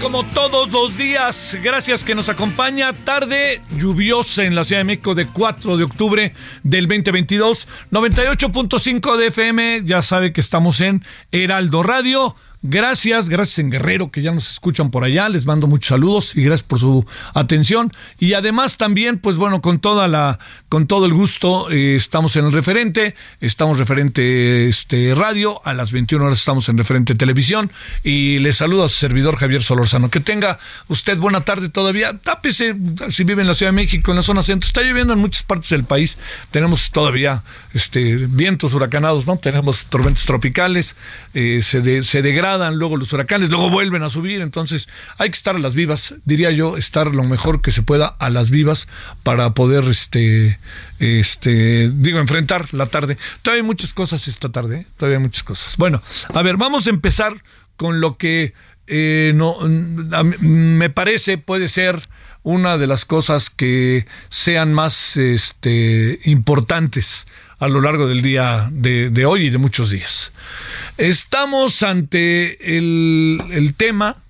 Como 0.00 0.24
todos 0.24 0.70
los 0.70 0.96
días. 0.96 1.56
Gracias 1.62 2.04
que 2.04 2.14
nos 2.14 2.28
acompaña. 2.28 2.92
Tarde 2.92 3.60
lluviosa 3.76 4.44
en 4.44 4.54
la 4.54 4.64
Ciudad 4.64 4.80
de 4.80 4.84
México 4.84 5.14
de 5.14 5.26
4 5.26 5.76
de 5.76 5.84
octubre 5.84 6.32
del 6.62 6.86
2022. 6.86 7.66
98.5 7.90 9.16
de 9.16 9.26
FM, 9.28 9.82
ya 9.84 10.02
sabe 10.02 10.32
que 10.32 10.40
estamos 10.40 10.80
en 10.80 11.04
Heraldo 11.32 11.82
Radio. 11.82 12.36
Gracias, 12.62 13.28
gracias 13.28 13.58
en 13.60 13.70
Guerrero 13.70 14.10
que 14.10 14.22
ya 14.22 14.32
nos 14.32 14.50
escuchan 14.50 14.90
por 14.90 15.04
allá. 15.04 15.28
Les 15.28 15.46
mando 15.46 15.66
muchos 15.66 15.88
saludos 15.88 16.34
y 16.34 16.42
gracias 16.42 16.66
por 16.66 16.80
su 16.80 17.06
atención. 17.34 17.92
Y 18.18 18.32
además 18.32 18.76
también, 18.76 19.18
pues 19.18 19.36
bueno, 19.36 19.60
con 19.60 19.78
toda 19.78 20.08
la, 20.08 20.38
con 20.68 20.86
todo 20.86 21.06
el 21.06 21.14
gusto, 21.14 21.70
eh, 21.70 21.94
estamos 21.94 22.34
en 22.36 22.46
el 22.46 22.52
referente, 22.52 23.14
estamos 23.40 23.78
referente 23.78 24.66
este 24.68 25.14
radio, 25.14 25.60
a 25.64 25.74
las 25.74 25.92
21 25.92 26.24
horas 26.24 26.40
estamos 26.40 26.68
en 26.68 26.76
referente 26.78 27.14
televisión. 27.14 27.70
Y 28.02 28.38
les 28.40 28.56
saludo 28.56 28.84
a 28.84 28.88
su 28.88 28.96
servidor 28.96 29.36
Javier 29.36 29.62
Solorzano. 29.62 30.10
Que 30.10 30.20
tenga 30.20 30.58
usted 30.88 31.18
buena 31.18 31.42
tarde 31.42 31.68
todavía. 31.68 32.18
Tápese 32.18 32.74
si 33.10 33.22
vive 33.24 33.42
en 33.42 33.48
la 33.48 33.54
Ciudad 33.54 33.70
de 33.70 33.76
México, 33.76 34.10
en 34.10 34.16
la 34.16 34.22
zona 34.22 34.42
centro. 34.42 34.66
Está 34.66 34.82
lloviendo 34.82 35.12
en 35.12 35.20
muchas 35.20 35.42
partes 35.44 35.70
del 35.70 35.84
país. 35.84 36.18
Tenemos 36.50 36.90
todavía 36.90 37.42
este 37.74 38.16
vientos 38.16 38.74
huracanados, 38.74 39.26
¿no? 39.26 39.36
Tenemos 39.38 39.86
tormentas 39.86 40.24
tropicales, 40.24 40.96
eh, 41.34 41.60
se, 41.62 41.80
de- 41.80 42.02
se 42.02 42.22
luego 42.58 42.96
los 42.96 43.12
huracanes, 43.12 43.50
luego 43.50 43.70
vuelven 43.70 44.02
a 44.02 44.10
subir, 44.10 44.40
entonces 44.40 44.88
hay 45.18 45.30
que 45.30 45.36
estar 45.36 45.56
a 45.56 45.58
las 45.58 45.74
vivas, 45.74 46.14
diría 46.24 46.50
yo, 46.50 46.76
estar 46.76 47.14
lo 47.14 47.24
mejor 47.24 47.60
que 47.62 47.70
se 47.70 47.82
pueda 47.82 48.06
a 48.06 48.30
las 48.30 48.50
vivas 48.50 48.88
para 49.22 49.50
poder, 49.50 49.84
este, 49.84 50.58
este, 50.98 51.90
digo, 51.94 52.18
enfrentar 52.18 52.72
la 52.72 52.86
tarde. 52.86 53.18
Todavía 53.42 53.62
hay 53.62 53.66
muchas 53.66 53.94
cosas 53.94 54.28
esta 54.28 54.50
tarde, 54.50 54.80
¿eh? 54.80 54.86
todavía 54.96 55.18
hay 55.18 55.24
muchas 55.24 55.42
cosas. 55.42 55.76
Bueno, 55.76 56.02
a 56.32 56.42
ver, 56.42 56.56
vamos 56.56 56.86
a 56.86 56.90
empezar 56.90 57.42
con 57.76 58.00
lo 58.00 58.16
que 58.16 58.54
eh, 58.86 59.32
no, 59.34 59.58
me 59.60 60.90
parece 60.90 61.38
puede 61.38 61.68
ser 61.68 62.08
una 62.42 62.78
de 62.78 62.86
las 62.86 63.04
cosas 63.04 63.50
que 63.50 64.06
sean 64.28 64.72
más 64.72 65.16
este, 65.16 66.20
importantes 66.24 67.26
a 67.58 67.68
lo 67.68 67.80
largo 67.80 68.06
del 68.06 68.22
día 68.22 68.68
de, 68.70 69.26
hoy 69.26 69.46
y 69.46 69.50
de 69.50 69.58
muchos 69.58 69.90
días. 69.90 70.32
Estamos 70.98 71.82
ante 71.82 72.76
el, 72.76 73.40
el 73.50 73.74
tema 73.74 74.22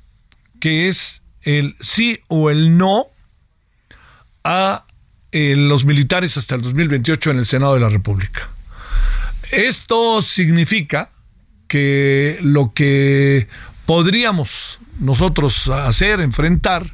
que 0.60 0.88
es 0.88 1.22
el 1.42 1.76
sí 1.80 2.20
o 2.28 2.50
el 2.50 2.76
no 2.76 3.06
a 4.44 4.86
eh, 5.32 5.54
los 5.56 5.84
militares 5.84 6.36
hasta 6.36 6.54
el 6.54 6.62
2028 6.62 7.32
en 7.32 7.38
el 7.38 7.46
Senado 7.46 7.74
de 7.74 7.80
la 7.80 7.88
República. 7.88 8.48
Esto 9.52 10.22
significa 10.22 11.10
que 11.68 12.38
lo 12.42 12.72
que 12.72 13.48
podríamos 13.86 14.78
nosotros 14.98 15.68
hacer, 15.68 16.20
enfrentar, 16.20 16.92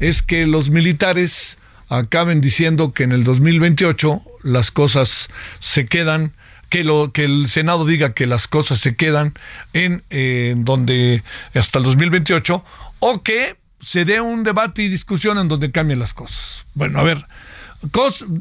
es 0.00 0.22
que 0.22 0.46
los 0.46 0.70
militares 0.70 1.58
acaben 1.88 2.40
diciendo 2.40 2.92
que 2.92 3.02
en 3.04 3.12
el 3.12 3.24
2028 3.24 4.22
las 4.42 4.70
cosas 4.70 5.28
se 5.60 5.86
quedan, 5.86 6.32
que 6.70 6.82
lo 6.84 7.12
que 7.12 7.24
el 7.24 7.48
Senado 7.48 7.86
diga 7.86 8.14
que 8.14 8.26
las 8.26 8.48
cosas 8.48 8.78
se 8.80 8.96
quedan 8.96 9.34
en 9.72 10.02
eh, 10.10 10.54
donde 10.56 11.22
hasta 11.54 11.78
el 11.78 11.84
2028 11.84 12.64
o 12.98 13.22
que 13.22 13.56
se 13.80 14.04
dé 14.04 14.20
un 14.20 14.44
debate 14.44 14.82
y 14.82 14.88
discusión 14.88 15.38
en 15.38 15.48
donde 15.48 15.70
cambien 15.70 15.98
las 15.98 16.14
cosas. 16.14 16.66
Bueno, 16.74 16.98
a 16.98 17.02
ver, 17.02 17.26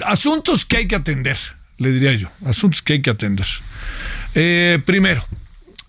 asuntos 0.05 0.65
que 0.65 0.77
hay 0.77 0.87
que 0.87 0.95
atender, 0.95 1.37
le 1.77 1.91
diría 1.91 2.13
yo, 2.13 2.29
asuntos 2.45 2.81
que 2.81 2.93
hay 2.93 3.01
que 3.01 3.09
atender. 3.09 3.45
Eh, 4.35 4.79
primero, 4.85 5.23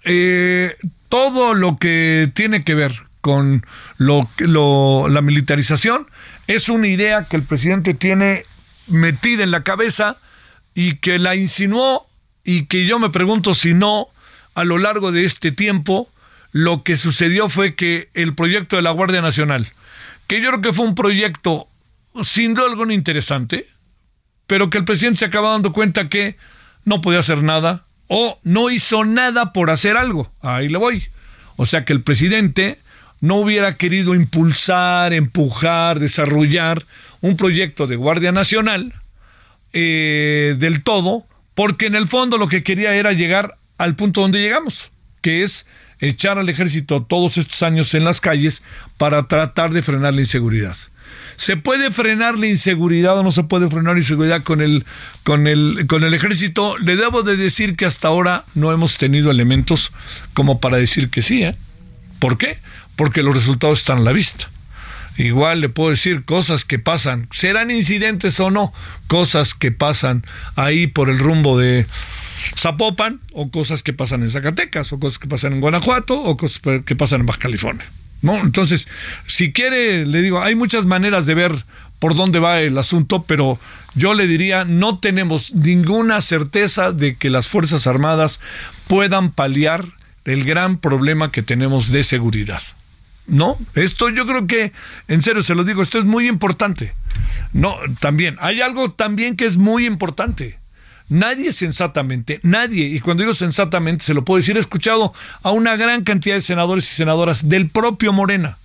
eh, 0.05 0.75
todo 1.09 1.55
lo 1.55 1.79
que 1.79 2.31
tiene 2.35 2.65
que 2.65 2.75
ver 2.75 2.93
con 3.21 3.65
lo, 3.97 4.29
lo- 4.39 5.09
la 5.09 5.23
militarización 5.23 6.09
es 6.47 6.69
una 6.69 6.89
idea 6.89 7.25
que 7.25 7.37
el 7.37 7.43
presidente 7.43 7.95
tiene 7.95 8.45
metida 8.87 9.45
en 9.45 9.51
la 9.51 9.65
cabeza 9.65 10.19
y 10.75 10.97
que 10.97 11.19
la 11.19 11.37
insinuó 11.37 12.07
y 12.45 12.67
que 12.67 12.87
yo 12.87 12.99
me 12.99 13.11
pregunto 13.11 13.55
si 13.55 13.75
no, 13.75 14.09
a 14.55 14.65
lo 14.65 14.79
largo 14.79 15.13
de 15.13 15.25
este 15.25 15.53
tiempo, 15.53 16.11
lo 16.53 16.83
que 16.83 16.97
sucedió 16.97 17.49
fue 17.49 17.75
que 17.75 18.11
el 18.15 18.35
proyecto 18.35 18.77
de 18.77 18.83
la 18.83 18.91
Guardia 18.91 19.23
Nacional, 19.23 19.73
que 20.27 20.41
yo 20.41 20.51
creo 20.51 20.61
que 20.61 20.73
fue 20.73 20.85
un 20.85 20.95
proyecto 20.95 21.69
sin 22.23 22.55
duda 22.55 22.67
alguna 22.69 22.95
interesante, 22.95 23.69
pero 24.47 24.71
que 24.71 24.79
el 24.79 24.85
presidente 24.85 25.21
se 25.21 25.25
acaba 25.25 25.51
dando 25.51 25.73
cuenta 25.73 26.09
que 26.09 26.37
no 26.85 27.01
podía 27.01 27.21
hacer 27.21 27.43
nada 27.43 27.87
o 28.09 28.39
no 28.45 28.71
hizo 28.71 29.05
nada 29.05 29.53
por 29.53 29.71
hacer 29.71 29.97
algo. 29.97 30.33
Ahí 30.43 30.69
le 30.69 30.79
voy. 30.79 31.05
O 31.57 31.67
sea 31.67 31.85
que 31.85 31.93
el 31.93 32.03
presidente 32.03 32.79
no 33.25 33.37
hubiera 33.37 33.79
querido 33.79 34.15
impulsar, 34.15 35.15
empujar, 35.15 35.99
desarrollar 35.99 36.85
un 37.23 37.39
proyecto 37.39 37.87
de 37.87 37.97
Guardia 37.97 38.33
Nacional 38.33 38.93
eh, 39.73 40.57
del 40.59 40.83
todo, 40.83 41.27
porque 41.55 41.87
en 41.87 41.95
el 41.95 42.07
fondo 42.07 42.37
lo 42.37 42.49
que 42.49 42.63
quería 42.63 42.95
era 42.95 43.15
llegar 43.15 43.57
al 43.79 43.97
punto 43.97 44.21
donde 44.21 44.43
llegamos, 44.43 44.93
que 45.23 45.43
es 45.43 45.67
echar 46.01 46.39
al 46.39 46.51
ejército 46.51 47.03
todos 47.03 47.39
estos 47.39 47.63
años 47.63 47.95
en 47.95 48.05
las 48.05 48.21
calles 48.21 48.63
para 48.99 49.27
tratar 49.27 49.73
de 49.73 49.81
frenar 49.81 50.13
la 50.13 50.21
inseguridad. 50.21 50.77
¿Se 51.37 51.57
puede 51.57 51.91
frenar 51.91 52.39
la 52.39 52.49
inseguridad 52.49 53.19
o 53.19 53.23
no 53.23 53.33
se 53.33 53.45
puede 53.45 53.71
frenar 53.71 53.95
la 53.95 54.01
inseguridad 54.01 54.43
con 54.43 54.61
el, 54.61 54.85
con 55.23 55.47
el, 55.47 55.87
con 55.89 56.05
el 56.05 56.13
ejército? 56.13 56.77
Le 56.77 56.97
debo 56.97 57.23
de 57.23 57.39
decir 57.39 57.75
que 57.75 57.87
hasta 57.87 58.09
ahora 58.09 58.45
no 58.55 58.71
hemos 58.71 58.99
tenido 58.99 59.31
elementos 59.31 59.93
como 60.35 60.61
para 60.61 60.77
decir 60.77 61.09
que 61.09 61.23
sí. 61.23 61.43
¿eh? 61.43 61.57
¿Por 62.19 62.37
qué? 62.39 62.59
Porque 62.97 63.23
los 63.23 63.35
resultados 63.35 63.81
están 63.81 63.99
a 63.99 64.03
la 64.03 64.13
vista. 64.13 64.49
igual 65.17 65.61
le 65.61 65.69
puedo 65.69 65.91
decir 65.91 66.25
cosas 66.25 66.65
que 66.65 66.79
pasan, 66.79 67.29
serán 67.31 67.71
incidentes 67.71 68.41
o 68.41 68.51
no, 68.51 68.73
cosas 69.07 69.55
que 69.55 69.71
pasan 69.71 70.27
ahí 70.57 70.87
por 70.87 71.09
el 71.09 71.19
rumbo 71.19 71.59
de 71.59 71.87
Zapopan, 72.57 73.21
o 73.33 73.51
cosas 73.51 73.83
que 73.83 73.93
pasan 73.93 74.23
en 74.23 74.31
Zacatecas, 74.31 74.93
o 74.93 74.99
cosas 74.99 75.19
que 75.19 75.29
pasan 75.29 75.55
en 75.55 75.61
Guanajuato, 75.61 76.21
o 76.21 76.37
cosas 76.37 76.61
que 76.85 76.97
pasan 76.97 77.21
en 77.21 77.27
Baja 77.27 77.39
California. 77.39 77.87
Entonces, 78.23 78.89
si 79.27 79.53
quiere, 79.53 80.07
le 80.07 80.23
digo, 80.23 80.43
hay 80.43 80.55
muchas 80.55 80.87
maneras 80.87 81.27
de 81.27 81.35
ver 81.35 81.65
por 81.99 82.15
dónde 82.15 82.39
va 82.39 82.61
el 82.61 82.77
asunto, 82.79 83.23
pero 83.23 83.59
yo 83.95 84.15
le 84.15 84.27
diría, 84.27 84.65
no 84.65 84.99
tenemos 84.99 85.55
ninguna 85.55 86.21
certeza 86.21 86.93
de 86.93 87.17
que 87.17 87.31
las 87.31 87.49
Fuerzas 87.49 87.87
Armadas 87.87 88.41
puedan 88.89 89.31
paliar 89.33 89.93
el 90.25 90.45
gran 90.45 90.79
problema 90.79 91.31
que 91.31 91.43
tenemos 91.43 91.91
de 91.93 92.03
seguridad. 92.03 92.63
No, 93.27 93.59
esto 93.75 94.11
yo 94.11 94.27
creo 94.27 94.47
que, 94.47 94.73
en 95.09 95.23
serio 95.23 95.43
se 95.43 95.55
lo 95.55 95.65
digo, 95.65 95.83
esto 95.83 95.99
es 95.99 96.05
muy 96.05 96.29
importante. 96.29 96.95
No, 97.53 97.75
también, 98.01 98.37
hay 98.41 98.61
algo 98.61 98.91
también 98.91 99.37
que 99.37 99.47
es 99.47 99.57
muy 99.57 99.87
importante. 99.87 100.59
Nadie 101.09 101.53
sensatamente, 101.53 102.41
nadie, 102.43 102.87
y 102.87 103.01
cuando 103.01 103.23
digo 103.23 103.35
sensatamente 103.35 104.05
se 104.05 104.15
lo 104.15 104.25
puedo 104.25 104.39
decir, 104.39 104.57
he 104.57 104.61
escuchado 104.61 105.13
a 105.43 105.53
una 105.53 105.77
gran 105.77 106.03
cantidad 106.03 106.35
de 106.35 106.43
senadores 106.43 106.91
y 106.91 106.95
senadoras 106.95 107.49
del 107.49 107.69
propio 107.69 108.13
Morena. 108.13 108.59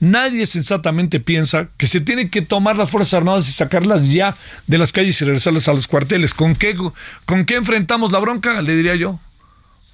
Nadie 0.00 0.46
sensatamente 0.46 1.18
piensa 1.18 1.68
que 1.76 1.88
se 1.88 2.00
tiene 2.00 2.30
que 2.30 2.42
tomar 2.42 2.76
las 2.76 2.90
Fuerzas 2.90 3.14
Armadas 3.14 3.48
y 3.48 3.52
sacarlas 3.52 4.08
ya 4.08 4.36
de 4.68 4.78
las 4.78 4.92
calles 4.92 5.20
y 5.20 5.24
regresarlas 5.24 5.68
a 5.68 5.72
los 5.72 5.88
cuarteles. 5.88 6.34
¿Con 6.34 6.54
qué, 6.54 6.76
con 7.24 7.44
qué 7.44 7.56
enfrentamos 7.56 8.12
la 8.12 8.20
bronca? 8.20 8.62
Le 8.62 8.76
diría 8.76 8.94
yo. 8.94 9.18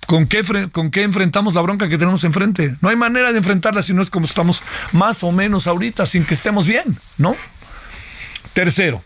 ¿Con 0.07 0.27
qué, 0.27 0.43
¿Con 0.71 0.91
qué 0.91 1.03
enfrentamos 1.03 1.55
la 1.55 1.63
bronca 1.63 1.89
que 1.89 1.99
tenemos 1.99 2.25
enfrente? 2.25 2.75
No 2.81 2.89
hay 2.89 2.97
manera 2.97 3.33
de 3.33 3.39
enfrentarla 3.39 3.83
si 3.83 3.95
no 3.95 4.03
es 4.03 4.11
como 4.11 4.27
estamos 4.27 4.63
más 4.93 5.25
o 5.25 5.33
menos 5.33 5.67
ahorita, 5.67 6.07
sin 6.07 6.25
que 6.25 6.35
estemos 6.35 6.67
bien, 6.67 6.99
¿no? 7.19 7.35
Tercero, 8.53 9.03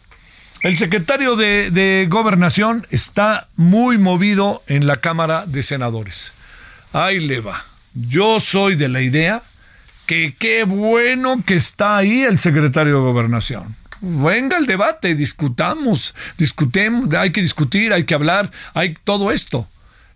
el 0.63 0.77
secretario 0.77 1.37
de, 1.37 1.71
de 1.71 2.07
Gobernación 2.11 2.87
está 2.91 3.49
muy 3.57 3.99
movido 3.99 4.63
en 4.67 4.87
la 4.87 4.99
Cámara 5.01 5.47
de 5.47 5.63
Senadores. 5.63 6.33
Ahí 6.93 7.21
le 7.21 7.41
va. 7.41 7.65
Yo 7.95 8.41
soy 8.41 8.77
de 8.77 8.89
la 8.89 9.01
idea 9.01 9.43
que 10.07 10.35
qué 10.39 10.65
bueno 10.65 11.43
que 11.45 11.55
está 11.55 11.97
ahí 11.97 12.23
el 12.23 12.39
secretario 12.39 12.95
de 12.97 13.01
Gobernación 13.01 13.77
venga 14.01 14.57
el 14.59 14.67
debate, 14.67 15.15
discutamos, 15.15 16.15
discutemos, 16.37 17.13
hay 17.15 17.33
que 17.33 17.41
discutir, 17.41 17.93
hay 17.93 18.05
que 18.05 18.15
hablar, 18.15 18.51
hay 18.75 18.95
todo 19.05 19.33
esto. 19.33 19.69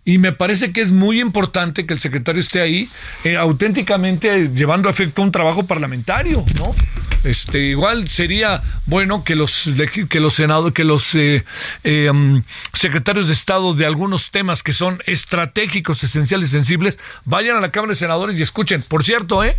Y 0.05 0.17
me 0.17 0.33
parece 0.33 0.73
que 0.73 0.81
es 0.81 0.91
muy 0.91 1.21
importante 1.21 1.85
que 1.85 1.93
el 1.93 1.99
secretario 1.99 2.41
esté 2.41 2.59
ahí 2.59 2.89
eh, 3.23 3.37
auténticamente 3.37 4.49
llevando 4.49 4.89
a 4.89 4.91
efecto 4.91 5.21
un 5.21 5.31
trabajo 5.31 5.65
parlamentario, 5.65 6.43
¿no? 6.57 6.75
Este, 7.23 7.59
igual 7.59 8.09
sería 8.09 8.61
bueno 8.85 9.23
que 9.23 9.37
los 9.37 9.69
que 10.09 10.19
los 10.19 10.33
senados, 10.33 10.73
que 10.73 10.83
los 10.83 11.15
eh, 11.15 11.45
eh, 11.85 12.09
um, 12.09 12.43
secretarios 12.73 13.27
de 13.27 13.33
Estado 13.33 13.73
de 13.73 13.85
algunos 13.85 14.31
temas 14.31 14.61
que 14.61 14.73
son 14.73 15.01
estratégicos, 15.05 16.03
esenciales, 16.03 16.49
sensibles, 16.49 16.99
vayan 17.23 17.55
a 17.55 17.61
la 17.61 17.71
Cámara 17.71 17.93
de 17.93 17.99
Senadores 17.99 18.37
y 18.37 18.41
escuchen. 18.41 18.81
Por 18.81 19.05
cierto, 19.05 19.41
¿eh? 19.45 19.55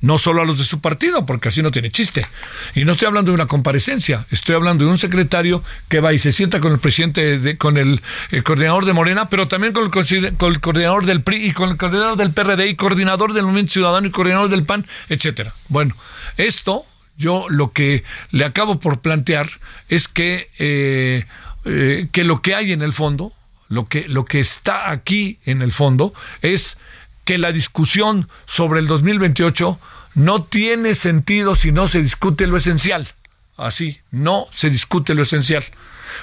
No 0.00 0.18
solo 0.18 0.42
a 0.42 0.44
los 0.44 0.58
de 0.58 0.64
su 0.64 0.80
partido, 0.80 1.26
porque 1.26 1.48
así 1.48 1.62
no 1.62 1.70
tiene 1.70 1.90
chiste. 1.90 2.26
Y 2.74 2.84
no 2.84 2.92
estoy 2.92 3.06
hablando 3.06 3.30
de 3.30 3.34
una 3.34 3.46
comparecencia, 3.46 4.26
estoy 4.30 4.56
hablando 4.56 4.84
de 4.84 4.90
un 4.90 4.98
secretario 4.98 5.62
que 5.88 6.00
va 6.00 6.12
y 6.12 6.18
se 6.18 6.32
sienta 6.32 6.60
con 6.60 6.72
el 6.72 6.78
presidente, 6.78 7.38
de, 7.38 7.58
con 7.58 7.76
el, 7.76 8.02
coordinador 8.44 8.84
de 8.84 8.92
Morena, 8.92 9.28
pero 9.28 9.48
también 9.48 9.72
con 9.72 9.84
el, 9.84 9.90
con 9.90 10.52
el, 10.52 10.60
coordinador 10.60 11.06
del 11.06 11.22
PRI 11.22 11.46
y 11.46 11.52
con 11.52 11.70
el 11.70 11.76
coordinador 11.76 12.16
del 12.16 12.32
PRD 12.32 12.68
y 12.68 12.76
coordinador 12.76 13.32
del 13.32 13.44
Movimiento 13.44 13.72
Ciudadano 13.72 14.06
y 14.06 14.10
coordinador 14.10 14.48
del 14.48 14.64
PAN, 14.64 14.86
etcétera. 15.08 15.52
Bueno, 15.68 15.94
esto 16.36 16.86
yo 17.20 17.46
lo 17.50 17.72
que 17.72 18.02
le 18.30 18.44
acabo 18.44 18.80
por 18.80 19.00
plantear 19.00 19.48
es 19.88 20.08
que, 20.08 20.48
eh, 20.58 21.26
eh, 21.66 22.08
que 22.10 22.24
lo 22.24 22.40
que 22.40 22.54
hay 22.54 22.72
en 22.72 22.80
el 22.80 22.94
fondo, 22.94 23.32
lo 23.68 23.86
que, 23.86 24.08
lo 24.08 24.24
que 24.24 24.40
está 24.40 24.90
aquí 24.90 25.38
en 25.44 25.60
el 25.60 25.70
fondo 25.70 26.14
es 26.40 26.78
que 27.24 27.38
la 27.38 27.52
discusión 27.52 28.28
sobre 28.46 28.80
el 28.80 28.86
2028 28.86 29.78
no 30.14 30.42
tiene 30.44 30.94
sentido 30.94 31.54
si 31.54 31.72
no 31.72 31.86
se 31.86 32.02
discute 32.02 32.46
lo 32.46 32.56
esencial. 32.56 33.08
Así, 33.56 34.00
no 34.10 34.46
se 34.50 34.70
discute 34.70 35.14
lo 35.14 35.22
esencial. 35.22 35.64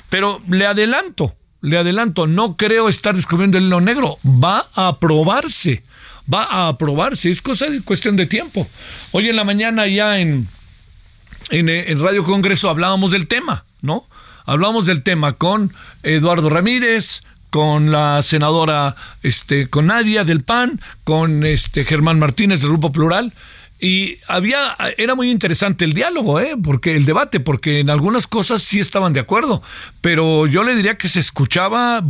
Pero 0.09 0.41
le 0.49 0.65
adelanto, 0.65 1.35
le 1.61 1.77
adelanto, 1.77 2.27
no 2.27 2.57
creo 2.57 2.89
estar 2.89 3.15
descubriendo 3.15 3.57
el 3.57 3.65
hilo 3.65 3.81
negro. 3.81 4.17
Va 4.25 4.67
a 4.75 4.89
aprobarse, 4.89 5.83
va 6.31 6.43
a 6.43 6.67
aprobarse. 6.67 7.29
Es 7.29 7.41
cosa 7.41 7.67
de 7.67 7.81
cuestión 7.81 8.15
de 8.15 8.25
tiempo. 8.25 8.67
Hoy 9.11 9.29
en 9.29 9.35
la 9.35 9.43
mañana 9.43 9.87
ya 9.87 10.19
en, 10.19 10.47
en, 11.49 12.03
Radio 12.03 12.23
Congreso 12.23 12.69
hablábamos 12.69 13.11
del 13.11 13.27
tema, 13.27 13.65
¿no? 13.81 14.07
Hablamos 14.45 14.85
del 14.85 15.03
tema 15.03 15.33
con 15.33 15.73
Eduardo 16.03 16.49
Ramírez, 16.49 17.21
con 17.49 17.91
la 17.91 18.21
senadora 18.23 18.95
este 19.23 19.69
con 19.69 19.87
Nadia 19.87 20.23
del 20.23 20.43
PAN, 20.43 20.81
con 21.03 21.45
este 21.45 21.85
Germán 21.85 22.19
Martínez 22.19 22.61
del 22.61 22.69
Grupo 22.69 22.91
Plural 22.91 23.33
y 23.79 24.17
había 24.27 24.75
era 24.97 25.13
muy 25.13 25.29
interesante 25.29 25.85
el 25.85 25.93
diálogo, 25.93 26.39
¿eh? 26.39 26.55
porque 26.61 26.95
el 26.95 27.05
debate, 27.05 27.39
porque 27.39 27.79
en 27.79 27.89
algunas 27.89 28.25
cosas 28.25 28.63
sí 28.63 28.79
estaban 28.79 29.13
de 29.13 29.19
acuerdo, 29.19 29.61
pero 30.01 30.47
yo 30.47 30.63
le 30.63 30.75
diría 30.75 30.97
que 30.97 31.09
se 31.09 31.19
escuchaba 31.19 32.03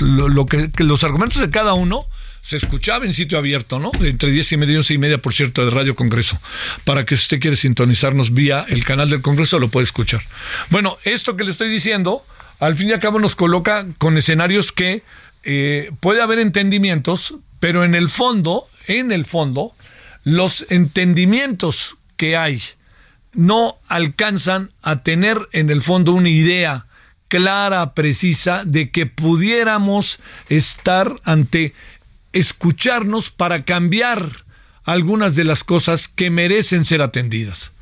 lo, 0.00 0.46
que, 0.46 0.70
los 0.78 1.02
argumentos 1.02 1.40
de 1.40 1.50
cada 1.50 1.74
uno 1.74 2.06
se 2.40 2.56
escuchaba 2.56 3.04
en 3.04 3.12
sitio 3.12 3.36
abierto, 3.36 3.78
¿no? 3.78 3.90
Entre 4.00 4.30
10 4.30 4.52
y 4.52 4.56
media 4.56 4.74
y 4.74 4.76
11 4.76 4.94
y 4.94 4.98
media, 4.98 5.18
por 5.18 5.34
cierto, 5.34 5.64
de 5.64 5.70
Radio 5.70 5.94
Congreso. 5.94 6.38
Para 6.84 7.04
que 7.04 7.16
si 7.16 7.22
usted 7.22 7.40
quiere 7.40 7.56
sintonizarnos 7.56 8.32
vía 8.32 8.64
el 8.68 8.84
canal 8.84 9.10
del 9.10 9.20
Congreso, 9.20 9.58
lo 9.58 9.68
puede 9.68 9.84
escuchar. 9.84 10.22
Bueno, 10.70 10.96
esto 11.04 11.36
que 11.36 11.44
le 11.44 11.50
estoy 11.50 11.68
diciendo, 11.68 12.24
al 12.58 12.76
fin 12.76 12.88
y 12.88 12.92
al 12.92 13.00
cabo 13.00 13.18
nos 13.18 13.36
coloca 13.36 13.86
con 13.98 14.16
escenarios 14.16 14.72
que 14.72 15.02
eh, 15.44 15.90
puede 16.00 16.22
haber 16.22 16.38
entendimientos, 16.38 17.36
pero 17.60 17.84
en 17.84 17.94
el 17.94 18.08
fondo, 18.08 18.66
en 18.86 19.12
el 19.12 19.24
fondo, 19.24 19.74
los 20.24 20.66
entendimientos 20.70 21.96
que 22.16 22.36
hay 22.36 22.62
no 23.32 23.78
alcanzan 23.88 24.72
a 24.82 25.02
tener 25.02 25.48
en 25.52 25.70
el 25.70 25.82
fondo 25.82 26.12
una 26.12 26.28
idea 26.28 26.86
clara, 27.28 27.94
precisa, 27.94 28.62
de 28.64 28.90
que 28.90 29.06
pudiéramos 29.06 30.18
estar 30.48 31.20
ante 31.24 31.74
escucharnos 32.32 33.30
para 33.30 33.64
cambiar 33.64 34.44
algunas 34.84 35.36
de 35.36 35.44
las 35.44 35.64
cosas 35.64 36.08
que 36.08 36.30
merecen 36.30 36.84
ser 36.84 37.02
atendidas. 37.02 37.72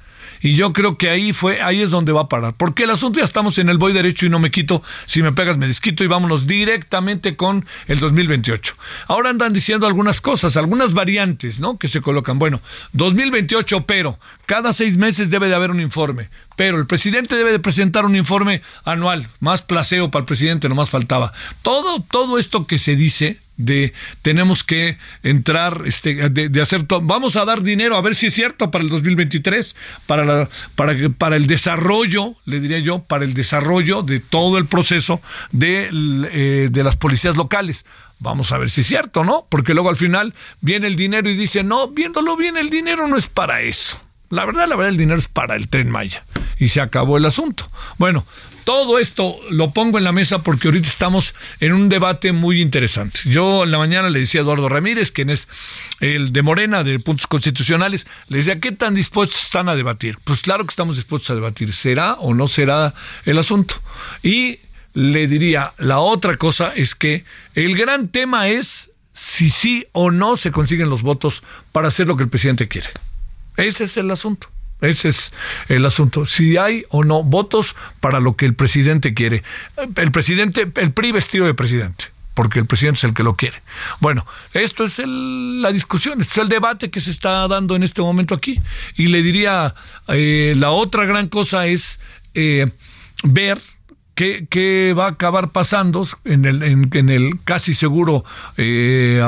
Y 0.47 0.55
yo 0.55 0.73
creo 0.73 0.97
que 0.97 1.11
ahí 1.11 1.33
fue, 1.33 1.61
ahí 1.61 1.83
es 1.83 1.91
donde 1.91 2.13
va 2.13 2.23
a 2.23 2.29
parar. 2.29 2.55
Porque 2.57 2.85
el 2.85 2.91
asunto 2.91 3.19
ya 3.19 3.25
estamos 3.25 3.59
en 3.59 3.69
el 3.69 3.79
voy 3.79 3.93
derecho 3.93 4.27
y 4.27 4.29
no 4.29 4.39
me 4.39 4.53
quito. 4.53 4.81
Si 5.05 5.21
me 5.21 5.33
pegas, 5.33 5.59
me 5.59 5.67
desquito 5.67 6.05
y 6.05 6.07
vámonos 6.07 6.47
directamente 6.47 7.35
con 7.35 7.67
el 7.89 7.99
2028. 7.99 8.77
Ahora 9.09 9.31
andan 9.31 9.53
diciendo 9.53 9.89
algunas 9.89 10.21
cosas, 10.21 10.57
algunas 10.57 10.95
variantes, 10.95 11.59
¿no? 11.59 11.79
Que 11.79 11.89
se 11.89 12.01
colocan. 12.01 12.39
Bueno, 12.39 12.61
2028, 12.93 13.87
pero 13.87 14.21
cada 14.47 14.73
seis 14.73 14.97
meses 14.97 15.31
debe 15.31 15.49
de 15.49 15.57
haber 15.57 15.73
un 15.73 15.81
informe. 15.81 16.31
Pero 16.55 16.79
el 16.79 16.87
presidente 16.87 17.35
debe 17.35 17.51
de 17.51 17.59
presentar 17.59 18.07
un 18.07 18.15
informe 18.15 18.63
anual. 18.85 19.27
Más 19.41 19.63
placeo 19.63 20.13
para 20.13 20.21
el 20.21 20.27
presidente, 20.27 20.69
no 20.69 20.77
más 20.77 20.91
faltaba. 20.91 21.33
Todo, 21.63 22.05
todo 22.09 22.39
esto 22.39 22.69
que 22.69 22.79
se 22.79 22.95
dice 22.95 23.41
de 23.57 23.93
tenemos 24.23 24.65
que 24.65 24.99
entrar, 25.23 25.83
este, 25.87 26.29
de, 26.29 26.63
hacer 26.63 26.85
todo. 26.85 27.01
Vamos 27.01 27.37
a 27.37 27.45
dar 27.45 27.63
dinero, 27.63 27.97
a 27.97 28.03
ver 28.03 28.15
si 28.15 28.27
es 28.27 28.35
cierto, 28.35 28.71
para 28.71 28.85
el 28.85 28.91
2023, 28.91 29.77
para, 30.07 30.25
la, 30.25 30.49
para, 30.75 30.95
para 31.17 31.37
el 31.37 31.47
desarrollo, 31.47 32.35
le 32.45 32.61
diría 32.61 32.79
yo, 32.79 33.01
para 33.01 33.25
el 33.25 33.35
desarrollo 33.35 34.03
de 34.03 34.21
todo 34.21 34.59
el 34.59 34.67
proceso 34.67 35.21
de, 35.53 35.91
eh, 36.33 36.69
de 36.71 36.85
las 36.85 36.97
policías 36.97 37.37
locales. 37.37 37.85
Vamos 38.19 38.51
a 38.53 38.59
ver 38.59 38.71
si 38.71 38.81
es 38.81 38.87
cierto, 38.87 39.25
¿no? 39.25 39.47
Porque 39.51 39.75
luego 39.75 39.91
al 39.91 39.97
final 39.97 40.35
viene 40.61 40.87
el 40.87 40.97
dinero 40.97 41.29
y 41.29 41.37
dice, 41.37 41.63
no, 41.63 41.89
viéndolo 41.89 42.37
bien, 42.37 42.57
el 42.57 42.71
dinero 42.71 43.07
no 43.09 43.17
es 43.17 43.27
para 43.27 43.61
eso. 43.61 44.01
La 44.31 44.45
verdad, 44.45 44.69
la 44.69 44.77
verdad, 44.77 44.91
el 44.91 44.97
dinero 44.97 45.19
es 45.19 45.29
para 45.29 45.57
el 45.57 45.69
tren 45.69 45.91
Maya. 45.91 46.25
Y 46.59 46.69
se 46.69 46.81
acabó 46.81 47.17
el 47.17 47.27
asunto. 47.27 47.71
Bueno, 47.99 48.27
todo 48.65 48.99
esto 48.99 49.37
lo 49.51 49.73
pongo 49.73 49.99
en 49.99 50.03
la 50.03 50.11
mesa 50.11 50.43
porque 50.43 50.67
ahorita 50.67 50.89
estamos 50.89 51.35
en 51.61 51.73
un 51.73 51.89
debate 51.89 52.33
muy 52.33 52.61
interesante. 52.61 53.21
Yo 53.25 53.63
en 53.63 53.71
la 53.71 53.79
mañana 53.79 54.11
le 54.11 54.19
decía 54.19 54.41
a 54.41 54.43
Eduardo 54.43 54.69
Ramírez, 54.69 55.13
quien 55.13 55.31
es 55.31 55.49
el 56.01 56.33
de 56.33 56.43
Morena 56.43 56.83
de 56.83 56.99
puntos 56.99 57.29
constitucionales, 57.29 58.09
le 58.29 58.39
decía, 58.39 58.59
¿qué 58.59 58.73
tan 58.73 58.95
dispuestos 58.95 59.45
están 59.45 59.69
a 59.69 59.77
debatir? 59.77 60.19
Pues 60.25 60.41
claro 60.43 60.65
que 60.65 60.71
estamos 60.71 60.97
dispuestos 60.97 61.31
a 61.31 61.37
debatir. 61.37 61.73
¿Será 61.73 62.15
o 62.15 62.35
no 62.35 62.49
será 62.49 62.93
el 63.25 63.39
asunto? 63.39 63.77
Y 64.25 64.59
le 64.95 65.29
diría, 65.29 65.73
la 65.79 66.01
otra 66.01 66.37
cosa 66.37 66.73
es 66.75 66.97
que 66.97 67.25
el 67.55 67.77
gran 67.77 68.09
tema 68.09 68.49
es 68.49 68.91
si 69.13 69.49
sí 69.49 69.87
o 69.93 70.11
no 70.11 70.37
se 70.37 70.51
consiguen 70.51 70.91
los 70.91 71.03
votos 71.03 71.45
para 71.71 71.87
hacer 71.87 72.09
lo 72.09 72.17
que 72.17 72.25
el 72.25 72.29
presidente 72.29 72.67
quiere. 72.67 72.89
Ese 73.57 73.85
es 73.85 73.97
el 73.97 74.11
asunto. 74.11 74.49
Ese 74.81 75.09
es 75.09 75.33
el 75.69 75.87
asunto. 75.87 76.27
Si 76.27 76.57
hay 76.57 76.85
o 76.91 77.03
no 77.03 77.23
votos 77.23 77.75
para 78.01 78.21
lo 78.21 78.37
que 78.37 78.45
el 78.45 78.55
presidente 78.55 79.15
quiere. 79.15 79.43
El 79.97 80.13
presidente, 80.13 80.71
el 80.77 80.93
PRI 80.93 81.13
vestido 81.13 81.47
de 81.47 81.55
presidente. 81.55 82.07
porque 82.35 82.59
el 82.59 82.67
presidente 82.67 82.99
es 82.99 83.05
el 83.05 83.15
que 83.15 83.23
lo 83.23 83.35
quiere. 83.35 83.63
Bueno, 83.99 84.27
esto 84.53 84.85
es 84.85 84.99
la 84.99 85.73
discusión, 85.73 86.21
esto 86.21 86.35
es 86.35 86.39
el 86.41 86.49
debate 86.51 86.91
que 86.91 87.01
se 87.01 87.11
está 87.11 87.49
dando 87.49 87.77
en 87.77 87.83
este 87.83 88.03
momento 88.03 88.35
aquí. 88.35 88.61
Y 88.95 89.07
le 89.07 89.23
diría, 89.23 89.75
eh, 90.09 90.53
la 90.55 90.71
otra 90.71 91.07
gran 91.07 91.29
cosa 91.29 91.67
es 91.67 91.99
eh, 92.35 92.71
ver 93.23 93.59
¿Qué, 94.17 94.95
va 94.99 95.05
a 95.05 95.11
acabar 95.11 95.51
pasando 95.51 96.09
en 96.25 96.47
el, 96.47 97.39
casi 97.45 97.75
seguro 97.75 98.25
eh, 98.57 99.21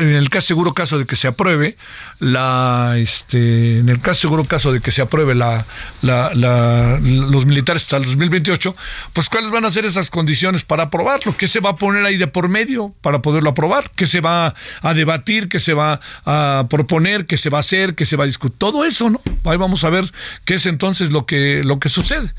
en 0.00 0.08
el 0.08 0.30
casi 0.30 0.46
seguro 0.48 0.72
caso 0.72 0.98
de 0.98 1.04
que 1.04 1.14
se 1.14 1.28
apruebe 1.28 1.76
la 2.20 2.94
este 2.96 3.80
en 3.80 3.90
el 3.90 4.00
casi 4.00 4.22
seguro 4.22 4.44
caso 4.44 4.72
de 4.72 4.80
que 4.80 4.92
se 4.92 5.02
apruebe 5.02 5.34
la, 5.34 5.66
los 6.02 7.44
militares 7.44 7.82
hasta 7.82 7.98
el 7.98 8.04
2028 8.04 8.74
pues 9.12 9.28
cuáles 9.28 9.50
van 9.50 9.66
a 9.66 9.70
ser 9.70 9.84
esas 9.84 10.08
condiciones 10.08 10.64
para 10.64 10.84
aprobarlo 10.84 11.36
qué 11.36 11.46
se 11.46 11.60
va 11.60 11.70
a 11.70 11.76
poner 11.76 12.06
ahí 12.06 12.16
de 12.16 12.26
por 12.26 12.48
medio 12.48 12.94
para 13.02 13.20
poderlo 13.20 13.50
aprobar 13.50 13.90
qué 13.94 14.06
se 14.06 14.22
va 14.22 14.54
a 14.80 14.94
debatir 14.94 15.50
qué 15.50 15.60
se 15.60 15.74
va 15.74 16.00
a 16.24 16.66
proponer 16.70 17.26
qué 17.26 17.36
se 17.36 17.50
va 17.50 17.58
a 17.58 17.60
hacer 17.60 17.94
qué 17.94 18.06
se 18.06 18.16
va 18.16 18.24
a 18.24 18.26
discutir 18.26 18.56
todo 18.58 18.86
eso 18.86 19.10
no 19.10 19.20
ahí 19.44 19.58
vamos 19.58 19.84
a 19.84 19.90
ver 19.90 20.10
qué 20.46 20.54
es 20.54 20.64
entonces 20.64 21.12
lo 21.12 21.26
que 21.26 21.62
lo 21.64 21.78
que 21.78 21.88
sucede. 21.88 22.32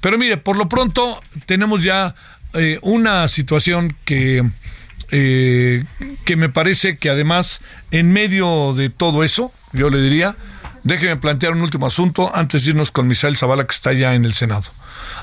Pero 0.00 0.18
mire 0.18 0.36
por 0.36 0.56
lo 0.56 0.68
pronto 0.68 1.20
tenemos 1.46 1.82
ya 1.82 2.14
eh, 2.54 2.78
una 2.82 3.28
situación 3.28 3.94
que, 4.04 4.42
eh, 5.10 5.84
que 6.24 6.36
me 6.36 6.48
parece 6.48 6.96
que 6.96 7.10
además, 7.10 7.60
en 7.90 8.12
medio 8.12 8.74
de 8.74 8.90
todo 8.90 9.24
eso, 9.24 9.52
yo 9.72 9.90
le 9.90 10.00
diría, 10.00 10.36
déjeme 10.84 11.16
plantear 11.16 11.52
un 11.52 11.62
último 11.62 11.86
asunto 11.86 12.34
antes 12.34 12.64
de 12.64 12.70
irnos 12.70 12.90
con 12.90 13.06
Misael 13.06 13.36
Zavala, 13.36 13.66
que 13.66 13.74
está 13.74 13.92
ya 13.92 14.14
en 14.14 14.24
el 14.24 14.32
Senado. 14.32 14.70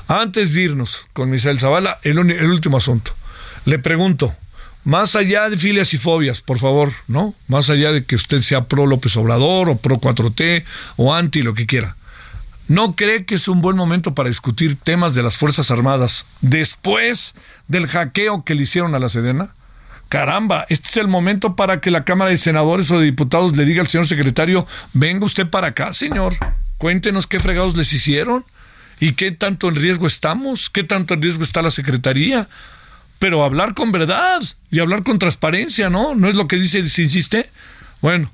Antes 0.08 0.54
de 0.54 0.62
irnos 0.62 1.06
con 1.12 1.30
Misael 1.30 1.58
Zavala, 1.58 1.98
el, 2.02 2.18
último 2.18 2.76
asunto. 2.76 3.12
Le 3.64 3.78
pregunto, 3.78 4.34
más 4.84 5.16
allá 5.16 5.50
de 5.50 5.56
filias 5.56 5.92
y 5.94 5.98
fobias, 5.98 6.40
por 6.40 6.60
favor, 6.60 6.92
¿no? 7.08 7.34
Más 7.48 7.70
allá 7.70 7.90
de 7.90 8.04
que 8.04 8.14
usted 8.14 8.40
sea 8.40 8.66
pro 8.66 8.86
López 8.86 9.16
Obrador 9.16 9.68
o 9.68 9.76
pro 9.76 9.96
4T 9.98 10.64
o 10.96 11.12
anti, 11.12 11.42
lo 11.42 11.54
que 11.54 11.66
quiera. 11.66 11.96
¿No 12.68 12.96
cree 12.96 13.24
que 13.24 13.36
es 13.36 13.46
un 13.46 13.60
buen 13.60 13.76
momento 13.76 14.14
para 14.14 14.28
discutir 14.28 14.76
temas 14.76 15.14
de 15.14 15.22
las 15.22 15.38
Fuerzas 15.38 15.70
Armadas 15.70 16.26
después 16.40 17.34
del 17.68 17.86
hackeo 17.86 18.42
que 18.42 18.56
le 18.56 18.64
hicieron 18.64 18.94
a 18.96 18.98
la 18.98 19.08
Sedena? 19.08 19.50
Caramba, 20.08 20.66
este 20.68 20.88
es 20.88 20.96
el 20.96 21.06
momento 21.06 21.54
para 21.54 21.80
que 21.80 21.92
la 21.92 22.04
Cámara 22.04 22.30
de 22.30 22.36
Senadores 22.36 22.90
o 22.90 22.98
de 22.98 23.04
Diputados 23.04 23.56
le 23.56 23.64
diga 23.64 23.82
al 23.82 23.88
señor 23.88 24.08
secretario, 24.08 24.66
venga 24.92 25.24
usted 25.24 25.48
para 25.48 25.68
acá, 25.68 25.92
señor, 25.92 26.34
cuéntenos 26.78 27.28
qué 27.28 27.38
fregados 27.38 27.76
les 27.76 27.92
hicieron 27.92 28.44
y 28.98 29.12
qué 29.12 29.30
tanto 29.30 29.68
en 29.68 29.76
riesgo 29.76 30.08
estamos, 30.08 30.68
qué 30.68 30.82
tanto 30.82 31.14
en 31.14 31.22
riesgo 31.22 31.44
está 31.44 31.62
la 31.62 31.70
Secretaría. 31.70 32.48
Pero 33.18 33.44
hablar 33.44 33.74
con 33.74 33.92
verdad 33.92 34.42
y 34.70 34.80
hablar 34.80 35.02
con 35.02 35.18
transparencia, 35.18 35.88
¿no? 35.88 36.14
¿No 36.14 36.28
es 36.28 36.34
lo 36.34 36.48
que 36.48 36.56
dice, 36.56 36.86
se 36.88 37.02
insiste? 37.02 37.48
Bueno, 38.02 38.30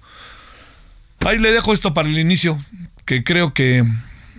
ahí 1.21 1.39
le 1.39 1.53
dejo 1.53 1.73
esto 1.73 1.95
para 1.95 2.09
el 2.09 2.19
inicio, 2.19 2.59
que 3.05 3.23
creo 3.23 3.55
que 3.55 3.85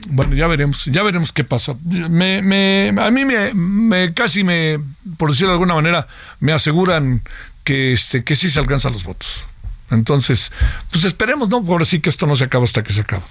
bueno, 0.07 0.35
ya 0.35 0.47
veremos, 0.47 0.85
ya 0.85 1.03
veremos 1.03 1.31
qué 1.31 1.43
pasa. 1.43 1.75
Me, 1.83 2.41
me, 2.41 2.93
a 2.97 3.11
mí 3.11 3.25
me, 3.25 3.53
me, 3.53 4.13
casi 4.13 4.43
me, 4.43 4.79
por 5.17 5.29
decirlo 5.29 5.49
de 5.49 5.55
alguna 5.55 5.75
manera, 5.75 6.07
me 6.39 6.53
aseguran 6.53 7.21
que 7.63 7.93
este, 7.93 8.23
que 8.23 8.35
sí 8.35 8.49
se 8.49 8.59
alcanzan 8.59 8.93
los 8.93 9.03
votos. 9.03 9.45
Entonces, 9.91 10.51
pues 10.91 11.03
esperemos, 11.03 11.49
¿no? 11.49 11.57
Ahora 11.57 11.85
sí 11.85 11.99
que 11.99 12.09
esto 12.09 12.25
no 12.25 12.35
se 12.35 12.45
acaba 12.45 12.65
hasta 12.65 12.83
que 12.83 12.93
se 12.93 13.01
acaba. 13.01 13.23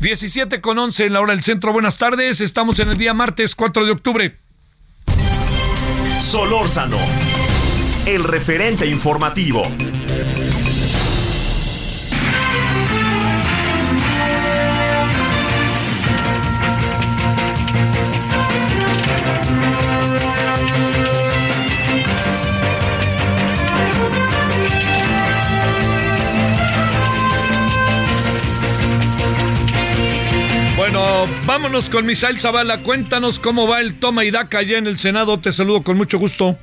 17 0.00 0.60
con 0.60 0.78
11 0.78 1.06
en 1.06 1.12
la 1.12 1.20
hora 1.20 1.32
del 1.32 1.42
centro. 1.42 1.72
Buenas 1.72 1.98
tardes. 1.98 2.40
Estamos 2.40 2.78
en 2.78 2.90
el 2.90 2.98
día 2.98 3.14
martes 3.14 3.54
4 3.54 3.84
de 3.84 3.90
octubre. 3.90 4.36
Solórzano, 6.18 6.98
el 8.06 8.24
referente 8.24 8.86
informativo. 8.86 9.62
Vámonos 31.46 31.90
con 31.90 32.06
Misael 32.06 32.40
Zavala. 32.40 32.78
Cuéntanos 32.78 33.38
cómo 33.38 33.68
va 33.68 33.80
el 33.80 33.98
toma 33.98 34.24
y 34.24 34.30
daca 34.30 34.58
allá 34.58 34.78
en 34.78 34.86
el 34.86 34.98
Senado. 34.98 35.38
Te 35.38 35.52
saludo 35.52 35.82
con 35.82 35.96
mucho 35.96 36.18
gusto. 36.18 36.56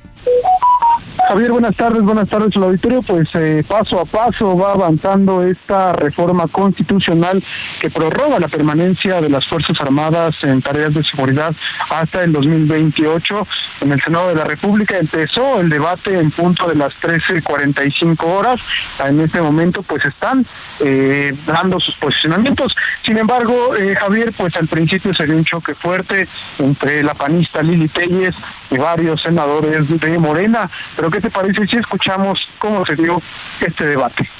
Javier, 1.18 1.52
buenas 1.52 1.76
tardes, 1.76 2.02
buenas 2.02 2.28
tardes 2.28 2.56
al 2.56 2.64
auditorio. 2.64 3.02
Pues 3.02 3.28
eh, 3.34 3.64
paso 3.66 4.00
a 4.00 4.04
paso 4.04 4.56
va 4.56 4.72
avanzando 4.72 5.42
esta 5.42 5.92
reforma 5.92 6.46
constitucional 6.48 7.42
que 7.80 7.90
prorroga 7.90 8.38
la 8.40 8.48
permanencia 8.48 9.20
de 9.20 9.28
las 9.28 9.46
Fuerzas 9.46 9.80
Armadas 9.80 10.34
en 10.42 10.62
tareas 10.62 10.94
de 10.94 11.04
seguridad 11.04 11.54
hasta 11.90 12.24
el 12.24 12.32
2028. 12.32 13.46
En 13.82 13.92
el 13.92 14.02
Senado 14.02 14.28
de 14.28 14.34
la 14.36 14.44
República 14.44 14.98
empezó 14.98 15.60
el 15.60 15.68
debate 15.68 16.18
en 16.18 16.30
punto 16.30 16.68
de 16.68 16.74
las 16.74 16.92
13.45 17.00 18.24
horas. 18.24 18.60
En 19.04 19.20
este 19.20 19.40
momento 19.40 19.82
pues 19.82 20.04
están 20.04 20.46
eh, 20.80 21.34
dando 21.46 21.78
sus 21.80 21.94
posicionamientos. 21.96 22.74
Sin 23.04 23.18
embargo, 23.18 23.74
eh, 23.76 23.94
Javier, 23.94 24.32
pues 24.36 24.54
al 24.56 24.68
principio 24.68 25.14
se 25.14 25.26
dio 25.26 25.36
un 25.36 25.44
choque 25.44 25.74
fuerte 25.74 26.28
entre 26.58 27.02
la 27.02 27.14
panista 27.14 27.62
Lili 27.62 27.88
Telles 27.88 28.34
y 28.70 28.78
varios 28.78 29.22
senadores 29.22 29.88
de 29.88 30.18
Morena. 30.18 30.70
Pero 31.02 31.10
¿qué 31.10 31.20
te 31.20 31.30
parece 31.30 31.66
si 31.66 31.78
escuchamos 31.78 32.38
cómo 32.60 32.86
se 32.86 32.94
dio 32.94 33.20
este 33.60 33.86
debate? 33.86 34.30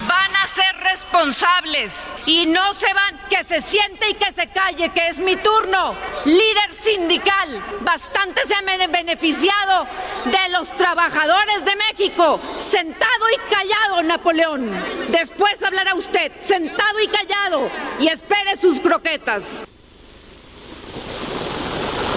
Van 0.00 0.36
a 0.36 0.46
ser 0.46 0.76
responsables 0.82 2.14
y 2.26 2.44
no 2.44 2.74
se 2.74 2.92
van, 2.92 3.18
que 3.30 3.42
se 3.44 3.62
siente 3.62 4.10
y 4.10 4.14
que 4.16 4.30
se 4.30 4.46
calle, 4.48 4.90
que 4.90 5.08
es 5.08 5.18
mi 5.20 5.36
turno. 5.36 5.94
Líder 6.26 6.74
sindical, 6.74 7.62
bastante 7.80 8.42
se 8.44 8.54
han 8.54 8.66
beneficiado 8.92 9.86
de 10.26 10.50
los 10.50 10.70
trabajadores 10.76 11.64
de 11.64 11.76
México. 11.76 12.38
Sentado 12.56 13.24
y 13.34 13.54
callado, 13.54 14.02
Napoleón. 14.02 14.70
Después 15.08 15.62
hablará 15.62 15.94
usted, 15.94 16.30
sentado 16.40 17.00
y 17.00 17.06
callado, 17.06 17.70
y 18.00 18.08
espere 18.08 18.58
sus 18.58 18.80
croquetas. 18.80 19.64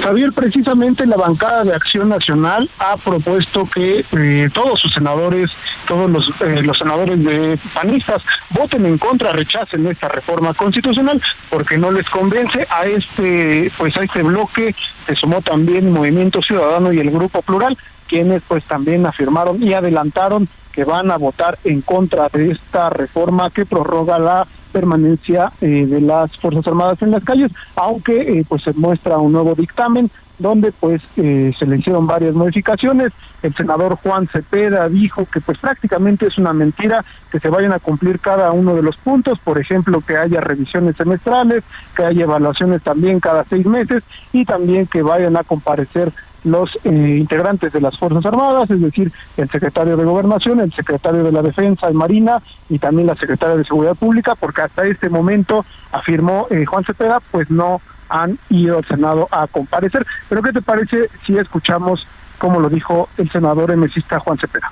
Javier, 0.05 0.33
precisamente 0.33 1.07
la 1.07 1.17
bancada 1.17 1.63
de 1.63 1.73
Acción 1.73 2.09
Nacional 2.09 2.69
ha 2.77 2.95
propuesto 2.95 3.67
que 3.67 4.05
eh, 4.15 4.49
todos 4.53 4.79
sus 4.79 4.93
senadores, 4.93 5.49
todos 5.87 6.11
los, 6.11 6.29
eh, 6.41 6.61
los 6.61 6.77
senadores 6.77 7.23
de 7.23 7.57
panistas 7.73 8.21
voten 8.51 8.85
en 8.85 8.99
contra, 8.99 9.31
rechacen 9.33 9.87
esta 9.87 10.07
reforma 10.07 10.53
constitucional 10.53 11.19
porque 11.49 11.79
no 11.79 11.89
les 11.89 12.07
convence. 12.07 12.67
A 12.69 12.85
este, 12.85 13.71
pues 13.79 13.97
a 13.97 14.03
este 14.03 14.21
bloque 14.21 14.75
se 15.07 15.15
sumó 15.15 15.41
también 15.41 15.91
Movimiento 15.91 16.39
Ciudadano 16.43 16.93
y 16.93 16.99
el 16.99 17.09
Grupo 17.09 17.41
Plural, 17.41 17.75
quienes 18.07 18.43
pues 18.47 18.63
también 18.65 19.07
afirmaron 19.07 19.63
y 19.63 19.73
adelantaron 19.73 20.47
que 20.75 20.83
van 20.83 21.09
a 21.09 21.17
votar 21.17 21.57
en 21.63 21.81
contra 21.81 22.27
de 22.27 22.51
esta 22.51 22.89
reforma 22.89 23.49
que 23.49 23.65
prorroga 23.65 24.19
la 24.19 24.45
permanencia 24.73 25.53
eh, 25.61 25.85
de 25.87 26.01
las 26.01 26.35
Fuerzas 26.37 26.67
Armadas 26.67 27.01
en 27.01 27.11
las 27.11 27.23
calles, 27.23 27.49
aunque 27.77 28.17
eh, 28.17 28.45
pues 28.47 28.63
se 28.63 28.73
muestra 28.73 29.17
un 29.17 29.31
nuevo 29.31 29.55
dictamen 29.55 30.11
donde 30.37 30.73
pues 30.73 31.01
eh, 31.15 31.53
se 31.57 31.65
le 31.65 31.77
hicieron 31.77 32.05
varias 32.07 32.35
modificaciones. 32.35 33.13
El 33.41 33.55
senador 33.55 33.95
Juan 33.95 34.27
Cepeda 34.27 34.89
dijo 34.89 35.25
que 35.31 35.39
pues 35.39 35.57
prácticamente 35.59 36.27
es 36.27 36.37
una 36.37 36.51
mentira 36.51 37.05
que 37.31 37.39
se 37.39 37.49
vayan 37.49 37.71
a 37.71 37.79
cumplir 37.79 38.19
cada 38.19 38.51
uno 38.51 38.75
de 38.75 38.81
los 38.81 38.97
puntos, 38.97 39.39
por 39.39 39.57
ejemplo 39.57 40.01
que 40.01 40.17
haya 40.17 40.41
revisiones 40.41 40.97
semestrales, 40.97 41.63
que 41.95 42.03
haya 42.03 42.23
evaluaciones 42.23 42.81
también 42.81 43.21
cada 43.21 43.45
seis 43.45 43.65
meses 43.65 44.03
y 44.33 44.43
también 44.43 44.87
que 44.87 45.01
vayan 45.01 45.37
a 45.37 45.43
comparecer 45.43 46.11
los 46.45 46.77
eh, 46.83 47.17
integrantes 47.19 47.73
de 47.73 47.81
las 47.81 47.97
Fuerzas 47.97 48.25
Armadas, 48.25 48.69
es 48.69 48.79
decir, 48.79 49.11
el 49.35 49.49
secretario 49.49 49.97
de 49.97 50.05
Gobernación, 50.05 50.59
el 50.61 50.73
secretario 50.73 51.23
de 51.23 51.31
la 51.31 51.41
Defensa 51.41 51.91
y 51.91 51.93
Marina 51.93 52.41
y 52.69 52.79
también 52.79 53.07
la 53.07 53.15
secretaria 53.15 53.57
de 53.57 53.65
Seguridad 53.65 53.95
Pública, 53.95 54.35
porque 54.35 54.61
hasta 54.61 54.85
este 54.85 55.09
momento, 55.09 55.65
afirmó 55.91 56.47
eh, 56.49 56.65
Juan 56.65 56.85
Cepeda, 56.85 57.19
pues 57.31 57.49
no 57.49 57.81
han 58.09 58.37
ido 58.49 58.77
al 58.77 58.87
Senado 58.87 59.27
a 59.31 59.47
comparecer. 59.47 60.05
Pero 60.29 60.41
¿qué 60.41 60.53
te 60.53 60.61
parece 60.61 61.09
si 61.25 61.35
escuchamos 61.37 62.07
cómo 62.37 62.59
lo 62.59 62.69
dijo 62.69 63.09
el 63.17 63.29
senador 63.31 63.71
emesista 63.71 64.19
Juan 64.19 64.37
Cepeda? 64.37 64.71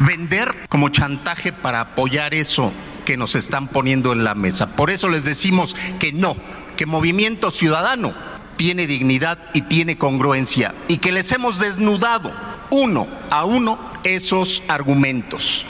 Vender 0.00 0.54
como 0.68 0.88
chantaje 0.88 1.52
para 1.52 1.80
apoyar 1.80 2.32
eso 2.34 2.72
que 3.04 3.16
nos 3.16 3.34
están 3.34 3.68
poniendo 3.68 4.12
en 4.12 4.24
la 4.24 4.34
mesa. 4.34 4.74
Por 4.74 4.90
eso 4.90 5.08
les 5.08 5.24
decimos 5.24 5.76
que 5.98 6.12
no, 6.12 6.36
que 6.76 6.86
Movimiento 6.86 7.50
Ciudadano 7.50 8.12
tiene 8.56 8.86
dignidad 8.86 9.38
y 9.54 9.62
tiene 9.62 9.98
congruencia 9.98 10.74
y 10.88 10.98
que 10.98 11.12
les 11.12 11.30
hemos 11.32 11.58
desnudado 11.58 12.32
uno 12.70 13.06
a 13.30 13.44
uno 13.44 13.78
esos 14.04 14.62
argumentos. 14.68 15.64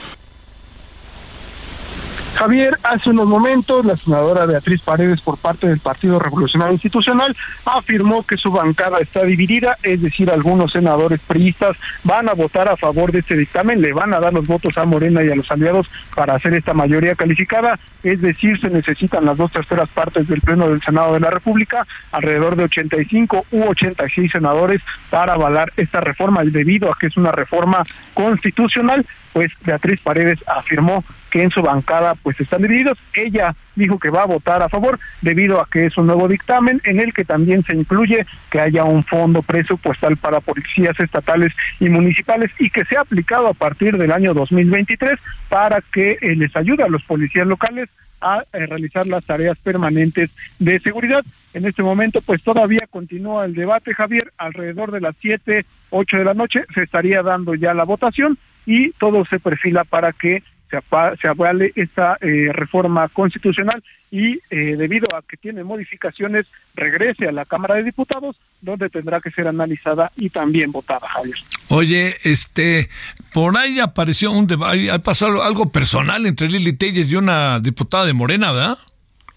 Javier, 2.37 2.77
hace 2.83 3.09
unos 3.09 3.25
momentos 3.25 3.83
la 3.87 3.97
senadora 3.97 4.45
Beatriz 4.45 4.83
Paredes 4.83 5.23
por 5.23 5.39
parte 5.39 5.69
del 5.69 5.81
Partido 5.81 6.19
Revolucionario 6.19 6.75
Institucional 6.75 7.35
afirmó 7.65 8.27
que 8.27 8.37
su 8.37 8.51
bancada 8.51 8.99
está 8.99 9.25
dividida, 9.25 9.79
es 9.83 10.03
decir, 10.03 10.31
algunos 10.31 10.73
senadores 10.73 11.19
priistas 11.27 11.79
van 12.05 12.29
a 12.29 12.35
votar 12.35 12.69
a 12.69 12.77
favor 12.77 13.11
de 13.11 13.21
este 13.21 13.37
dictamen, 13.37 13.81
le 13.81 13.95
van 13.95 14.13
a 14.13 14.21
dar 14.21 14.35
los 14.35 14.47
votos 14.47 14.77
a 14.77 14.85
Morena 14.85 15.25
y 15.25 15.31
a 15.31 15.35
los 15.35 15.51
aliados 15.51 15.89
para 16.15 16.35
hacer 16.35 16.53
esta 16.53 16.75
mayoría 16.75 17.15
calificada, 17.15 17.79
es 18.03 18.21
decir, 18.21 18.61
se 18.61 18.69
necesitan 18.69 19.25
las 19.25 19.39
dos 19.39 19.51
terceras 19.51 19.89
partes 19.89 20.29
del 20.29 20.43
Pleno 20.43 20.69
del 20.69 20.83
Senado 20.83 21.15
de 21.15 21.21
la 21.21 21.31
República, 21.31 21.87
alrededor 22.13 22.55
de 22.57 22.65
85 22.65 23.47
u 23.51 23.63
86 23.63 24.31
senadores 24.31 24.83
para 25.09 25.33
avalar 25.33 25.73
esta 25.79 26.03
reforma, 26.03 26.43
debido 26.45 26.93
a 26.93 26.99
que 26.99 27.07
es 27.07 27.17
una 27.17 27.33
reforma 27.33 27.83
constitucional, 28.13 29.07
pues 29.37 29.53
Beatriz 29.67 30.01
Paredes 30.01 30.39
afirmó 30.47 31.05
que 31.31 31.43
en 31.43 31.51
su 31.51 31.61
bancada 31.61 32.15
pues 32.15 32.41
están 32.41 32.63
divididos. 32.63 32.97
Ella 33.13 33.55
dijo 33.75 33.99
que 33.99 34.09
va 34.09 34.23
a 34.23 34.27
votar 34.27 34.63
a 34.63 34.71
favor 34.71 34.99
debido 35.21 35.61
a 35.61 35.69
que 35.71 35.85
es 35.85 35.99
un 35.99 36.07
nuevo 36.07 36.27
dictamen 36.27 36.81
en 36.85 37.01
el 37.01 37.13
que 37.13 37.27
también 37.27 37.63
se 37.65 37.77
incluye 37.77 38.25
que 38.51 38.61
haya 38.61 38.85
un 38.85 39.03
fondo 39.03 39.43
presupuestal 39.43 40.17
para 40.17 40.41
policías 40.41 40.99
estatales 40.99 41.53
y 41.81 41.91
municipales 41.91 42.51
y 42.59 42.71
que 42.71 42.87
sea 42.87 43.03
aplicado 43.03 43.49
a 43.49 43.53
partir 43.53 43.99
del 43.99 44.11
año 44.11 44.33
2023 44.33 45.21
para 45.51 45.83
que 45.83 46.13
eh, 46.13 46.35
les 46.35 46.57
ayude 46.57 46.85
a 46.85 46.89
los 46.89 47.03
policías 47.03 47.47
locales 47.47 47.91
a 48.23 48.43
eh, 48.55 48.65
realizar 48.65 49.07
las 49.07 49.23
tareas 49.27 49.59
permanentes 49.59 50.31
de 50.59 50.81
seguridad. 50.81 51.23
En 51.53 51.67
este 51.67 51.83
momento, 51.83 52.23
pues 52.23 52.43
todavía 52.43 52.89
continúa 52.89 53.45
el 53.45 53.55
debate, 53.55 53.93
Javier, 53.93 54.33
alrededor 54.39 54.93
de 54.93 55.03
las 55.03 55.15
7, 55.21 55.67
8 55.91 56.17
de 56.17 56.25
la 56.25 56.33
noche 56.33 56.65
se 56.75 56.85
estaría 56.85 57.21
dando 57.23 57.55
ya 57.55 57.75
la 57.75 57.85
votación 57.85 58.39
y 58.67 58.91
todo 58.93 59.25
se 59.27 59.39
perfila 59.39 59.85
para 59.85 60.13
que 60.13 60.43
se, 60.71 60.79
se 61.21 61.29
avale 61.29 61.73
esta 61.77 62.19
eh, 62.21 62.51
reforma 62.53 63.09
constitucional 63.09 63.83
y 64.11 64.39
eh, 64.51 64.77
debido 64.77 65.07
a 65.17 65.23
que 65.23 65.37
tiene 65.37 65.65
modificaciones 65.65 66.47
regrese 66.75 67.29
a 67.29 67.33
la 67.33 67.45
Cámara 67.45 67.77
de 67.77 67.85
Diputados 67.85 68.37
donde 68.61 68.89
tendrá 68.89 69.21
que 69.21 69.31
ser 69.31 69.49
analizada 69.49 70.13
y 70.17 70.31
también 70.31 70.73
votada, 70.73 71.09
Javier. 71.09 71.37
Oye, 71.69 72.15
este, 72.25 72.89
por 73.33 73.57
ahí 73.57 73.81
apareció 73.81 74.31
un 74.31 74.47
debate, 74.47 74.91
ha 74.91 74.99
pasado 74.99 75.43
algo 75.43 75.71
personal 75.71 76.27
entre 76.27 76.49
Lili 76.49 76.73
Telles 76.73 77.11
y 77.11 77.17
una 77.17 77.61
diputada 77.61 78.07
de 78.07 78.13
Morena, 78.13 78.53
¿verdad? 78.53 78.79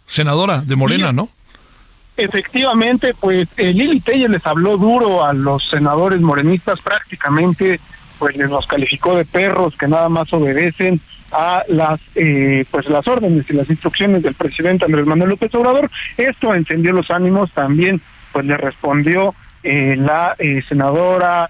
Senadora 0.05 0.61
de 0.61 0.75
Morena, 0.75 1.11
¿no? 1.11 1.29
Efectivamente, 2.17 3.13
pues 3.19 3.47
eh, 3.57 3.73
Lili 3.73 4.01
Telles 4.01 4.29
les 4.29 4.45
habló 4.45 4.77
duro 4.77 5.25
a 5.25 5.33
los 5.33 5.67
senadores 5.69 6.19
morenistas 6.19 6.79
prácticamente 6.81 7.79
pues 8.19 8.35
los 8.35 8.67
calificó 8.67 9.15
de 9.15 9.25
perros 9.25 9.75
que 9.77 9.87
nada 9.87 10.09
más 10.09 10.31
obedecen 10.33 10.99
a 11.31 11.63
las 11.67 11.99
eh, 12.15 12.65
pues 12.69 12.87
las 12.87 13.07
órdenes 13.07 13.49
y 13.49 13.53
las 13.53 13.69
instrucciones 13.69 14.21
del 14.21 14.35
presidente 14.35 14.85
Andrés 14.85 15.05
Manuel 15.05 15.29
López 15.29 15.53
Obrador. 15.55 15.89
Esto 16.17 16.53
encendió 16.53 16.91
los 16.91 17.09
ánimos 17.09 17.51
también, 17.53 18.01
pues 18.33 18.45
le 18.45 18.57
respondió 18.57 19.33
eh, 19.63 19.95
la 19.97 20.35
eh, 20.37 20.61
senadora 20.67 21.49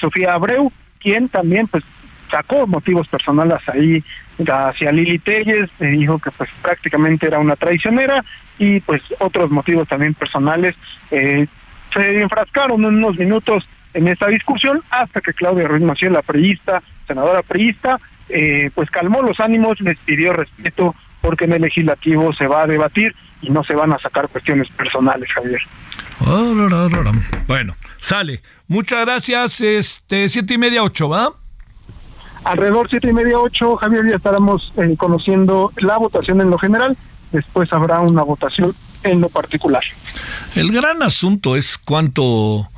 Sofía 0.00 0.34
Abreu, 0.34 0.72
quien 0.98 1.28
también 1.28 1.68
pues 1.68 1.84
sacó 2.30 2.66
motivos 2.66 3.06
personales 3.06 3.60
ahí 3.68 4.02
hacia 4.46 4.92
Lili 4.92 5.20
Telles, 5.20 5.70
dijo 5.78 6.18
que 6.18 6.32
pues 6.32 6.50
prácticamente 6.60 7.28
era 7.28 7.38
una 7.38 7.54
traicionera 7.54 8.24
y 8.58 8.80
pues 8.80 9.02
otros 9.20 9.50
motivos 9.50 9.86
también 9.86 10.14
personales. 10.14 10.74
se 11.10 12.20
enfrascaron 12.20 12.84
en 12.84 12.96
unos 12.96 13.16
minutos 13.16 13.64
en 13.94 14.08
esta 14.08 14.26
discusión 14.26 14.82
hasta 14.90 15.20
que 15.20 15.32
Claudia 15.32 15.68
Ruiz 15.68 15.82
Maciel, 15.82 16.12
la 16.12 16.22
priista, 16.22 16.82
senadora 17.06 17.42
priista, 17.42 17.98
eh, 18.28 18.70
pues 18.74 18.90
calmó 18.90 19.22
los 19.22 19.40
ánimos, 19.40 19.80
les 19.80 19.98
pidió 19.98 20.32
respeto 20.32 20.94
porque 21.20 21.44
en 21.44 21.52
el 21.52 21.62
legislativo 21.62 22.32
se 22.34 22.46
va 22.46 22.62
a 22.62 22.66
debatir 22.66 23.14
y 23.40 23.50
no 23.50 23.64
se 23.64 23.74
van 23.74 23.92
a 23.92 23.98
sacar 23.98 24.28
cuestiones 24.28 24.68
personales, 24.70 25.28
Javier. 25.32 25.60
Bueno, 27.46 27.76
sale. 28.00 28.42
Muchas 28.66 29.04
gracias. 29.04 29.60
Este, 29.60 30.28
siete 30.28 30.54
y 30.54 30.58
media, 30.58 30.82
ocho, 30.82 31.08
¿va? 31.08 31.30
Alrededor 32.44 32.88
siete 32.88 33.10
y 33.10 33.12
media, 33.12 33.38
ocho, 33.38 33.76
Javier, 33.76 34.08
ya 34.08 34.16
estaremos 34.16 34.72
eh, 34.76 34.94
conociendo 34.96 35.72
la 35.78 35.96
votación 35.96 36.40
en 36.40 36.50
lo 36.50 36.58
general. 36.58 36.96
Después 37.32 37.72
habrá 37.72 38.00
una 38.00 38.22
votación 38.22 38.74
en 39.02 39.20
lo 39.20 39.28
particular. 39.28 39.82
El 40.54 40.72
gran 40.72 41.02
asunto 41.02 41.56
es 41.56 41.78
cuánto 41.78 42.68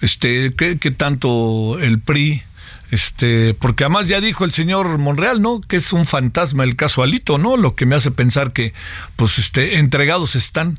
este, 0.00 0.54
¿qué, 0.54 0.90
tanto 0.90 1.78
el 1.80 2.00
PRI 2.00 2.42
este, 2.90 3.54
porque 3.54 3.84
además 3.84 4.08
ya 4.08 4.20
dijo 4.20 4.44
el 4.44 4.52
señor 4.52 4.98
Monreal, 4.98 5.40
¿no? 5.40 5.60
Que 5.60 5.76
es 5.76 5.92
un 5.92 6.06
fantasma 6.06 6.64
el 6.64 6.74
caso 6.74 7.02
Alito, 7.02 7.38
¿no? 7.38 7.56
Lo 7.56 7.76
que 7.76 7.86
me 7.86 7.94
hace 7.94 8.10
pensar 8.10 8.52
que, 8.52 8.74
pues, 9.14 9.38
este, 9.38 9.78
entregados 9.78 10.34
están. 10.34 10.76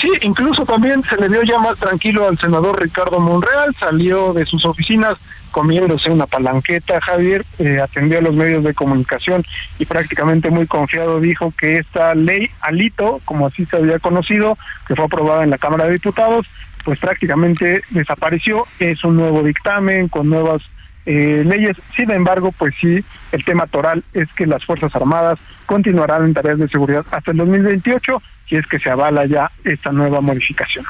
Sí, 0.00 0.10
incluso 0.20 0.66
también 0.66 1.02
se 1.08 1.16
le 1.16 1.28
dio 1.28 1.42
ya 1.42 1.58
más 1.58 1.78
tranquilo 1.78 2.28
al 2.28 2.38
senador 2.38 2.80
Ricardo 2.82 3.18
Monreal, 3.18 3.74
salió 3.80 4.34
de 4.34 4.44
sus 4.44 4.64
oficinas 4.66 5.14
comiéndose 5.50 6.10
una 6.10 6.26
palanqueta, 6.26 7.00
Javier, 7.00 7.46
eh, 7.58 7.78
atendió 7.80 8.18
a 8.18 8.22
los 8.22 8.34
medios 8.34 8.64
de 8.64 8.74
comunicación 8.74 9.44
y 9.78 9.84
prácticamente 9.84 10.50
muy 10.50 10.66
confiado 10.66 11.20
dijo 11.20 11.54
que 11.56 11.78
esta 11.78 12.14
ley 12.14 12.50
Alito, 12.60 13.20
como 13.24 13.46
así 13.46 13.64
se 13.66 13.76
había 13.76 14.00
conocido, 14.00 14.58
que 14.86 14.96
fue 14.96 15.04
aprobada 15.04 15.44
en 15.44 15.50
la 15.50 15.58
Cámara 15.58 15.84
de 15.84 15.92
Diputados, 15.92 16.44
pues 16.84 16.98
prácticamente 16.98 17.82
desapareció, 17.90 18.66
es 18.78 19.02
un 19.04 19.16
nuevo 19.16 19.42
dictamen 19.42 20.08
con 20.08 20.28
nuevas 20.28 20.62
eh, 21.06 21.42
leyes. 21.44 21.76
Sin 21.96 22.10
embargo, 22.10 22.52
pues 22.52 22.74
sí, 22.80 23.04
el 23.32 23.44
tema 23.44 23.66
toral 23.66 24.04
es 24.12 24.28
que 24.36 24.46
las 24.46 24.64
Fuerzas 24.64 24.94
Armadas 24.94 25.38
continuarán 25.66 26.24
en 26.24 26.34
tareas 26.34 26.58
de 26.58 26.68
seguridad 26.68 27.04
hasta 27.10 27.30
el 27.30 27.38
2028, 27.38 28.22
si 28.48 28.56
es 28.56 28.66
que 28.66 28.78
se 28.78 28.90
avala 28.90 29.26
ya 29.26 29.50
esta 29.64 29.90
nueva 29.92 30.20
modificación. 30.20 30.84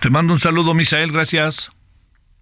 Te 0.00 0.10
mando 0.10 0.32
un 0.32 0.38
saludo, 0.38 0.74
Misael, 0.74 1.12
gracias. 1.12 1.70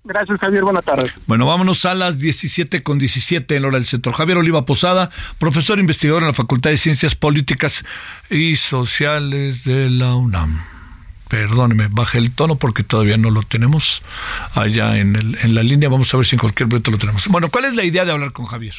Gracias, 0.04 0.38
Javier. 0.40 0.62
Buenas 0.62 0.84
tardes. 0.84 1.12
Bueno, 1.26 1.46
vámonos 1.46 1.84
a 1.84 1.94
las 1.94 2.18
17 2.18 2.82
con 2.82 2.98
17 2.98 3.56
en 3.56 3.64
hora 3.64 3.76
del 3.76 3.84
centro. 3.84 4.12
Javier 4.12 4.38
Oliva 4.38 4.64
Posada, 4.64 5.10
profesor 5.38 5.78
investigador 5.78 6.22
en 6.22 6.28
la 6.28 6.34
Facultad 6.34 6.70
de 6.70 6.78
Ciencias 6.78 7.14
Políticas 7.14 7.84
y 8.30 8.56
Sociales 8.56 9.64
de 9.64 9.90
la 9.90 10.14
UNAM 10.14 10.77
perdóneme, 11.28 11.88
baje 11.88 12.18
el 12.18 12.30
tono 12.30 12.56
porque 12.56 12.82
todavía 12.82 13.16
no 13.16 13.30
lo 13.30 13.42
tenemos 13.42 14.02
allá 14.54 14.96
en, 14.96 15.16
el, 15.16 15.38
en 15.42 15.54
la 15.54 15.62
línea. 15.62 15.88
Vamos 15.88 16.12
a 16.12 16.16
ver 16.16 16.26
si 16.26 16.36
en 16.36 16.40
cualquier 16.40 16.68
momento 16.68 16.90
lo 16.90 16.98
tenemos. 16.98 17.28
Bueno, 17.28 17.50
¿cuál 17.50 17.66
es 17.66 17.74
la 17.74 17.84
idea 17.84 18.04
de 18.04 18.12
hablar 18.12 18.32
con 18.32 18.46
Javier? 18.46 18.74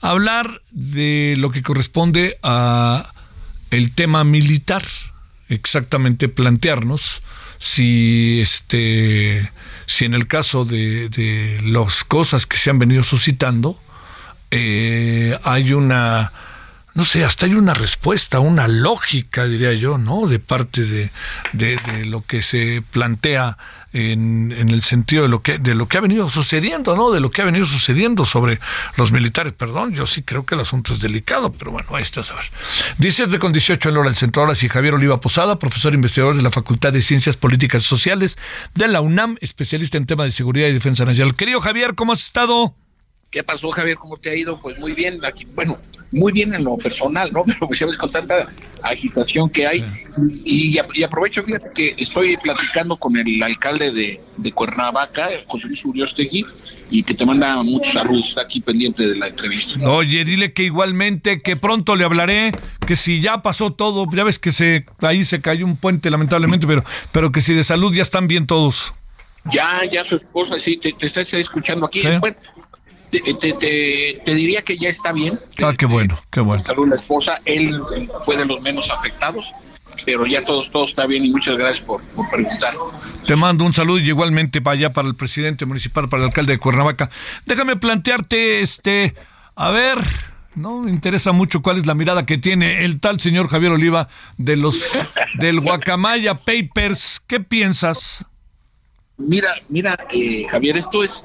Hablar 0.00 0.62
de 0.70 1.34
lo 1.38 1.50
que 1.50 1.62
corresponde 1.62 2.38
a 2.42 3.12
el 3.70 3.92
tema 3.92 4.24
militar, 4.24 4.84
exactamente 5.48 6.28
plantearnos 6.28 7.22
si 7.58 8.40
este 8.40 9.50
si 9.86 10.04
en 10.04 10.14
el 10.14 10.26
caso 10.26 10.64
de, 10.64 11.08
de 11.08 11.58
las 11.64 12.04
cosas 12.04 12.46
que 12.46 12.56
se 12.58 12.70
han 12.70 12.78
venido 12.78 13.02
suscitando 13.02 13.80
eh, 14.50 15.38
hay 15.42 15.72
una 15.72 16.32
no 16.96 17.04
sé, 17.04 17.24
hasta 17.24 17.44
hay 17.44 17.52
una 17.52 17.74
respuesta, 17.74 18.40
una 18.40 18.66
lógica, 18.66 19.44
diría 19.44 19.74
yo, 19.74 19.98
¿no? 19.98 20.26
De 20.26 20.38
parte 20.38 20.82
de, 20.84 21.10
de, 21.52 22.06
lo 22.06 22.24
que 22.24 22.40
se 22.40 22.82
plantea 22.90 23.58
en, 23.92 24.50
en, 24.50 24.70
el 24.70 24.80
sentido 24.80 25.24
de 25.24 25.28
lo 25.28 25.42
que 25.42 25.58
de 25.58 25.74
lo 25.74 25.88
que 25.88 25.98
ha 25.98 26.00
venido 26.00 26.30
sucediendo, 26.30 26.96
¿no? 26.96 27.12
De 27.12 27.20
lo 27.20 27.30
que 27.30 27.42
ha 27.42 27.44
venido 27.44 27.66
sucediendo 27.66 28.24
sobre 28.24 28.60
los 28.96 29.12
militares. 29.12 29.52
Perdón, 29.52 29.94
yo 29.94 30.06
sí 30.06 30.22
creo 30.22 30.46
que 30.46 30.54
el 30.54 30.62
asunto 30.62 30.94
es 30.94 31.00
delicado, 31.00 31.52
pero 31.52 31.70
bueno, 31.70 31.86
ahí 31.94 32.00
está 32.00 32.22
a 32.22 32.34
ver. 32.34 32.50
17 32.96 33.38
con 33.38 33.52
18 33.52 33.90
en 33.90 33.96
hora 33.98 34.08
del 34.08 34.16
centro. 34.16 34.42
Ahora 34.42 34.54
sí, 34.54 34.66
Javier 34.70 34.94
Oliva 34.94 35.20
Posada, 35.20 35.58
profesor 35.58 35.92
investigador 35.92 36.34
de 36.34 36.42
la 36.42 36.50
Facultad 36.50 36.94
de 36.94 37.02
Ciencias 37.02 37.36
Políticas 37.36 37.82
y 37.82 37.86
Sociales 37.86 38.38
de 38.74 38.88
la 38.88 39.02
UNAM, 39.02 39.36
especialista 39.42 39.98
en 39.98 40.06
temas 40.06 40.28
de 40.28 40.30
seguridad 40.30 40.68
y 40.68 40.72
defensa 40.72 41.04
nacional. 41.04 41.34
Querido 41.34 41.60
Javier, 41.60 41.94
¿cómo 41.94 42.14
has 42.14 42.24
estado? 42.24 42.74
¿Qué 43.36 43.44
pasó, 43.44 43.70
Javier? 43.70 43.98
¿Cómo 43.98 44.16
te 44.16 44.30
ha 44.30 44.34
ido? 44.34 44.58
Pues 44.58 44.78
muy 44.78 44.92
bien. 44.92 45.22
Aquí, 45.22 45.44
bueno, 45.54 45.76
muy 46.10 46.32
bien 46.32 46.54
en 46.54 46.64
lo 46.64 46.78
personal, 46.78 47.30
¿no? 47.34 47.44
Pero 47.46 47.66
pues 47.66 47.78
ya 47.78 47.84
ves 47.84 47.98
con 47.98 48.10
tanta 48.10 48.48
agitación 48.80 49.50
que 49.50 49.66
hay. 49.66 49.84
Y, 50.42 50.78
aprovecho, 51.04 51.42
fíjate 51.42 51.68
que 51.74 52.02
estoy 52.02 52.38
platicando 52.38 52.96
con 52.96 53.14
el 53.14 53.42
alcalde 53.42 53.92
de, 53.92 54.22
de 54.38 54.52
Cuernavaca, 54.52 55.28
José 55.48 55.66
Luis 55.66 55.84
Uriostegui, 55.84 56.46
y 56.90 57.02
que 57.02 57.12
te 57.12 57.26
manda 57.26 57.62
muchos 57.62 57.92
saludos, 57.92 58.28
está 58.28 58.40
aquí 58.40 58.62
pendiente 58.62 59.06
de 59.06 59.16
la 59.16 59.28
entrevista. 59.28 59.86
Oye, 59.86 60.24
dile 60.24 60.54
que 60.54 60.62
igualmente, 60.62 61.38
que 61.40 61.56
pronto 61.56 61.94
le 61.94 62.04
hablaré, 62.06 62.52
que 62.86 62.96
si 62.96 63.20
ya 63.20 63.42
pasó 63.42 63.70
todo, 63.70 64.06
ya 64.10 64.24
ves 64.24 64.38
que 64.38 64.50
se 64.50 64.86
ahí 65.00 65.26
se 65.26 65.42
cayó 65.42 65.66
un 65.66 65.76
puente 65.76 66.08
lamentablemente, 66.08 66.66
pero, 66.66 66.84
pero 67.12 67.32
que 67.32 67.42
si 67.42 67.52
de 67.52 67.64
salud 67.64 67.94
ya 67.94 68.00
están 68.00 68.28
bien 68.28 68.46
todos. 68.46 68.94
Ya, 69.52 69.84
ya 69.84 70.04
su 70.04 70.16
esposa, 70.16 70.58
sí, 70.58 70.76
te, 70.76 70.92
te 70.92 71.06
está 71.06 71.20
escuchando 71.20 71.86
aquí. 71.86 72.02
Bueno, 72.18 72.36
te, 73.10 73.20
te, 74.24 74.34
diría 74.34 74.62
que 74.62 74.76
ya 74.76 74.88
está 74.88 75.12
bien. 75.12 75.38
Ah, 75.62 75.74
qué 75.76 75.86
bueno, 75.86 76.18
qué 76.30 76.40
bueno. 76.40 76.62
Salud 76.62 76.88
la 76.88 76.96
esposa, 76.96 77.40
él 77.44 77.80
fue 78.24 78.36
de 78.36 78.44
los 78.44 78.60
menos 78.60 78.90
afectados, 78.90 79.52
pero 80.04 80.26
ya 80.26 80.44
todos, 80.44 80.70
todo 80.70 80.84
está 80.84 81.06
bien 81.06 81.24
y 81.24 81.30
muchas 81.30 81.56
gracias 81.56 81.84
por, 81.84 82.02
preguntar. 82.30 82.74
Te 83.26 83.36
mando 83.36 83.64
un 83.64 83.72
saludo 83.72 83.98
y 83.98 84.08
igualmente 84.08 84.60
para 84.60 84.74
allá, 84.74 84.90
para 84.90 85.08
el 85.08 85.14
presidente 85.14 85.66
municipal, 85.66 86.08
para 86.08 86.24
el 86.24 86.28
alcalde 86.28 86.52
de 86.52 86.58
Cuernavaca. 86.58 87.10
Déjame 87.44 87.76
plantearte, 87.76 88.60
este, 88.60 89.14
a 89.54 89.70
ver, 89.70 89.98
No 90.54 90.80
me 90.80 90.90
interesa 90.90 91.32
mucho 91.32 91.60
cuál 91.60 91.76
es 91.76 91.86
la 91.86 91.94
mirada 91.94 92.24
que 92.24 92.38
tiene 92.38 92.84
el 92.84 92.98
tal 92.98 93.20
señor 93.20 93.48
Javier 93.48 93.72
Oliva 93.72 94.08
de 94.38 94.56
los 94.56 94.98
del 95.34 95.60
Guacamaya 95.60 96.34
Papers. 96.34 97.20
¿Qué 97.26 97.40
piensas? 97.40 98.24
Mira, 99.18 99.54
mira, 99.68 99.98
eh, 100.12 100.46
Javier, 100.50 100.76
esto 100.76 101.02
es 101.02 101.24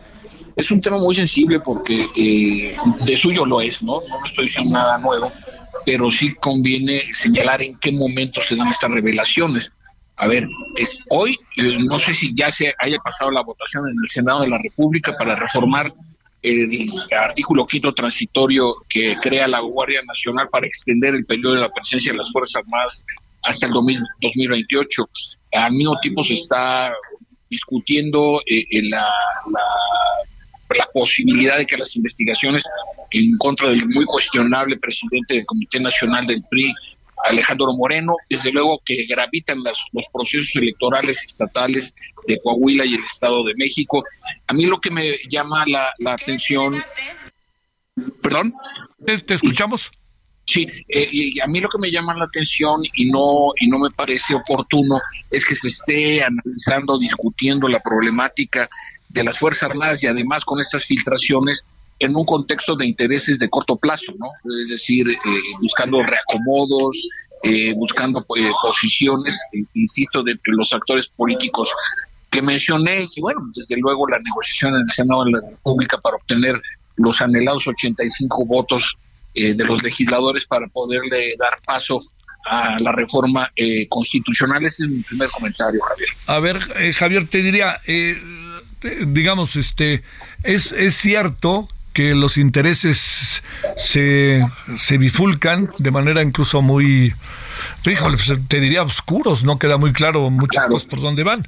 es 0.55 0.71
un 0.71 0.81
tema 0.81 0.97
muy 0.97 1.15
sensible 1.15 1.59
porque 1.59 2.07
eh, 2.15 2.75
de 3.05 3.17
suyo 3.17 3.45
lo 3.45 3.61
es, 3.61 3.81
¿no? 3.81 4.01
No 4.07 4.25
estoy 4.25 4.45
diciendo 4.45 4.71
nada 4.71 4.97
nuevo, 4.97 5.31
pero 5.85 6.11
sí 6.11 6.33
conviene 6.35 7.13
señalar 7.13 7.61
en 7.61 7.77
qué 7.77 7.91
momento 7.91 8.41
se 8.41 8.55
dan 8.55 8.67
estas 8.67 8.91
revelaciones. 8.91 9.71
A 10.17 10.27
ver, 10.27 10.47
es 10.75 10.99
hoy, 11.09 11.37
eh, 11.57 11.77
no 11.79 11.99
sé 11.99 12.13
si 12.13 12.33
ya 12.35 12.51
se 12.51 12.73
haya 12.79 12.99
pasado 12.99 13.31
la 13.31 13.41
votación 13.41 13.87
en 13.87 13.95
el 14.01 14.09
Senado 14.09 14.41
de 14.41 14.49
la 14.49 14.59
República 14.59 15.15
para 15.17 15.35
reformar 15.35 15.93
el 16.41 16.89
artículo 17.11 17.67
quinto 17.67 17.93
transitorio 17.93 18.75
que 18.89 19.15
crea 19.17 19.47
la 19.47 19.59
Guardia 19.59 20.01
Nacional 20.03 20.49
para 20.49 20.65
extender 20.65 21.13
el 21.13 21.25
periodo 21.25 21.53
de 21.53 21.61
la 21.61 21.69
presencia 21.69 22.11
de 22.11 22.17
las 22.17 22.31
Fuerzas 22.31 22.63
Armadas 22.63 23.05
hasta 23.43 23.67
el 23.67 23.73
2028. 23.73 25.09
Al 25.53 25.73
mismo 25.73 25.99
tiempo 26.01 26.23
se 26.23 26.33
está 26.33 26.93
discutiendo 27.49 28.41
eh, 28.45 28.65
la, 28.89 29.05
la, 29.51 29.61
posibilidad 30.93 31.57
de 31.57 31.65
que 31.65 31.77
las 31.77 31.95
investigaciones 31.95 32.63
en 33.11 33.37
contra 33.37 33.69
del 33.69 33.87
muy 33.87 34.05
cuestionable 34.05 34.77
presidente 34.77 35.35
del 35.35 35.45
Comité 35.45 35.79
Nacional 35.79 36.25
del 36.27 36.43
PRI, 36.49 36.73
Alejandro 37.23 37.73
Moreno, 37.73 38.15
desde 38.29 38.51
luego 38.51 38.81
que 38.83 39.05
gravitan 39.05 39.59
los 39.63 40.05
procesos 40.11 40.55
electorales 40.55 41.23
estatales 41.23 41.93
de 42.27 42.39
Coahuila 42.41 42.85
y 42.85 42.95
el 42.95 43.03
Estado 43.03 43.43
de 43.43 43.53
México. 43.55 44.03
A 44.47 44.53
mí 44.53 44.65
lo 44.65 44.79
que 44.79 44.91
me 44.91 45.17
llama 45.29 45.65
la, 45.67 45.93
atención... 46.13 46.75
¿Perdón? 48.23 48.53
¿Te, 49.05 49.33
escuchamos? 49.33 49.91
Sí, 50.45 50.67
eh, 50.87 51.09
y 51.11 51.39
a 51.39 51.47
mí 51.47 51.59
lo 51.59 51.69
que 51.69 51.77
me 51.77 51.91
llama 51.91 52.15
la 52.15 52.25
atención 52.25 52.81
y 52.93 53.11
no 53.11 53.51
y 53.59 53.67
no 53.67 53.77
me 53.77 53.91
parece 53.91 54.33
oportuno 54.33 54.99
es 55.29 55.45
que 55.45 55.55
se 55.55 55.67
esté 55.67 56.23
analizando, 56.23 56.97
discutiendo 56.97 57.67
la 57.67 57.79
problemática 57.79 58.67
de 59.13 59.23
las 59.23 59.39
Fuerzas 59.39 59.63
Armadas 59.63 60.03
y 60.03 60.07
además 60.07 60.45
con 60.45 60.59
estas 60.59 60.85
filtraciones 60.85 61.65
en 62.01 62.15
un 62.15 62.25
contexto 62.25 62.75
de 62.75 62.87
intereses 62.87 63.37
de 63.37 63.49
corto 63.49 63.75
plazo, 63.75 64.11
¿no? 64.17 64.27
Es 64.63 64.69
decir, 64.69 65.07
eh, 65.07 65.17
buscando 65.61 66.01
reacomodos, 66.01 66.97
eh, 67.43 67.73
buscando 67.75 68.25
eh, 68.37 68.49
posiciones, 68.61 69.39
insisto, 69.75 70.23
de 70.23 70.37
los 70.45 70.73
actores 70.73 71.09
políticos 71.09 71.71
que 72.31 72.41
mencioné, 72.41 73.07
y 73.15 73.21
bueno, 73.21 73.41
desde 73.53 73.77
luego 73.77 74.07
la 74.07 74.17
negociación 74.17 74.73
en 74.75 74.81
el 74.81 74.89
Senado 74.89 75.25
de 75.25 75.31
la 75.31 75.41
República 75.51 75.99
para 75.99 76.15
obtener 76.15 76.59
los 76.95 77.21
anhelados 77.21 77.67
85 77.67 78.45
votos 78.45 78.97
de 79.33 79.63
los 79.63 79.81
legisladores 79.81 80.45
para 80.45 80.67
poderle 80.67 81.35
dar 81.37 81.61
paso 81.65 82.03
a 82.45 82.77
la 82.79 82.91
reforma 82.91 83.51
constitucional. 83.89 84.65
Ese 84.65 84.83
es 84.83 84.89
mi 84.89 85.01
primer 85.03 85.29
comentario, 85.29 85.79
Javier. 85.81 86.09
A 86.27 86.39
ver, 86.39 86.93
Javier, 86.93 87.27
te 87.27 87.41
diría, 87.41 87.79
digamos, 89.07 89.55
este, 89.55 90.03
es, 90.43 90.71
es 90.71 90.95
cierto 90.95 91.67
que 91.93 92.15
los 92.15 92.37
intereses 92.37 93.43
se, 93.75 94.45
se 94.77 94.97
bifulcan 94.97 95.71
de 95.77 95.91
manera 95.91 96.21
incluso 96.21 96.61
muy, 96.61 97.13
híjole, 97.85 98.17
pues, 98.17 98.39
te 98.47 98.59
diría 98.59 98.83
oscuros, 98.83 99.43
no 99.43 99.59
queda 99.59 99.77
muy 99.77 99.91
claro 99.91 100.29
muchas 100.29 100.67
cosas 100.67 100.87
por 100.87 101.01
dónde 101.01 101.23
van. 101.23 101.47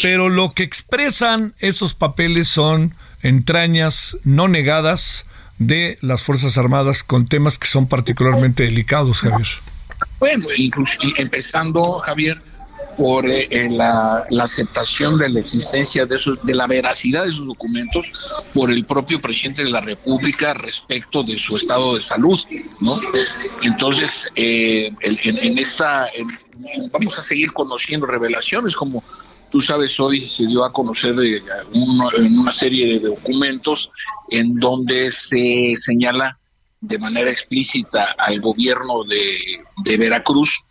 Pero 0.00 0.28
lo 0.28 0.52
que 0.52 0.62
expresan 0.62 1.54
esos 1.58 1.94
papeles 1.94 2.48
son 2.48 2.94
entrañas 3.22 4.16
no 4.24 4.48
negadas 4.48 5.26
de 5.58 5.98
las 6.00 6.22
Fuerzas 6.22 6.56
Armadas 6.56 7.02
con 7.02 7.26
temas 7.26 7.58
que 7.58 7.68
son 7.68 7.86
particularmente 7.86 8.62
delicados, 8.62 9.20
Javier. 9.20 9.48
Bueno, 10.18 10.46
incluso 10.56 10.98
empezando, 11.16 11.98
Javier, 12.00 12.40
por 12.96 13.28
eh, 13.28 13.68
la, 13.70 14.26
aceptación 14.40 15.18
de 15.18 15.28
la 15.28 15.40
existencia 15.40 16.06
de 16.06 16.16
esos, 16.16 16.38
de 16.44 16.54
la 16.54 16.66
veracidad 16.66 17.24
de 17.24 17.30
esos 17.30 17.46
documentos 17.46 18.10
por 18.54 18.70
el 18.70 18.84
propio 18.84 19.20
presidente 19.20 19.64
de 19.64 19.70
la 19.70 19.80
República 19.80 20.54
respecto 20.54 21.22
de 21.22 21.38
su 21.38 21.56
estado 21.56 21.94
de 21.94 22.00
salud, 22.00 22.40
¿no? 22.80 23.00
Entonces, 23.62 24.28
eh, 24.36 24.92
en, 25.00 25.58
esta 25.58 26.08
vamos 26.92 27.18
a 27.18 27.22
seguir 27.22 27.52
conociendo 27.52 28.06
revelaciones 28.06 28.76
como 28.76 29.02
tú 29.50 29.60
sabes 29.60 29.98
hoy 30.00 30.20
se 30.20 30.46
dio 30.46 30.64
a 30.64 30.72
conocer 30.72 31.14
de 31.14 31.42
en 32.16 32.38
una 32.38 32.50
serie 32.50 32.98
de 32.98 33.08
documentos 33.08 33.90
en 34.30 34.54
donde 34.56 35.10
se 35.10 35.74
señala 35.76 36.38
de 36.80 36.98
manera 36.98 37.30
explícita 37.30 38.14
al 38.18 38.40
gobierno 38.40 39.04
de, 39.04 39.36
de 39.84 39.96
Veracruz 39.96 40.64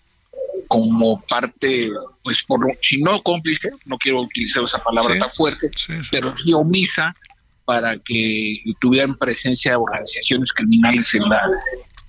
como 0.67 1.21
parte, 1.21 1.89
pues, 2.23 2.43
por 2.43 2.77
si 2.81 3.01
no 3.01 3.21
cómplice, 3.21 3.69
no 3.85 3.97
quiero 3.97 4.21
utilizar 4.21 4.63
esa 4.63 4.83
palabra 4.83 5.17
tan 5.17 5.31
fuerte, 5.31 5.69
pero 6.11 6.35
sí 6.35 6.53
omisa 6.53 7.15
para 7.65 7.97
que 7.97 8.63
tuvieran 8.79 9.15
presencia 9.17 9.77
organizaciones 9.77 10.51
criminales 10.51 11.13
en 11.13 11.23
la 11.23 11.41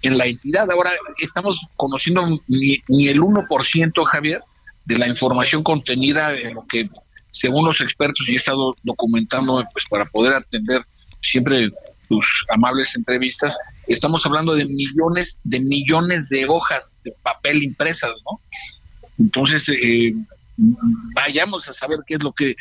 en 0.02 0.18
la 0.18 0.26
entidad. 0.26 0.70
Ahora 0.70 0.90
estamos 1.18 1.66
conociendo 1.76 2.26
ni, 2.48 2.78
ni 2.88 3.08
el 3.08 3.20
1%, 3.20 4.04
Javier, 4.04 4.42
de 4.84 4.98
la 4.98 5.08
información 5.08 5.62
contenida 5.62 6.36
en 6.36 6.54
lo 6.54 6.66
que, 6.66 6.90
según 7.30 7.64
los 7.64 7.80
expertos, 7.80 8.28
y 8.28 8.32
he 8.32 8.36
estado 8.36 8.74
documentando 8.82 9.62
pues 9.72 9.84
para 9.88 10.04
poder 10.06 10.34
atender 10.34 10.84
siempre 11.20 11.70
tus 12.08 12.44
amables 12.50 12.94
entrevistas, 12.96 13.56
estamos 13.86 14.24
hablando 14.26 14.54
de 14.54 14.66
millones, 14.66 15.38
de 15.44 15.60
millones 15.60 16.28
de 16.28 16.46
hojas 16.48 16.96
de 17.04 17.12
papel 17.22 17.62
impresas, 17.62 18.12
¿no? 18.24 18.40
Entonces, 19.18 19.68
eh, 19.68 20.14
vayamos 21.14 21.68
a 21.68 21.72
saber 21.72 22.00
qué 22.06 22.14
es 22.14 22.22
lo 22.22 22.32
que 22.32 22.56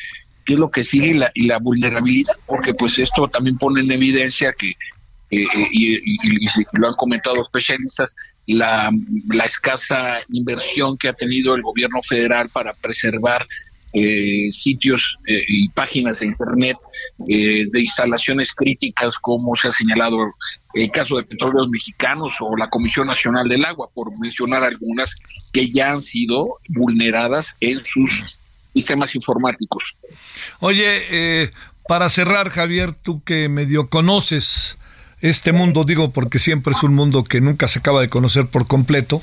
qué 0.45 0.53
es 0.53 0.59
lo 0.59 0.71
que 0.71 0.83
sigue 0.83 1.09
y 1.09 1.13
la, 1.13 1.31
y 1.33 1.45
la 1.45 1.59
vulnerabilidad, 1.59 2.33
porque 2.47 2.73
pues 2.73 2.97
esto 2.99 3.27
también 3.27 3.57
pone 3.57 3.81
en 3.81 3.91
evidencia 3.91 4.53
que, 4.53 4.69
eh, 4.69 5.43
eh, 5.43 5.67
y, 5.71 5.95
y, 5.97 6.47
lo 6.73 6.87
han 6.87 6.93
comentado 6.95 7.43
especialistas, 7.43 8.15
la, 8.47 8.91
la 9.31 9.45
escasa 9.45 10.19
inversión 10.29 10.97
que 10.97 11.09
ha 11.09 11.13
tenido 11.13 11.55
el 11.55 11.61
gobierno 11.61 12.01
federal 12.01 12.49
para 12.49 12.73
preservar 12.73 13.47
eh, 13.93 14.49
sitios 14.51 15.17
eh, 15.27 15.43
y 15.47 15.69
páginas 15.69 16.19
de 16.19 16.27
Internet 16.27 16.77
eh, 17.27 17.65
de 17.69 17.81
instalaciones 17.81 18.53
críticas, 18.53 19.17
como 19.17 19.55
se 19.55 19.67
ha 19.67 19.71
señalado 19.71 20.17
el 20.73 20.89
caso 20.91 21.17
de 21.17 21.23
Petróleos 21.23 21.67
Mexicanos 21.69 22.35
o 22.39 22.55
la 22.55 22.69
Comisión 22.69 23.07
Nacional 23.07 23.49
del 23.49 23.65
Agua, 23.65 23.89
por 23.93 24.17
mencionar 24.17 24.63
algunas 24.63 25.15
que 25.51 25.69
ya 25.69 25.91
han 25.91 26.01
sido 26.01 26.55
vulneradas 26.69 27.57
en 27.59 27.83
sus 27.83 28.23
sistemas 28.73 29.13
informáticos. 29.13 29.97
Oye, 30.61 31.51
para 31.85 32.09
cerrar, 32.09 32.49
Javier, 32.49 32.93
tú 32.93 33.21
que 33.23 33.49
medio 33.49 33.89
conoces 33.89 34.77
este 35.19 35.51
mundo, 35.51 35.83
digo 35.83 36.11
porque 36.11 36.39
siempre 36.39 36.73
es 36.73 36.83
un 36.83 36.93
mundo 36.93 37.25
que 37.25 37.41
nunca 37.41 37.67
se 37.67 37.79
acaba 37.79 37.99
de 37.99 38.07
conocer 38.07 38.47
por 38.47 38.67
completo, 38.67 39.21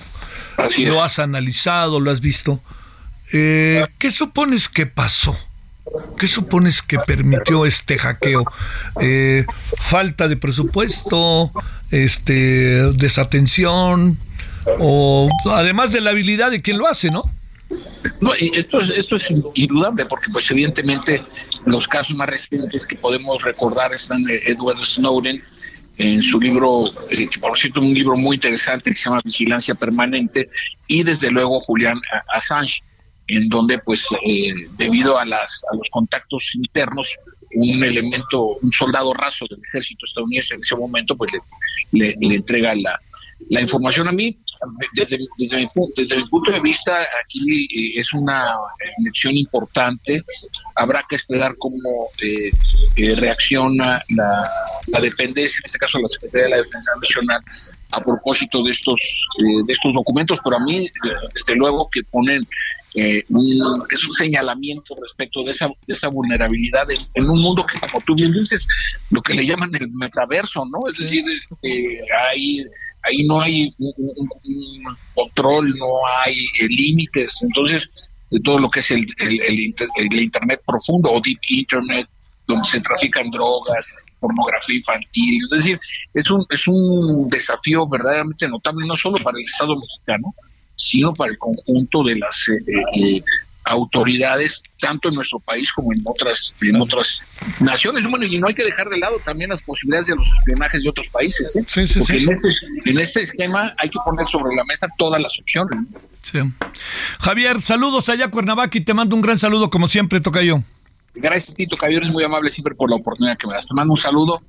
lo 0.78 1.02
has 1.02 1.18
analizado, 1.18 2.00
lo 2.00 2.10
has 2.10 2.20
visto. 2.20 2.60
Eh, 3.32 3.86
¿Qué 3.98 4.10
supones 4.10 4.68
que 4.68 4.86
pasó? 4.86 5.36
¿Qué 6.18 6.26
supones 6.26 6.82
que 6.82 6.98
permitió 6.98 7.64
este 7.66 7.98
hackeo? 7.98 8.44
Eh, 9.00 9.46
¿Falta 9.78 10.28
de 10.28 10.36
presupuesto? 10.36 11.52
Este, 11.90 12.92
¿Desatención? 12.92 14.18
¿O 14.78 15.30
además 15.46 15.92
de 15.92 16.00
la 16.00 16.10
habilidad 16.10 16.50
de 16.50 16.60
quien 16.60 16.78
lo 16.78 16.86
hace, 16.86 17.10
no? 17.10 17.24
Esto 18.52 18.80
es, 18.80 18.90
esto 18.90 19.16
es 19.16 19.30
indudable 19.54 20.06
porque 20.06 20.30
pues 20.30 20.50
evidentemente 20.50 21.22
los 21.66 21.86
casos 21.86 22.16
más 22.16 22.28
recientes 22.28 22.86
que 22.86 22.96
podemos 22.96 23.42
recordar 23.42 23.92
están 23.92 24.24
de 24.24 24.38
Edward 24.46 24.78
Snowden 24.84 25.42
en 25.98 26.22
su 26.22 26.40
libro, 26.40 26.86
eh, 27.10 27.28
por 27.40 27.58
cierto, 27.58 27.80
un 27.80 27.92
libro 27.92 28.16
muy 28.16 28.36
interesante 28.36 28.90
que 28.90 28.96
se 28.96 29.04
llama 29.04 29.20
Vigilancia 29.24 29.74
Permanente, 29.74 30.48
y 30.86 31.02
desde 31.02 31.30
luego 31.30 31.60
Julián 31.60 32.00
Assange 32.32 32.82
en 33.28 33.48
donde 33.48 33.78
pues 33.78 34.06
eh, 34.26 34.52
debido 34.76 35.18
a, 35.18 35.24
las, 35.24 35.62
a 35.70 35.76
los 35.76 35.88
contactos 35.90 36.54
internos, 36.54 37.14
un 37.54 37.82
elemento, 37.82 38.58
un 38.62 38.72
soldado 38.72 39.12
raso 39.14 39.46
del 39.48 39.60
ejército 39.68 40.04
estadounidense 40.04 40.54
en 40.54 40.60
ese 40.60 40.76
momento 40.76 41.16
pues 41.16 41.32
le, 41.92 42.14
le, 42.20 42.34
entrega 42.34 42.74
la, 42.74 43.00
la 43.50 43.60
información 43.60 44.08
a 44.08 44.12
mí. 44.12 44.36
Desde, 44.92 45.18
desde, 45.38 45.56
mi, 45.58 45.68
desde 45.96 46.16
mi 46.16 46.24
punto 46.24 46.50
de 46.50 46.60
vista, 46.60 46.92
aquí 47.24 47.38
eh, 47.66 48.00
es 48.00 48.12
una 48.12 48.56
lección 49.04 49.36
importante. 49.36 50.20
Habrá 50.74 51.04
que 51.08 51.14
esperar 51.14 51.54
cómo 51.58 52.08
eh, 52.20 53.14
reacciona 53.14 54.02
la, 54.16 54.50
la, 54.88 55.00
dependencia, 55.00 55.58
en 55.58 55.66
este 55.66 55.78
caso 55.78 56.00
la 56.00 56.08
Secretaría 56.08 56.44
de 56.46 56.50
la 56.50 56.56
Defensa 56.56 56.90
Nacional, 57.00 57.40
a 57.92 58.00
propósito 58.02 58.64
de 58.64 58.72
estos, 58.72 59.28
de 59.64 59.72
estos 59.72 59.94
documentos, 59.94 60.40
pero 60.42 60.56
a 60.56 60.60
mí, 60.60 60.88
desde 61.34 61.56
luego, 61.56 61.88
que 61.92 62.02
ponen 62.02 62.44
eh, 62.94 63.22
un, 63.28 63.84
es 63.90 64.06
un 64.06 64.12
señalamiento 64.12 64.96
respecto 65.00 65.44
de 65.44 65.50
esa, 65.50 65.68
de 65.68 65.94
esa 65.94 66.08
vulnerabilidad 66.08 66.86
en, 66.90 67.28
un 67.28 67.42
mundo 67.42 67.66
que, 67.66 67.78
como 67.78 68.02
tú 68.04 68.14
bien 68.14 68.32
dices, 68.32 68.66
lo 69.10 69.20
que 69.20 69.34
le 69.34 69.46
llaman 69.46 69.74
el 69.74 69.90
metaverso, 69.92 70.64
¿no? 70.64 70.88
Es 70.90 70.98
decir, 70.98 71.22
eh, 71.62 71.98
ahí, 72.30 72.64
ahí 73.02 73.26
no 73.26 73.40
hay 73.40 73.74
un, 73.78 74.96
control, 75.14 75.68
no 75.78 75.86
hay 76.24 76.38
eh, 76.60 76.68
límites, 76.68 77.42
entonces, 77.42 77.90
de 78.30 78.40
todo 78.40 78.58
lo 78.58 78.70
que 78.70 78.80
es 78.80 78.90
el, 78.90 79.06
el, 79.18 79.74
el, 79.96 80.20
Internet 80.20 80.62
profundo 80.66 81.10
o 81.10 81.20
Deep 81.20 81.38
Internet, 81.48 82.08
donde 82.46 82.66
se 82.66 82.80
trafican 82.80 83.30
drogas, 83.30 83.94
pornografía 84.20 84.76
infantil. 84.76 85.42
Es 85.52 85.58
decir, 85.58 85.80
es 86.14 86.30
un, 86.30 86.46
es 86.48 86.66
un 86.66 87.28
desafío 87.28 87.86
verdaderamente 87.86 88.48
notable, 88.48 88.86
no 88.86 88.96
solo 88.96 89.22
para 89.22 89.36
el 89.36 89.44
Estado 89.44 89.76
mexicano, 89.76 90.34
sino 90.78 91.12
para 91.12 91.32
el 91.32 91.38
conjunto 91.38 92.02
de 92.04 92.16
las 92.16 92.48
eh, 92.48 92.72
eh, 92.94 93.22
autoridades, 93.64 94.62
tanto 94.80 95.08
en 95.08 95.16
nuestro 95.16 95.40
país 95.40 95.70
como 95.72 95.92
en 95.92 96.00
otras, 96.04 96.54
en 96.62 96.80
otras 96.80 97.20
naciones. 97.60 98.08
Bueno, 98.08 98.24
y 98.24 98.38
no 98.38 98.48
hay 98.48 98.54
que 98.54 98.64
dejar 98.64 98.88
de 98.88 98.98
lado 98.98 99.18
también 99.24 99.50
las 99.50 99.62
posibilidades 99.62 100.06
de 100.06 100.16
los 100.16 100.26
espionajes 100.38 100.82
de 100.82 100.88
otros 100.88 101.08
países, 101.08 101.54
¿eh? 101.56 101.64
porque 101.98 102.16
En, 102.16 102.30
este, 102.30 102.90
en 102.90 102.98
este 102.98 103.22
esquema 103.24 103.74
hay 103.76 103.90
que 103.90 103.98
poner 104.04 104.26
sobre 104.26 104.54
la 104.56 104.64
mesa 104.64 104.86
todas 104.96 105.20
las 105.20 105.38
opciones. 105.38 105.78
Javier, 107.20 107.60
saludos 107.60 108.08
allá 108.08 108.26
a 108.26 108.30
Cuernavaca 108.30 108.78
y 108.78 108.80
te 108.82 108.94
mando 108.94 109.16
un 109.16 109.22
gran 109.22 109.38
saludo 109.38 109.68
como 109.68 109.88
siempre, 109.88 110.20
Tocayo. 110.20 110.62
Gracias, 111.14 111.54
Tito 111.54 111.76
Javier, 111.76 112.04
es 112.04 112.12
muy 112.12 112.22
amable 112.22 112.48
siempre 112.50 112.74
por 112.74 112.90
la 112.90 112.96
oportunidad 112.96 113.36
que 113.36 113.46
me 113.46 113.54
das. 113.54 113.66
Te 113.66 113.74
mando 113.74 113.92
un 113.92 113.98
saludo 113.98 114.40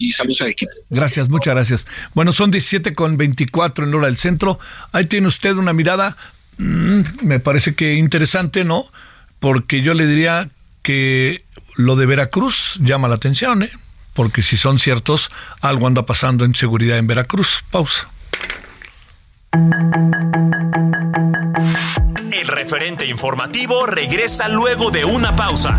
y 0.00 0.12
saludos 0.12 0.40
al 0.40 0.48
equipo. 0.48 0.72
Gracias, 0.88 1.28
muchas 1.28 1.54
gracias. 1.54 1.86
Bueno, 2.14 2.32
son 2.32 2.50
17 2.50 2.94
con 2.94 3.16
24 3.16 3.84
en 3.84 3.94
hora 3.94 4.06
del 4.06 4.16
centro. 4.16 4.58
Ahí 4.92 5.04
tiene 5.04 5.28
usted 5.28 5.54
una 5.56 5.72
mirada, 5.74 6.16
mm, 6.56 7.00
me 7.22 7.38
parece 7.38 7.74
que 7.74 7.94
interesante, 7.94 8.64
¿no? 8.64 8.86
Porque 9.38 9.82
yo 9.82 9.94
le 9.94 10.06
diría 10.06 10.48
que 10.82 11.44
lo 11.76 11.96
de 11.96 12.06
Veracruz 12.06 12.80
llama 12.80 13.08
la 13.08 13.16
atención, 13.16 13.62
¿eh? 13.62 13.70
Porque 14.14 14.42
si 14.42 14.56
son 14.56 14.78
ciertos, 14.78 15.30
algo 15.60 15.86
anda 15.86 16.06
pasando 16.06 16.44
en 16.46 16.54
seguridad 16.54 16.96
en 16.98 17.06
Veracruz. 17.06 17.62
Pausa. 17.70 18.08
El 22.32 22.48
referente 22.48 23.06
informativo 23.06 23.84
regresa 23.84 24.48
luego 24.48 24.90
de 24.90 25.04
una 25.04 25.36
pausa. 25.36 25.78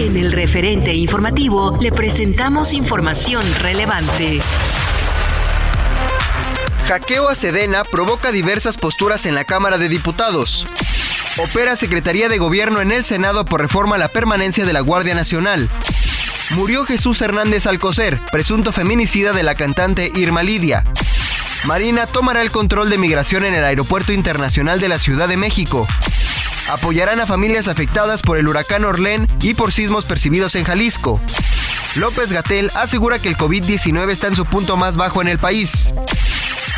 En 0.00 0.16
el 0.16 0.32
referente 0.32 0.94
informativo 0.94 1.76
le 1.78 1.92
presentamos 1.92 2.72
información 2.72 3.44
relevante. 3.56 4.40
Hackeo 6.86 7.28
a 7.28 7.34
Sedena 7.34 7.84
provoca 7.84 8.32
diversas 8.32 8.78
posturas 8.78 9.26
en 9.26 9.34
la 9.34 9.44
Cámara 9.44 9.76
de 9.76 9.90
Diputados. 9.90 10.66
Opera 11.36 11.76
Secretaría 11.76 12.30
de 12.30 12.38
Gobierno 12.38 12.80
en 12.80 12.92
el 12.92 13.04
Senado 13.04 13.44
por 13.44 13.60
reforma 13.60 13.96
a 13.96 13.98
la 13.98 14.08
permanencia 14.08 14.64
de 14.64 14.72
la 14.72 14.80
Guardia 14.80 15.14
Nacional. 15.14 15.68
Murió 16.52 16.86
Jesús 16.86 17.20
Hernández 17.20 17.66
Alcocer, 17.66 18.18
presunto 18.32 18.72
feminicida 18.72 19.34
de 19.34 19.42
la 19.42 19.54
cantante 19.54 20.10
Irma 20.14 20.42
Lidia. 20.42 20.82
Marina 21.64 22.06
tomará 22.06 22.40
el 22.40 22.50
control 22.50 22.88
de 22.88 22.96
migración 22.96 23.44
en 23.44 23.52
el 23.52 23.66
Aeropuerto 23.66 24.14
Internacional 24.14 24.80
de 24.80 24.88
la 24.88 24.98
Ciudad 24.98 25.28
de 25.28 25.36
México 25.36 25.86
apoyarán 26.70 27.20
a 27.20 27.26
familias 27.26 27.68
afectadas 27.68 28.22
por 28.22 28.38
el 28.38 28.48
huracán 28.48 28.84
Orlén 28.84 29.28
y 29.40 29.54
por 29.54 29.72
sismos 29.72 30.04
percibidos 30.04 30.54
en 30.54 30.64
Jalisco. 30.64 31.20
López 31.96 32.32
Gatel 32.32 32.70
asegura 32.74 33.18
que 33.18 33.28
el 33.28 33.36
COVID-19 33.36 34.10
está 34.10 34.28
en 34.28 34.36
su 34.36 34.46
punto 34.46 34.76
más 34.76 34.96
bajo 34.96 35.20
en 35.20 35.28
el 35.28 35.38
país. 35.38 35.92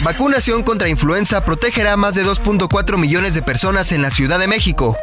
Vacunación 0.03 0.63
contra 0.63 0.89
influenza 0.89 1.45
protegerá 1.45 1.93
a 1.93 1.97
más 1.97 2.15
de 2.15 2.25
2.4 2.25 2.97
millones 2.97 3.35
de 3.35 3.43
personas 3.43 3.93
en 3.93 4.03
la 4.03 4.11
Ciudad 4.11 4.39
de 4.39 4.49
México. 4.49 4.97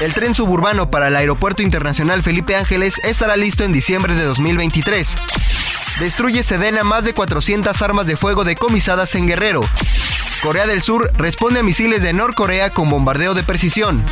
El 0.00 0.12
tren 0.12 0.34
suburbano 0.34 0.90
para 0.90 1.08
el 1.08 1.16
Aeropuerto 1.16 1.62
Internacional 1.62 2.22
Felipe 2.22 2.56
Ángeles 2.56 3.00
estará 3.04 3.36
listo 3.36 3.64
en 3.64 3.72
diciembre 3.72 4.14
de 4.14 4.24
2023. 4.24 5.16
Destruye 6.00 6.42
Sedena 6.42 6.84
más 6.84 7.04
de 7.04 7.14
400 7.14 7.80
armas 7.82 8.06
de 8.06 8.16
fuego 8.16 8.44
decomisadas 8.44 9.14
en 9.14 9.26
Guerrero. 9.26 9.62
Corea 10.42 10.66
del 10.66 10.82
Sur 10.82 11.10
responde 11.16 11.60
a 11.60 11.62
misiles 11.62 12.02
de 12.02 12.12
Norcorea 12.12 12.70
con 12.70 12.88
bombardeo 12.88 13.34
de 13.34 13.42
precisión. 13.42 14.04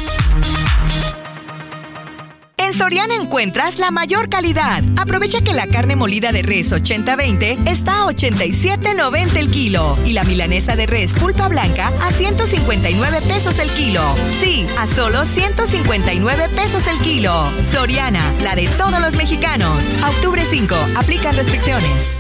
En 2.57 2.75
Soriana 2.75 3.15
encuentras 3.15 3.79
la 3.79 3.93
mayor 3.93 4.29
calidad. 4.29 4.83
Aprovecha 4.97 5.41
que 5.41 5.53
la 5.53 5.69
carne 5.69 5.95
molida 5.95 6.33
de 6.33 6.43
res 6.43 6.73
80-20 6.73 7.69
está 7.69 8.03
a 8.03 8.07
87.90 8.07 9.37
el 9.37 9.51
kilo 9.51 9.97
y 10.05 10.15
la 10.15 10.25
milanesa 10.25 10.75
de 10.75 10.87
res 10.87 11.15
pulpa 11.15 11.49
blanca 11.49 11.93
a 12.03 12.11
159 12.11 13.21
pesos 13.23 13.59
el 13.59 13.71
kilo. 13.71 14.03
Sí, 14.41 14.67
a 14.79 14.89
solo 14.89 15.25
159 15.25 16.49
pesos 16.49 16.89
el 16.89 16.99
kilo. 16.99 17.45
Soriana, 17.71 18.33
la 18.43 18.57
de 18.57 18.67
todos 18.71 19.01
los 19.01 19.15
mexicanos. 19.15 19.89
octubre 20.03 20.43
5, 20.45 20.75
aplican 20.97 21.37
restricciones. 21.37 22.17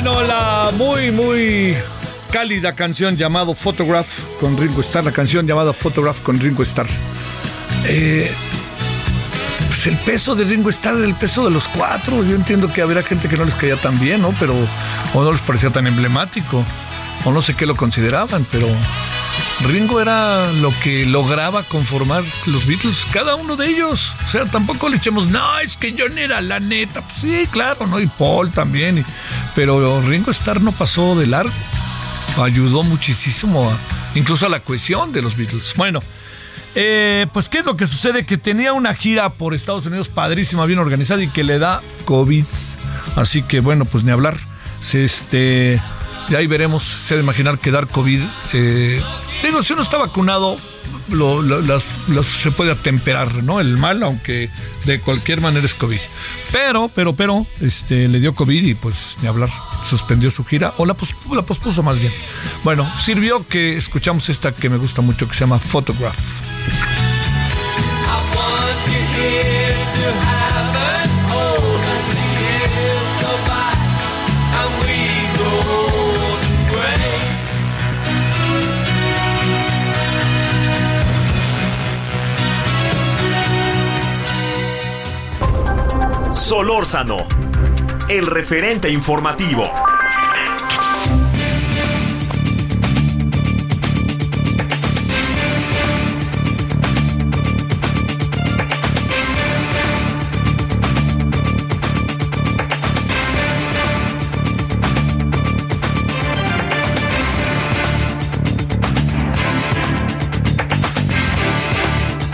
Bueno, 0.00 0.22
la 0.22 0.70
muy, 0.76 1.10
muy 1.10 1.74
cálida 2.30 2.76
canción 2.76 3.16
llamado 3.16 3.52
Photograph 3.52 4.06
con 4.38 4.56
Ringo 4.56 4.80
Starr, 4.80 5.02
la 5.02 5.10
canción 5.10 5.44
llamada 5.44 5.72
Photograph 5.72 6.20
con 6.20 6.38
Ringo 6.38 6.62
Starr. 6.62 6.86
Eh, 7.84 8.30
pues 9.66 9.88
el 9.88 9.96
peso 9.96 10.36
de 10.36 10.44
Ringo 10.44 10.70
Starr, 10.70 11.02
el 11.02 11.16
peso 11.16 11.44
de 11.44 11.50
los 11.50 11.66
cuatro. 11.66 12.22
Yo 12.22 12.36
entiendo 12.36 12.72
que 12.72 12.80
habría 12.80 13.02
gente 13.02 13.28
que 13.28 13.36
no 13.36 13.44
les 13.44 13.56
caía 13.56 13.74
tan 13.74 13.98
bien, 13.98 14.22
¿no? 14.22 14.32
Pero, 14.38 14.54
o 15.14 15.24
no 15.24 15.32
les 15.32 15.40
parecía 15.40 15.70
tan 15.70 15.88
emblemático, 15.88 16.64
o 17.24 17.32
no 17.32 17.42
sé 17.42 17.54
qué 17.54 17.66
lo 17.66 17.74
consideraban, 17.74 18.46
pero 18.52 18.68
Ringo 19.60 20.00
era 20.00 20.52
lo 20.52 20.72
que 20.82 21.04
lograba 21.04 21.64
conformar 21.64 22.24
los 22.46 22.66
Beatles, 22.66 23.06
cada 23.12 23.34
uno 23.34 23.56
de 23.56 23.68
ellos. 23.68 24.14
O 24.24 24.28
sea, 24.28 24.44
tampoco 24.46 24.88
le 24.88 24.98
echemos, 24.98 25.28
no, 25.28 25.58
es 25.58 25.76
que 25.76 25.94
John 25.98 26.16
era 26.16 26.40
la 26.40 26.60
neta. 26.60 27.02
Pues 27.02 27.20
sí, 27.20 27.46
claro, 27.50 27.86
¿no? 27.86 28.00
Y 28.00 28.06
Paul 28.06 28.50
también. 28.50 29.04
pero 29.54 30.00
Ringo 30.02 30.30
Starr 30.30 30.60
no 30.60 30.72
pasó 30.72 31.16
de 31.16 31.26
largo. 31.26 31.52
Ayudó 32.40 32.84
muchísimo, 32.84 33.76
incluso 34.14 34.46
a 34.46 34.48
la 34.48 34.60
cohesión 34.60 35.12
de 35.12 35.22
los 35.22 35.36
Beatles. 35.36 35.74
Bueno, 35.74 36.00
eh, 36.74 37.26
pues, 37.32 37.48
¿qué 37.48 37.58
es 37.58 37.64
lo 37.64 37.76
que 37.76 37.88
sucede? 37.88 38.24
Que 38.24 38.38
tenía 38.38 38.72
una 38.72 38.94
gira 38.94 39.30
por 39.30 39.54
Estados 39.54 39.86
Unidos 39.86 40.08
padrísima, 40.08 40.66
bien 40.66 40.78
organizada 40.78 41.20
y 41.22 41.28
que 41.28 41.42
le 41.42 41.58
da 41.58 41.82
COVID. 42.04 42.44
Así 43.16 43.42
que, 43.42 43.58
bueno, 43.58 43.84
pues 43.84 44.04
ni 44.04 44.12
hablar. 44.12 44.36
Este, 44.92 45.80
y 46.28 46.34
ahí 46.34 46.46
veremos, 46.46 46.82
se 46.82 47.14
de 47.14 47.22
imaginar 47.22 47.58
que 47.58 47.70
dar 47.70 47.86
COVID. 47.86 48.20
Eh, 48.52 49.00
digo, 49.42 49.62
si 49.62 49.72
uno 49.72 49.82
está 49.82 49.96
vacunado, 49.98 50.58
lo, 51.10 51.42
se 52.22 52.50
puede 52.50 52.72
atemperar, 52.72 53.42
¿no? 53.42 53.60
El 53.60 53.78
mal, 53.78 54.02
aunque 54.02 54.50
de 54.84 55.00
cualquier 55.00 55.40
manera 55.40 55.64
es 55.64 55.74
COVID. 55.74 56.00
Pero, 56.52 56.90
pero, 56.94 57.14
pero, 57.14 57.46
este, 57.60 58.08
le 58.08 58.20
dio 58.20 58.34
COVID 58.34 58.64
y 58.64 58.74
pues 58.74 59.16
ni 59.22 59.28
hablar, 59.28 59.48
suspendió 59.84 60.30
su 60.30 60.44
gira, 60.44 60.74
o 60.76 60.86
la, 60.86 60.96
la 61.32 61.42
pospuso 61.42 61.82
más 61.82 61.98
bien. 61.98 62.12
Bueno, 62.62 62.90
sirvió 62.98 63.46
que 63.46 63.76
escuchamos 63.76 64.28
esta 64.28 64.52
que 64.52 64.68
me 64.68 64.76
gusta 64.76 65.00
mucho, 65.00 65.26
que 65.28 65.34
se 65.34 65.40
llama 65.40 65.58
Photograph. 65.58 66.18
Solórzano, 86.48 87.28
el 88.08 88.24
referente 88.24 88.88
informativo. 88.88 89.64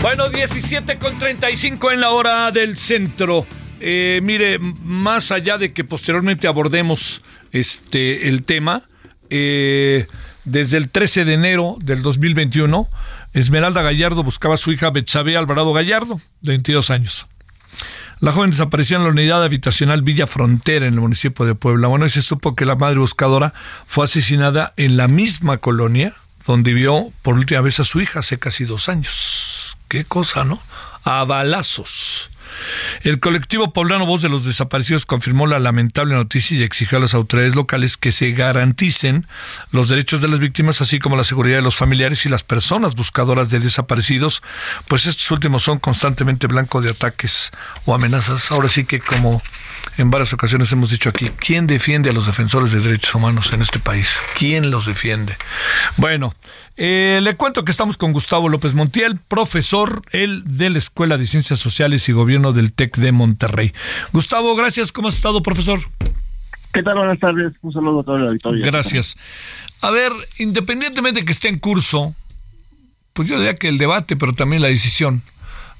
Bueno, 0.01 0.29
17 0.29 0.97
con 0.99 1.19
35 1.19 1.91
en 1.91 1.99
la 1.99 2.11
hora 2.11 2.51
del 2.51 2.77
centro. 2.77 3.45
Eh, 3.79 4.21
mire, 4.23 4.59
más 4.83 5.31
allá 5.31 5.57
de 5.57 5.73
que 5.73 5.83
posteriormente 5.83 6.47
abordemos 6.47 7.21
este 7.51 8.27
el 8.29 8.43
tema, 8.43 8.83
eh, 9.29 10.07
desde 10.43 10.77
el 10.77 10.89
13 10.89 11.25
de 11.25 11.33
enero 11.33 11.77
del 11.79 12.01
2021, 12.01 12.87
Esmeralda 13.33 13.81
Gallardo 13.81 14.23
buscaba 14.23 14.55
a 14.55 14.57
su 14.57 14.71
hija 14.71 14.91
Betsabe 14.91 15.35
Alvarado 15.35 15.73
Gallardo, 15.73 16.21
de 16.41 16.51
22 16.51 16.89
años. 16.89 17.27
La 18.21 18.31
joven 18.31 18.51
desapareció 18.51 18.97
en 18.97 19.03
la 19.03 19.09
unidad 19.09 19.43
habitacional 19.43 20.01
Villa 20.01 20.25
Frontera 20.25 20.87
en 20.87 20.93
el 20.93 21.01
municipio 21.01 21.45
de 21.45 21.53
Puebla. 21.53 21.89
Bueno, 21.89 22.05
y 22.05 22.09
se 22.09 22.21
supo 22.21 22.55
que 22.55 22.65
la 22.65 22.75
madre 22.75 22.99
buscadora 22.99 23.53
fue 23.85 24.05
asesinada 24.05 24.73
en 24.77 24.95
la 24.95 25.07
misma 25.07 25.57
colonia 25.57 26.13
donde 26.45 26.73
vio 26.73 27.11
por 27.21 27.35
última 27.35 27.61
vez 27.61 27.79
a 27.79 27.83
su 27.83 27.99
hija 27.99 28.19
hace 28.19 28.39
casi 28.39 28.65
dos 28.65 28.87
años. 28.87 29.77
Qué 29.87 30.05
cosa, 30.05 30.43
¿no? 30.43 30.61
A 31.03 31.23
balazos. 31.25 32.29
El 33.01 33.19
colectivo 33.19 33.73
poblano 33.73 34.05
Voz 34.05 34.21
de 34.21 34.29
los 34.29 34.45
Desaparecidos 34.45 35.05
confirmó 35.05 35.47
la 35.47 35.59
lamentable 35.59 36.15
noticia 36.15 36.57
y 36.57 36.63
exigió 36.63 36.97
a 36.97 37.01
las 37.01 37.13
autoridades 37.13 37.55
locales 37.55 37.97
que 37.97 38.11
se 38.11 38.31
garanticen 38.31 39.27
los 39.71 39.89
derechos 39.89 40.21
de 40.21 40.27
las 40.27 40.39
víctimas, 40.39 40.81
así 40.81 40.99
como 40.99 41.15
la 41.15 41.23
seguridad 41.23 41.57
de 41.57 41.61
los 41.61 41.75
familiares 41.75 42.25
y 42.25 42.29
las 42.29 42.43
personas 42.43 42.95
buscadoras 42.95 43.49
de 43.49 43.59
desaparecidos, 43.59 44.41
pues 44.87 45.05
estos 45.05 45.29
últimos 45.31 45.63
son 45.63 45.79
constantemente 45.79 46.47
blanco 46.47 46.81
de 46.81 46.89
ataques 46.89 47.51
o 47.85 47.93
amenazas. 47.93 48.51
Ahora 48.51 48.69
sí 48.69 48.85
que 48.85 48.99
como 48.99 49.41
en 49.97 50.11
varias 50.11 50.33
ocasiones 50.33 50.71
hemos 50.71 50.91
dicho 50.91 51.09
aquí, 51.09 51.29
¿quién 51.39 51.67
defiende 51.67 52.09
a 52.09 52.13
los 52.13 52.25
defensores 52.25 52.71
de 52.71 52.79
derechos 52.79 53.15
humanos 53.15 53.51
en 53.53 53.61
este 53.61 53.79
país? 53.79 54.09
¿Quién 54.37 54.71
los 54.71 54.85
defiende? 54.85 55.37
Bueno, 55.97 56.33
eh, 56.77 57.19
le 57.21 57.35
cuento 57.35 57.63
que 57.63 57.71
estamos 57.71 57.97
con 57.97 58.11
Gustavo 58.11 58.49
López 58.49 58.73
Montiel, 58.73 59.19
profesor, 59.29 60.01
él 60.11 60.43
de 60.45 60.69
la 60.69 60.77
Escuela 60.77 61.17
de 61.17 61.25
Ciencias 61.27 61.59
Sociales 61.59 62.09
y 62.09 62.11
Gobierno 62.11 62.51
del 62.51 62.73
TEC 62.73 62.97
de 62.97 63.11
Monterrey. 63.11 63.73
Gustavo, 64.11 64.55
gracias. 64.55 64.91
¿Cómo 64.91 65.07
has 65.07 65.15
estado, 65.15 65.41
profesor? 65.41 65.79
¿Qué 66.73 66.83
tal? 66.83 66.97
Buenas 66.97 67.19
tardes. 67.19 67.53
Un 67.61 67.71
saludo 67.71 68.01
a 68.01 68.03
todo 68.03 68.17
el 68.17 68.27
auditorio. 68.27 68.65
Gracias. 68.65 69.15
A 69.79 69.91
ver, 69.91 70.11
independientemente 70.37 71.21
de 71.21 71.25
que 71.25 71.31
esté 71.31 71.47
en 71.47 71.59
curso, 71.59 72.13
pues 73.13 73.29
yo 73.29 73.37
diría 73.37 73.55
que 73.55 73.69
el 73.69 73.77
debate, 73.77 74.17
pero 74.17 74.33
también 74.33 74.61
la 74.61 74.67
decisión 74.67 75.21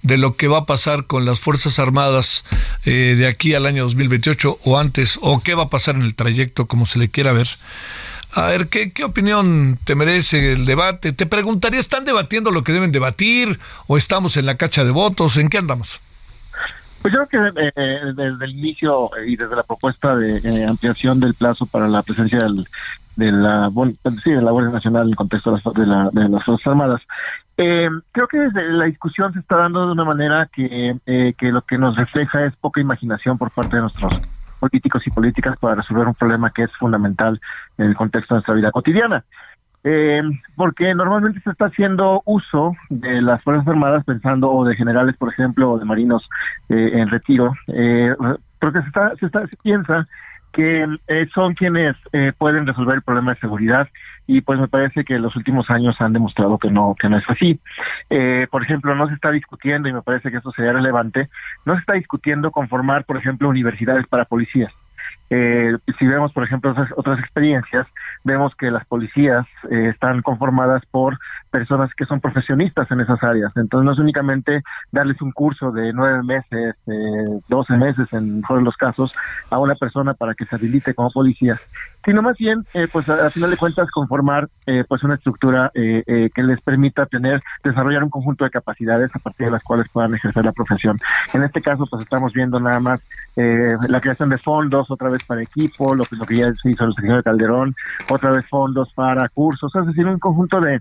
de 0.03 0.17
lo 0.17 0.37
que 0.37 0.47
va 0.47 0.59
a 0.59 0.65
pasar 0.65 1.07
con 1.07 1.25
las 1.25 1.41
Fuerzas 1.41 1.79
Armadas 1.79 2.45
eh, 2.85 3.15
de 3.17 3.27
aquí 3.27 3.55
al 3.55 3.65
año 3.65 3.83
2028 3.83 4.59
o 4.63 4.79
antes, 4.79 5.19
o 5.21 5.41
qué 5.41 5.55
va 5.55 5.63
a 5.63 5.69
pasar 5.69 5.95
en 5.95 6.03
el 6.03 6.15
trayecto, 6.15 6.67
como 6.67 6.85
se 6.85 6.99
le 6.99 7.09
quiera 7.09 7.33
ver. 7.33 7.49
A 8.35 8.47
ver, 8.47 8.67
¿qué, 8.67 8.91
¿qué 8.91 9.05
opinión 9.05 9.79
te 9.85 9.95
merece 9.95 10.51
el 10.51 10.65
debate? 10.65 11.13
Te 11.13 11.25
preguntaría, 11.25 11.79
¿están 11.79 12.03
debatiendo 12.03 12.51
lo 12.51 12.65
que 12.65 12.73
deben 12.73 12.91
debatir 12.91 13.59
o 13.87 13.95
estamos 13.95 14.35
en 14.35 14.45
la 14.45 14.55
cacha 14.55 14.83
de 14.83 14.91
votos? 14.91 15.37
¿En 15.37 15.47
qué 15.47 15.57
andamos? 15.57 16.01
Pues 17.01 17.13
yo 17.13 17.25
creo 17.27 17.53
que 17.53 17.71
eh, 17.77 17.99
desde 18.13 18.45
el 18.45 18.51
inicio 18.51 19.09
y 19.25 19.37
desde 19.37 19.55
la 19.55 19.63
propuesta 19.63 20.17
de 20.17 20.39
eh, 20.39 20.65
ampliación 20.65 21.21
del 21.21 21.33
plazo 21.33 21.65
para 21.65 21.87
la 21.87 22.03
presencia 22.03 22.39
de 22.39 23.31
la 23.31 23.71
sí, 24.21 24.31
de 24.31 24.41
la 24.41 24.51
Guardia 24.51 24.73
Nacional 24.73 25.03
en 25.03 25.09
el 25.11 25.15
contexto 25.15 25.51
de 25.51 25.85
las, 25.87 26.13
de, 26.13 26.27
las 26.27 26.43
Fuerzas 26.43 26.67
Armadas. 26.67 27.01
Eh, 27.55 27.89
creo 28.11 28.27
que 28.27 28.39
desde 28.39 28.69
la 28.73 28.83
discusión 28.83 29.31
se 29.31 29.39
está 29.39 29.55
dando 29.55 29.85
de 29.85 29.93
una 29.93 30.03
manera 30.03 30.49
que, 30.53 30.97
que 31.05 31.51
lo 31.53 31.61
que 31.61 31.77
nos 31.77 31.95
refleja 31.95 32.43
es 32.43 32.53
poca 32.57 32.81
imaginación 32.81 33.37
por 33.37 33.49
parte 33.51 33.77
de 33.77 33.83
nuestros 33.83 34.13
políticos 34.69 35.03
y 35.05 35.11
políticas 35.11 35.57
para 35.59 35.75
resolver 35.75 36.07
un 36.07 36.15
problema 36.15 36.51
que 36.51 36.63
es 36.63 36.71
fundamental 36.77 37.39
en 37.77 37.85
el 37.87 37.95
contexto 37.95 38.33
de 38.33 38.37
nuestra 38.37 38.55
vida 38.55 38.71
cotidiana. 38.71 39.23
Eh, 39.87 40.23
porque 40.55 40.95
normalmente 40.95 41.41
se 41.41 41.51
está 41.51 41.65
haciendo 41.65 42.23
uso 42.25 42.75
de 42.89 43.21
las 43.21 43.43
Fuerzas 43.43 43.67
Armadas 43.67 44.03
pensando, 44.03 44.51
o 44.51 44.65
de 44.65 44.75
generales, 44.75 45.15
por 45.15 45.31
ejemplo, 45.31 45.73
o 45.73 45.77
de 45.77 45.85
marinos 45.85 46.27
eh, 46.69 46.91
en 46.93 47.09
retiro, 47.09 47.53
eh, 47.67 48.15
porque 48.59 48.81
se, 48.81 48.87
está, 48.87 49.15
se, 49.19 49.27
está, 49.27 49.45
se 49.47 49.55
piensa 49.57 50.07
que 50.55 50.87
eh, 51.07 51.27
son 51.33 51.53
quienes 51.53 51.97
eh, 52.13 52.31
pueden 52.37 52.65
resolver 52.65 52.95
el 52.95 53.01
problema 53.01 53.33
de 53.33 53.41
seguridad 53.41 53.89
y 54.25 54.39
pues 54.39 54.57
me 54.57 54.69
parece 54.69 55.03
que 55.03 55.19
los 55.19 55.35
últimos 55.35 55.69
años 55.69 55.97
han 55.99 56.13
demostrado 56.13 56.57
que 56.57 56.71
no 56.71 56.95
que 56.97 57.09
no 57.09 57.17
es 57.17 57.25
así. 57.27 57.59
Eh, 58.09 58.47
por 58.49 58.63
ejemplo, 58.63 58.95
no 58.95 59.07
se 59.09 59.15
está 59.15 59.31
discutiendo 59.31 59.89
y 59.89 59.93
me 59.93 60.01
parece 60.01 60.31
que 60.31 60.37
esto 60.37 60.53
sería 60.53 60.71
relevante, 60.71 61.27
no 61.65 61.73
se 61.73 61.81
está 61.81 61.95
discutiendo 61.95 62.51
conformar, 62.51 63.03
por 63.03 63.17
ejemplo, 63.17 63.49
universidades 63.49 64.07
para 64.07 64.23
policías. 64.23 64.71
Eh, 65.29 65.75
si 65.97 66.05
vemos, 66.05 66.31
por 66.33 66.43
ejemplo, 66.43 66.73
otras, 66.95 67.19
experiencias, 67.19 67.87
vemos 68.23 68.53
que 68.55 68.69
las 68.71 68.85
policías 68.85 69.45
eh, 69.71 69.89
están 69.89 70.21
conformadas 70.21 70.83
por 70.91 71.17
personas 71.51 71.93
que 71.95 72.05
son 72.05 72.19
profesionistas 72.19 72.89
en 72.91 73.01
esas 73.01 73.21
áreas. 73.23 73.51
Entonces, 73.55 73.85
no 73.85 73.93
es 73.93 73.99
únicamente 73.99 74.61
darles 74.91 75.21
un 75.21 75.31
curso 75.31 75.71
de 75.71 75.93
nueve 75.93 76.21
meses, 76.23 76.75
doce 77.47 77.77
meses 77.77 78.07
en 78.11 78.41
todos 78.41 78.61
los 78.61 78.75
casos, 78.75 79.11
a 79.49 79.59
una 79.59 79.75
persona 79.75 80.13
para 80.13 80.33
que 80.33 80.45
se 80.45 80.55
habilite 80.55 80.93
como 80.93 81.09
policía, 81.11 81.57
sino 82.05 82.21
más 82.21 82.37
bien, 82.37 82.65
eh, 82.73 82.87
pues 82.91 83.09
a, 83.09 83.29
final 83.31 83.49
de 83.49 83.57
cuentas, 83.57 83.89
conformar 83.89 84.47
eh, 84.67 84.83
pues 84.87 85.03
una 85.03 85.15
estructura 85.15 85.71
eh, 85.73 86.29
que 86.33 86.43
les 86.43 86.61
permita 86.61 87.07
tener, 87.07 87.41
desarrollar 87.63 88.03
un 88.03 88.11
conjunto 88.11 88.43
de 88.43 88.51
capacidades 88.51 89.09
a 89.15 89.19
partir 89.19 89.47
de 89.47 89.51
las 89.51 89.63
cuales 89.63 89.87
puedan 89.91 90.13
ejercer 90.13 90.45
la 90.45 90.51
profesión. 90.51 90.97
En 91.33 91.43
este 91.43 91.61
caso, 91.61 91.85
pues 91.89 92.03
estamos 92.03 92.31
viendo 92.33 92.59
nada 92.59 92.79
más 92.79 93.01
la 93.35 93.99
creación 93.99 94.29
de 94.29 94.37
fondos, 94.37 94.89
otra 94.89 95.09
vez 95.09 95.14
para 95.23 95.43
equipo, 95.43 95.95
lo 95.95 96.05
lo 96.11 96.25
que 96.25 96.35
ya 96.35 96.53
se 96.53 96.71
hizo 96.71 96.85
el 96.85 96.93
señor 96.95 97.23
Calderón, 97.23 97.75
otra 98.09 98.31
vez 98.31 98.45
fondos 98.49 98.91
para 98.93 99.27
cursos, 99.29 99.73
es 99.75 99.87
decir, 99.87 100.05
un 100.05 100.19
conjunto 100.19 100.59
de, 100.59 100.79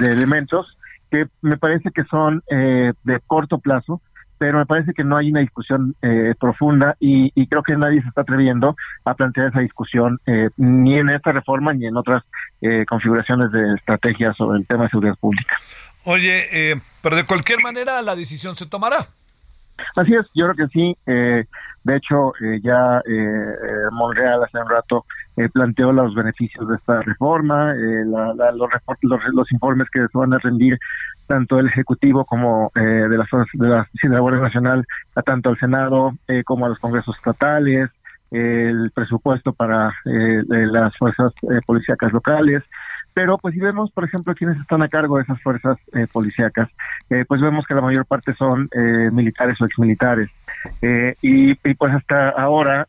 elementos 0.00 0.76
que 1.10 1.26
me 1.40 1.56
parece 1.56 1.90
que 1.90 2.04
son 2.04 2.42
eh, 2.50 2.92
de 3.04 3.20
corto 3.26 3.58
plazo, 3.58 4.00
pero 4.38 4.58
me 4.58 4.66
parece 4.66 4.94
que 4.94 5.04
no 5.04 5.16
hay 5.16 5.30
una 5.30 5.40
discusión 5.40 5.94
eh, 6.00 6.34
profunda 6.38 6.96
y, 7.00 7.46
creo 7.48 7.62
que 7.62 7.76
nadie 7.76 8.00
se 8.00 8.08
está 8.08 8.22
atreviendo 8.22 8.76
a 9.04 9.14
plantear 9.14 9.48
esa 9.48 9.60
discusión 9.60 10.20
eh, 10.26 10.48
ni 10.56 10.98
en 10.98 11.10
esta 11.10 11.32
reforma 11.32 11.72
ni 11.72 11.86
en 11.86 11.96
otras 11.96 12.22
eh, 12.60 12.84
configuraciones 12.86 13.50
de 13.50 13.74
estrategia 13.74 14.32
sobre 14.34 14.58
el 14.58 14.66
tema 14.66 14.84
de 14.84 14.90
seguridad 14.90 15.16
pública. 15.18 15.56
Oye, 16.04 16.80
pero 17.02 17.16
de 17.16 17.26
cualquier 17.26 17.60
manera 17.60 18.00
la 18.00 18.16
decisión 18.16 18.56
se 18.56 18.66
tomará. 18.66 18.98
Así 19.96 20.14
es, 20.14 20.30
yo 20.34 20.48
creo 20.48 20.66
que 20.66 20.72
sí. 20.72 20.96
de 21.06 21.96
hecho, 21.96 22.32
ya 22.62 23.02
Monreal 23.92 24.42
hace 24.42 24.58
un 24.58 24.68
rato 24.68 25.04
planteó 25.52 25.92
los 25.92 26.14
beneficios 26.14 26.68
de 26.68 26.76
esta 26.76 27.00
reforma, 27.02 27.72
los, 27.74 28.36
los, 29.02 29.20
los, 29.32 29.52
informes 29.52 29.88
que 29.90 30.00
se 30.00 30.18
van 30.18 30.34
a 30.34 30.38
rendir 30.38 30.78
tanto 31.28 31.60
el 31.60 31.68
Ejecutivo 31.68 32.24
como 32.24 32.72
eh, 32.74 32.80
de, 32.80 33.16
las, 33.16 33.28
de, 33.52 33.68
la, 33.68 33.86
de 34.02 34.08
la 34.08 34.18
Guardia 34.18 34.42
Nacional, 34.42 34.84
a 35.14 35.22
tanto 35.22 35.50
al 35.50 35.58
Senado 35.58 36.14
eh, 36.26 36.42
como 36.42 36.66
a 36.66 36.70
los 36.70 36.78
congresos 36.80 37.14
estatales, 37.16 37.90
el 38.30 38.90
presupuesto 38.92 39.52
para 39.52 39.94
eh, 40.04 40.42
las 40.48 40.96
fuerzas 40.96 41.32
policíacas 41.64 42.12
locales, 42.12 42.62
pero 43.18 43.36
pues 43.36 43.52
si 43.52 43.58
vemos, 43.58 43.90
por 43.90 44.04
ejemplo, 44.04 44.32
quienes 44.32 44.56
están 44.60 44.80
a 44.80 44.86
cargo 44.86 45.16
de 45.16 45.24
esas 45.24 45.42
fuerzas 45.42 45.76
eh, 45.92 46.06
policíacas, 46.06 46.68
eh, 47.10 47.24
pues 47.26 47.40
vemos 47.40 47.66
que 47.66 47.74
la 47.74 47.80
mayor 47.80 48.06
parte 48.06 48.32
son 48.34 48.68
eh, 48.70 49.10
militares 49.10 49.60
o 49.60 49.64
exmilitares. 49.64 50.30
Eh, 50.82 51.14
y, 51.22 51.54
pues 51.74 51.94
hasta 51.94 52.30
ahora 52.30 52.86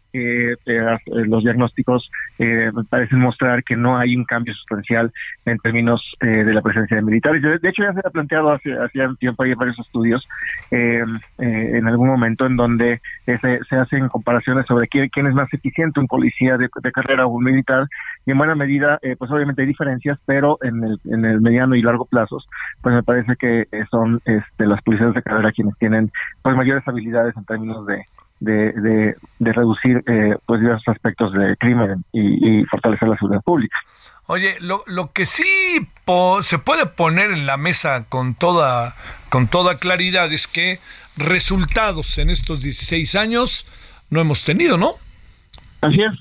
los 1.05 1.43
diagnósticos 1.43 2.09
me 2.37 2.71
parecen 2.89 3.19
mostrar 3.19 3.63
que 3.63 3.75
no 3.75 3.97
hay 3.97 4.15
un 4.15 4.25
cambio 4.25 4.53
sustancial 4.55 5.11
en 5.45 5.57
términos 5.59 6.01
de 6.19 6.53
la 6.53 6.61
presencia 6.61 6.97
de 6.97 7.03
militares. 7.03 7.41
De, 7.41 7.69
hecho, 7.69 7.83
ya 7.83 7.93
se 7.93 7.99
ha 7.99 8.09
planteado 8.09 8.51
hace, 8.51 8.73
hace 8.73 8.99
tiempo, 9.19 9.43
hay 9.43 9.53
varios 9.53 9.77
estudios 9.79 10.27
en 10.71 11.87
algún 11.87 12.07
momento 12.07 12.45
en 12.45 12.55
donde 12.55 13.01
se, 13.25 13.75
hacen 13.75 14.07
comparaciones 14.07 14.65
sobre 14.67 14.87
quién, 14.87 15.27
es 15.27 15.33
más 15.33 15.53
eficiente, 15.53 15.99
un 15.99 16.07
policía 16.07 16.57
de, 16.57 16.69
carrera 16.91 17.25
o 17.25 17.29
un 17.29 17.43
militar, 17.43 17.87
y 18.25 18.31
en 18.31 18.37
buena 18.37 18.55
medida, 18.55 18.99
pues 19.17 19.29
obviamente 19.31 19.61
hay 19.61 19.67
diferencias, 19.67 20.17
pero 20.25 20.57
en 20.61 20.83
el, 20.83 20.99
en 21.05 21.25
el 21.25 21.41
mediano 21.41 21.75
y 21.75 21.81
largo 21.81 22.05
plazos, 22.05 22.47
pues 22.81 22.95
me 22.95 23.03
parece 23.03 23.35
que 23.35 23.67
eh, 23.71 23.85
son 23.89 24.21
este, 24.25 24.65
las 24.65 24.81
policías 24.81 25.13
de 25.13 25.21
carrera 25.21 25.51
quienes 25.51 25.77
tienen 25.77 26.11
pues 26.41 26.55
mayores 26.55 26.87
habilidades 26.87 27.35
en 27.35 27.45
términos 27.49 27.85
de, 27.85 28.05
de, 28.39 29.15
de, 29.39 29.53
reducir 29.53 30.01
eh, 30.07 30.37
pues 30.45 30.61
diversos 30.61 30.87
aspectos 30.87 31.33
de 31.33 31.57
crimen 31.57 32.05
y, 32.13 32.63
fortalecer 32.65 33.09
la 33.09 33.17
seguridad 33.17 33.41
pública. 33.41 33.77
Oye, 34.27 34.55
lo, 34.61 34.83
lo 34.85 35.11
que 35.11 35.25
sí 35.25 35.43
se 36.41 36.59
puede 36.59 36.85
poner 36.85 37.31
en 37.31 37.45
la 37.45 37.57
mesa 37.57 38.05
con 38.07 38.35
toda, 38.35 38.93
con 39.29 39.47
toda 39.47 39.79
claridad 39.79 40.31
es 40.31 40.47
que 40.47 40.79
resultados 41.17 42.17
en 42.19 42.29
estos 42.29 42.61
16 42.61 43.15
años 43.15 43.65
no 44.09 44.21
hemos 44.21 44.45
tenido, 44.45 44.77
¿no? 44.77 44.93
Así 45.81 46.01
es. 46.01 46.11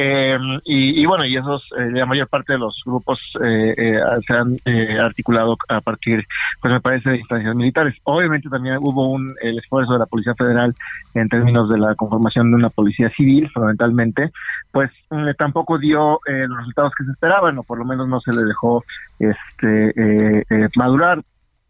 Eh, 0.00 0.38
y, 0.64 1.04
bueno, 1.06 1.24
y 1.24 1.36
esos, 1.36 1.60
eh, 1.76 1.90
la 1.90 2.06
mayor 2.06 2.28
parte 2.28 2.52
de 2.52 2.60
los 2.60 2.80
grupos 2.86 3.20
eh, 3.42 3.74
eh 3.76 4.00
se 4.24 4.32
han 4.32 4.56
articulado 5.00 5.56
a 5.68 5.80
partir, 5.80 6.24
pues 6.62 6.72
me 6.72 6.80
parece, 6.80 7.10
de 7.10 7.18
instancias 7.18 7.56
militares. 7.56 7.96
Obviamente 8.04 8.48
también 8.48 8.76
hubo 8.80 9.08
un 9.10 9.34
el 9.40 9.58
esfuerzo 9.58 9.94
de 9.94 9.98
la 9.98 10.06
Policía 10.06 10.36
Federal 10.36 10.72
en 11.14 11.28
términos 11.28 11.68
de 11.68 11.78
la 11.78 11.96
conformación 11.96 12.52
de 12.52 12.58
una 12.58 12.70
policía 12.70 13.10
civil, 13.10 13.50
fundamentalmente, 13.52 14.30
pues 14.70 14.92
tampoco 15.36 15.78
dio 15.78 16.20
los 16.24 16.58
resultados 16.58 16.92
que 16.96 17.04
se 17.04 17.10
esperaban, 17.10 17.58
o 17.58 17.64
por 17.64 17.78
lo 17.78 17.84
menos 17.84 18.06
no 18.06 18.20
se 18.20 18.30
le 18.30 18.44
dejó 18.44 18.84
este 19.18 20.44
madurar. 20.76 21.22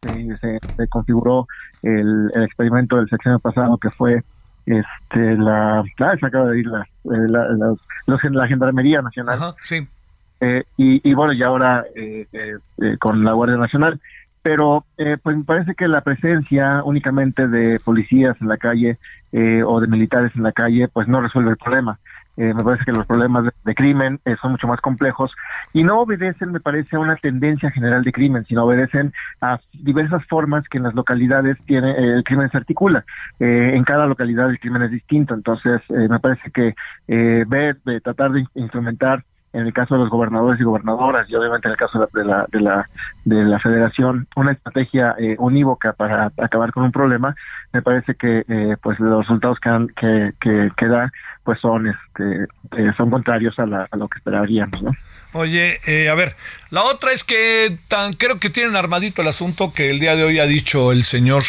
Se, 0.02 0.36
se, 0.76 0.88
configuró 0.88 1.48
el, 1.82 2.30
el 2.34 2.42
experimento 2.44 2.96
del 2.96 3.08
sexenio 3.08 3.40
pasado 3.40 3.78
que 3.78 3.90
fue 3.90 4.22
este 4.70 5.36
la 5.36 5.80
ah, 5.80 6.16
se 6.18 6.26
acaba 6.26 6.50
de 6.50 6.60
ir 6.60 6.66
la, 6.66 6.82
eh, 6.82 7.28
la, 7.28 7.74
la, 8.06 8.48
gendarmería 8.48 9.02
nacional. 9.02 9.54
Sí. 9.62 9.86
Eh, 10.40 10.64
y, 10.76 11.08
y, 11.08 11.14
bueno 11.14 11.32
y 11.32 11.42
ahora 11.42 11.84
eh, 11.94 12.26
con 12.98 13.24
la 13.24 13.32
guardia 13.32 13.56
nacional. 13.56 14.00
Pero 14.40 14.84
pues 15.22 15.36
me 15.36 15.44
parece 15.44 15.74
que 15.74 15.88
la 15.88 16.00
presencia 16.00 16.82
únicamente 16.84 17.48
de 17.48 17.80
policías 17.80 18.40
en 18.40 18.48
la 18.48 18.56
calle 18.56 18.96
o 19.66 19.80
de 19.80 19.86
militares 19.88 20.32
en 20.36 20.42
la 20.44 20.52
calle 20.52 20.88
pues 20.88 21.06
no 21.06 21.20
resuelve 21.20 21.50
el 21.50 21.56
problema 21.58 21.98
eh, 22.38 22.54
me 22.54 22.62
parece 22.62 22.84
que 22.84 22.92
los 22.92 23.04
problemas 23.04 23.52
de, 23.64 23.74
crimen 23.74 24.20
eh, 24.24 24.36
son 24.40 24.52
mucho 24.52 24.68
más 24.68 24.80
complejos 24.80 25.34
y 25.72 25.82
no 25.82 25.98
obedecen, 26.00 26.52
me 26.52 26.60
parece, 26.60 26.94
a 26.94 27.00
una 27.00 27.16
tendencia 27.16 27.68
general 27.72 28.04
de 28.04 28.12
crimen, 28.12 28.44
sino 28.46 28.64
obedecen 28.64 29.12
a 29.40 29.58
diversas 29.72 30.24
formas 30.26 30.62
que 30.68 30.78
en 30.78 30.84
las 30.84 30.94
localidades 30.94 31.56
tiene 31.66 31.90
eh, 31.90 32.12
el 32.12 32.22
crimen 32.22 32.48
se 32.50 32.56
articula. 32.56 33.04
en 33.40 33.82
cada 33.82 34.06
localidad 34.06 34.50
el 34.50 34.60
crimen 34.60 34.82
es 34.82 34.92
distinto, 34.92 35.34
entonces 35.34 35.80
me 35.88 36.20
parece 36.20 36.50
que 36.52 36.74
ver, 37.08 37.76
de 37.84 38.00
tratar 38.00 38.30
de 38.30 38.46
instrumentar 38.54 39.24
en 39.52 39.66
el 39.66 39.72
caso 39.72 39.94
de 39.94 40.00
los 40.00 40.10
gobernadores 40.10 40.60
y 40.60 40.64
gobernadoras 40.64 41.28
y 41.28 41.34
obviamente 41.34 41.68
en 41.68 41.72
el 41.72 41.78
caso 41.78 41.98
de 42.12 42.24
la 42.24 42.46
de 42.50 42.60
la 42.60 42.88
de 43.24 43.44
la, 43.44 43.58
federación 43.58 44.26
una 44.36 44.52
estrategia 44.52 45.14
eh, 45.18 45.36
unívoca 45.38 45.92
para 45.92 46.32
acabar 46.36 46.72
con 46.72 46.84
un 46.84 46.92
problema 46.92 47.34
me 47.72 47.82
parece 47.82 48.14
que 48.14 48.44
eh, 48.48 48.76
pues 48.82 48.98
los 49.00 49.20
resultados 49.20 49.58
que, 49.60 50.32
que, 50.40 50.70
que, 50.76 50.86
da 50.86 51.12
pues 51.44 51.58
son 51.60 51.88
este 51.88 52.44
eh, 52.76 52.92
son 52.96 53.10
contrarios 53.10 53.58
a, 53.58 53.62
a, 53.90 53.96
lo 53.96 54.08
que 54.08 54.18
esperaríamos 54.18 54.82
¿no? 54.82 54.92
Oye, 55.34 55.78
a 56.10 56.14
ver, 56.14 56.36
la 56.70 56.84
otra 56.84 57.12
es 57.12 57.22
que 57.22 57.78
tan 57.88 58.14
creo 58.14 58.38
que 58.40 58.48
tienen 58.48 58.76
armadito 58.76 59.20
el 59.20 59.28
asunto 59.28 59.74
que 59.74 59.90
el 59.90 60.00
día 60.00 60.16
de 60.16 60.24
hoy 60.24 60.38
ha 60.38 60.46
dicho 60.46 60.90
el 60.90 61.02
señor 61.02 61.42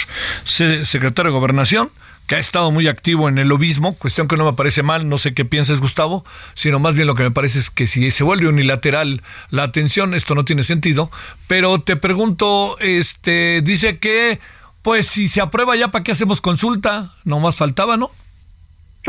secretario 0.43 1.31
de 1.31 1.37
Gobernación, 1.37 1.89
que 2.29 2.35
ha 2.35 2.39
estado 2.39 2.69
muy 2.69 2.87
activo 2.87 3.27
en 3.27 3.39
el 3.39 3.47
lobismo, 3.47 3.95
cuestión 3.95 4.27
que 4.27 4.37
no 4.37 4.45
me 4.45 4.53
parece 4.53 4.83
mal, 4.83 5.09
no 5.09 5.17
sé 5.17 5.33
qué 5.33 5.45
piensas 5.45 5.81
Gustavo, 5.81 6.23
sino 6.53 6.77
más 6.77 6.93
bien 6.93 7.07
lo 7.07 7.15
que 7.15 7.23
me 7.23 7.31
parece 7.31 7.57
es 7.57 7.71
que 7.71 7.87
si 7.87 8.11
se 8.11 8.23
vuelve 8.23 8.47
unilateral 8.47 9.23
la 9.49 9.63
atención, 9.63 10.13
esto 10.13 10.35
no 10.35 10.45
tiene 10.45 10.61
sentido, 10.61 11.09
pero 11.47 11.81
te 11.81 11.95
pregunto, 11.95 12.77
este, 12.81 13.61
dice 13.63 13.97
que, 13.97 14.39
pues 14.83 15.07
si 15.07 15.27
se 15.27 15.41
aprueba 15.41 15.75
ya, 15.75 15.89
¿para 15.89 16.03
qué 16.03 16.11
hacemos 16.11 16.39
consulta? 16.39 17.15
No 17.23 17.39
más 17.39 17.55
faltaba, 17.55 17.97
¿no? 17.97 18.11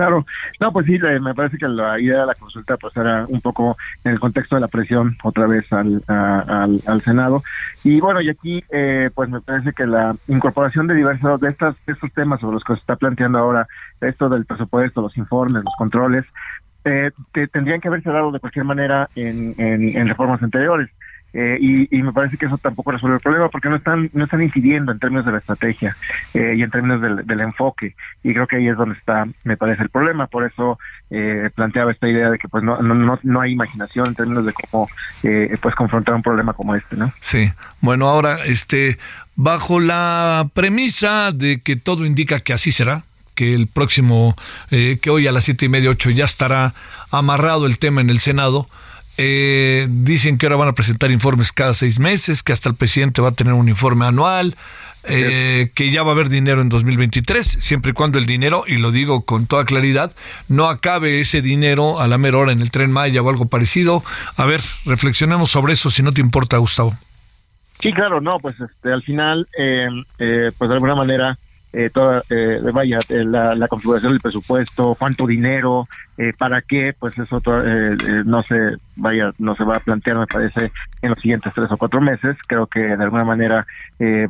Claro, 0.01 0.25
no, 0.61 0.73
pues 0.73 0.87
sí, 0.87 0.99
me 1.21 1.35
parece 1.35 1.59
que 1.59 1.69
la 1.69 2.01
idea 2.01 2.21
de 2.21 2.27
la 2.29 2.35
consulta 2.35 2.79
pues 2.79 2.97
era 2.97 3.27
un 3.29 3.43
poco 3.43 3.77
en 4.03 4.13
el 4.13 4.19
contexto 4.19 4.55
de 4.55 4.63
la 4.63 4.69
presión 4.69 5.19
otra 5.23 5.47
vez 5.47 5.71
al, 5.75 6.03
al, 6.07 7.03
Senado. 7.03 7.43
Y 7.85 8.01
bueno, 8.01 8.23
y 8.23 8.31
aquí 8.31 8.65
eh, 8.71 9.11
pues 9.15 9.29
me 9.29 9.43
parece 9.43 9.75
que 9.75 9.87
la 9.87 10.17
incorporación 10.27 10.87
de 10.87 10.95
diversos 10.95 11.39
de, 11.43 11.51
estas, 11.51 11.77
estos 11.87 12.11
temas 12.15 12.41
sobre 12.41 12.55
los 12.55 12.65
que 12.65 12.73
se 12.73 12.81
está 12.81 12.97
planteando 12.97 13.41
ahora, 13.41 13.69
esto 14.01 14.31
del 14.31 14.47
presupuesto, 14.47 15.03
los 15.03 15.19
informes, 15.19 15.65
los 15.65 15.75
controles, 15.77 16.25
eh, 16.87 17.11
tendrían 17.53 17.83
que 17.83 17.89
haberse 17.89 18.11
dado 18.11 18.33
de 18.33 18.41
cualquier 18.41 18.65
manera 18.65 19.11
en, 19.15 19.55
en 19.59 20.09
reformas 20.09 20.43
anteriores. 20.43 20.89
Eh, 21.33 21.59
y, 21.61 22.03
me 22.03 22.13
parece 22.13 22.37
que 22.37 22.47
eso 22.47 22.59
tampoco 22.59 22.91
resuelve 22.91 23.17
el 23.17 23.23
problema 23.23 23.49
porque 23.51 23.69
no 23.69 23.77
están 23.77 24.11
no 24.13 24.25
están 24.25 24.43
incidiendo 24.43 24.91
en 24.91 24.99
términos 24.99 25.25
de 25.25 25.33
la 25.33 25.39
estrategia 25.39 25.97
eh, 26.35 26.55
y 26.57 26.63
en 26.63 26.71
términos 26.71 27.01
del, 27.01 27.41
enfoque. 27.41 27.95
Y 28.25 28.33
creo 28.35 28.47
que 28.47 28.57
ahí 28.57 28.69
es 28.69 28.77
donde 28.77 28.97
está 28.97 29.27
me 29.45 29.57
parece 29.57 29.83
el 29.83 29.91
problema. 29.91 30.27
Por 30.27 30.45
eso 30.45 30.79
eh, 31.11 31.51
planteaba 31.55 31.93
esta 31.93 32.09
idea 32.09 32.31
de 32.31 32.39
que 32.39 32.49
pues 32.49 32.65
no, 32.65 32.83
no, 32.83 33.19
no, 33.23 33.41
hay 33.41 33.53
imaginación 33.53 34.09
en 34.09 34.15
términos 34.15 34.45
de 34.45 34.53
cómo 34.53 34.89
pues 35.63 35.75
confrontar 35.75 36.15
un 36.15 36.23
problema 36.23 36.53
como 36.53 36.75
este 36.75 36.97
no 36.97 37.13
sí. 37.21 37.53
Bueno 37.81 38.09
ahora 38.09 38.45
este 38.45 38.99
bajo 39.37 39.81
la 39.81 40.49
premisa 40.55 41.33
de 41.33 41.61
que 41.61 41.77
todo 41.77 42.05
indica 42.05 42.41
que 42.41 42.53
así 42.53 42.73
será 42.73 43.05
que 43.35 43.55
el 43.55 43.69
próximo 43.69 44.37
que 44.71 45.11
hoy 45.11 45.27
a 45.27 45.33
las 45.33 45.45
siete 45.45 45.67
y 45.67 45.69
media 45.69 45.91
ocho 45.91 46.11
ya 46.11 46.25
estará 46.25 46.75
amarrado 47.11 47.67
el 47.67 47.79
tema 47.79 48.01
en 48.01 48.11
el 48.11 48.19
senado 48.19 48.69
eh, 49.17 49.87
dicen 49.91 50.39
que 50.39 50.47
ahora 50.47 50.57
van 50.57 50.69
a 50.69 50.73
presentar 50.73 51.11
informes 51.11 51.53
cada 51.53 51.75
seis 51.75 51.99
meses, 51.99 52.43
que 52.43 52.53
hasta 52.53 52.69
el 52.69 52.75
presidente 52.75 53.21
va 53.21 53.31
a 53.31 53.33
tener 53.33 53.53
un 53.53 53.69
informe 53.69 54.07
anual, 54.07 54.57
eh, 55.05 55.71
que 55.75 55.91
ya 55.91 56.03
va 56.03 56.11
a 56.11 56.13
haber 56.13 56.29
dinero 56.29 56.61
en 56.61 56.69
2023, 56.69 57.47
siempre 57.47 57.91
y 57.91 57.95
cuando 57.95 58.19
el 58.19 58.27
dinero, 58.27 58.65
y 58.67 58.77
lo 58.77 58.91
digo 58.91 59.25
con 59.25 59.47
toda 59.47 59.65
claridad, 59.65 60.13
no 60.49 60.67
acabe 60.67 61.21
ese 61.21 61.43
dinero 61.43 62.01
a 62.01 62.07
la 62.07 62.19
mera 62.19 62.39
hora 62.39 62.53
en 62.53 62.61
el 62.61 62.71
tren 62.71 62.91
Maya 62.91 63.23
o 63.23 63.31
algo 63.31 63.47
parecido. 63.47 64.03
A 64.37 64.47
ver, 64.47 64.61
reflexionemos 64.85 65.51
sobre 65.51 65.73
eso, 65.73 65.91
si 65.91 66.03
no 66.03 66.13
te 66.13 66.21
importa, 66.21 66.57
Gustavo. 66.59 66.97
Sí, 67.81 67.93
claro, 67.93 68.21
no, 68.21 68.39
pues 68.41 68.57
este, 68.61 68.93
al 68.93 69.03
final, 69.03 69.49
eh, 69.59 69.89
pues 70.19 70.69
de 70.69 70.75
alguna 70.75 70.95
manera, 70.95 71.39
toda, 71.95 72.23
vaya, 72.73 72.99
la, 73.09 73.55
la, 73.55 73.69
configuración 73.69 74.13
del 74.13 74.21
presupuesto, 74.21 74.97
cuánto 74.99 75.27
dinero, 75.27 75.89
Eh, 76.19 76.35
¿Para 76.37 76.61
qué? 76.61 76.95
Pues 76.99 77.17
eso 77.19 77.41
eh, 77.65 77.97
eh, 78.07 78.23
no 78.27 78.43
se 78.43 78.77
vaya, 78.97 79.33
no 79.39 79.55
se 79.57 79.65
va 79.65 79.77
a 79.77 79.81
plantear, 79.81 80.19
me 80.19 80.27
parece, 80.27 80.71
en 81.01 81.11
los 81.11 81.19
siguientes 81.19 81.53
tres 81.55 81.71
o 81.71 81.79
cuatro 81.79 82.01
meses. 82.03 82.37
Creo 82.47 82.67
que 82.67 82.81
de 82.81 83.03
alguna 83.03 83.25
manera 83.25 83.67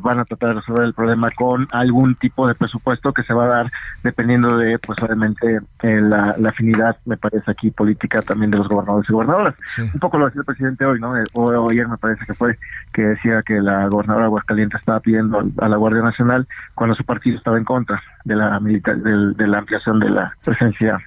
van 0.01 0.19
a 0.19 0.25
tratar 0.25 0.49
de 0.49 0.55
resolver 0.55 0.85
el 0.85 0.93
problema 0.93 1.29
con 1.31 1.67
algún 1.71 2.15
tipo 2.15 2.47
de 2.47 2.55
presupuesto 2.55 3.13
que 3.13 3.23
se 3.23 3.33
va 3.33 3.45
a 3.45 3.47
dar 3.47 3.71
dependiendo 4.03 4.57
de, 4.57 4.77
pues 4.79 5.01
obviamente, 5.01 5.59
la, 5.81 6.35
afinidad, 6.47 6.97
me 7.05 7.17
parece 7.17 7.49
aquí, 7.51 7.71
política 7.71 8.21
también 8.21 8.51
de 8.51 8.57
los 8.57 8.67
gobernadores 8.67 9.09
y 9.09 9.13
gobernadoras. 9.13 9.55
Un 9.77 9.99
poco 9.99 10.17
lo 10.17 10.25
decía 10.25 10.41
el 10.41 10.45
presidente 10.45 10.85
hoy, 10.85 10.99
¿no? 10.99 11.13
O, 11.33 11.69
ayer 11.69 11.87
me 11.87 11.97
parece 11.97 12.25
que 12.25 12.33
fue 12.33 12.57
que 12.93 13.01
decía 13.01 13.41
que 13.43 13.61
la 13.61 13.87
gobernadora 13.87 14.25
de 14.25 14.27
Aguascalientes 14.27 14.79
estaba 14.79 14.99
pidiendo 14.99 15.41
a 15.57 15.67
la 15.69 15.77
Guardia 15.77 16.01
Nacional 16.01 16.47
cuando 16.75 16.95
su 16.95 17.03
partido 17.03 17.37
estaba 17.37 17.57
en 17.57 17.65
contra 17.65 18.01
de 18.25 18.35
la 18.35 18.59
militar, 18.59 18.97
de 18.97 19.47
la 19.47 19.57
ampliación 19.57 19.99
de 19.99 20.09
la 20.09 20.33
presencia 20.43 20.99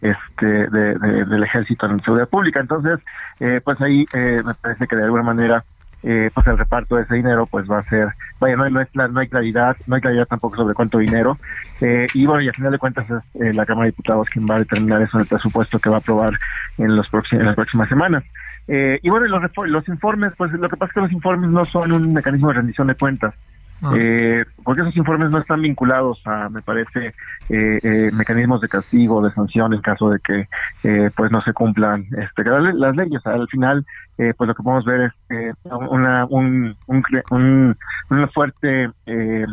este 0.00 0.46
de, 0.46 0.94
del 1.24 1.42
ejército 1.44 1.86
en 1.86 1.96
la 1.96 2.02
seguridad 2.02 2.28
pública. 2.28 2.60
Entonces, 2.60 2.98
eh, 3.40 3.60
pues 3.64 3.80
ahí 3.80 4.06
eh, 4.14 4.42
me 4.44 4.54
parece 4.54 4.86
que 4.86 4.96
de 4.96 5.04
alguna 5.04 5.22
manera 5.22 5.64
eh, 6.02 6.30
pues 6.34 6.46
el 6.48 6.58
reparto 6.58 6.96
de 6.96 7.02
ese 7.02 7.14
dinero 7.14 7.46
pues 7.46 7.70
va 7.70 7.78
a 7.78 7.88
ser, 7.88 8.08
vaya, 8.40 8.56
no, 8.56 8.68
no, 8.68 8.80
es, 8.80 8.88
no 8.94 9.20
hay 9.20 9.28
claridad, 9.28 9.76
no 9.86 9.94
hay 9.94 10.00
claridad 10.00 10.26
tampoco 10.26 10.56
sobre 10.56 10.74
cuánto 10.74 10.98
dinero. 10.98 11.38
y 11.80 12.26
bueno, 12.26 12.42
y 12.42 12.48
al 12.48 12.54
final 12.54 12.72
de 12.72 12.78
cuentas 12.78 13.06
es 13.34 13.54
la 13.54 13.66
Cámara 13.66 13.84
de 13.84 13.92
Diputados 13.92 14.28
quien 14.28 14.46
va 14.46 14.56
a 14.56 14.60
determinar 14.60 15.02
eso 15.02 15.16
en 15.16 15.22
el 15.22 15.28
presupuesto 15.28 15.78
que 15.78 15.90
va 15.90 15.96
a 15.96 16.00
aprobar 16.00 16.34
en, 16.78 16.96
los 16.96 17.06
en 17.32 17.46
las 17.46 17.54
próximas 17.54 17.88
semanas. 17.88 18.24
y 18.66 19.08
bueno, 19.08 19.26
los, 19.26 19.42
los 19.68 19.88
informes, 19.88 20.32
pues 20.36 20.52
lo 20.52 20.68
que 20.68 20.76
pasa 20.76 20.90
es 20.90 20.94
que 20.94 21.00
los 21.02 21.12
informes 21.12 21.50
no 21.50 21.64
son 21.66 21.92
un 21.92 22.12
mecanismo 22.12 22.48
de 22.48 22.54
rendición 22.54 22.88
de 22.88 22.96
cuentas. 22.96 23.34
Ah. 23.82 23.92
Eh, 23.96 24.44
porque 24.62 24.82
esos 24.82 24.96
informes 24.96 25.30
no 25.30 25.38
están 25.38 25.60
vinculados 25.60 26.22
a, 26.24 26.48
me 26.48 26.62
parece, 26.62 27.14
eh, 27.48 27.80
eh, 27.82 28.10
mecanismos 28.12 28.60
de 28.60 28.68
castigo, 28.68 29.20
de 29.22 29.32
sanción 29.32 29.74
en 29.74 29.80
caso 29.80 30.08
de 30.08 30.20
que 30.20 30.48
eh, 30.84 31.10
pues 31.16 31.32
no 31.32 31.40
se 31.40 31.52
cumplan 31.52 32.06
este, 32.16 32.44
las 32.44 32.96
leyes. 32.96 33.26
Al 33.26 33.48
final, 33.48 33.84
eh, 34.18 34.34
pues 34.36 34.46
lo 34.46 34.54
que 34.54 34.62
podemos 34.62 34.84
ver 34.84 35.12
es 35.30 35.54
una, 35.64 36.26
un, 36.26 36.76
un, 36.86 37.02
un, 37.30 37.76
una 38.10 38.28
fuerte 38.28 38.90
eh, 39.06 39.46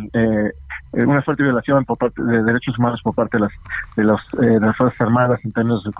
una 0.93 1.21
fuerte 1.21 1.43
violación 1.43 1.85
por 1.85 1.97
parte 1.97 2.21
de 2.23 2.43
derechos 2.43 2.77
humanos 2.79 2.99
por 3.03 3.13
parte 3.13 3.37
de 3.37 3.41
las 3.41 3.51
de, 3.95 4.03
los, 4.03 4.21
de 4.33 4.59
las 4.59 4.75
fuerzas 4.75 5.01
armadas 5.01 5.43
en 5.45 5.51
términos 5.51 5.83
de, 5.83 5.91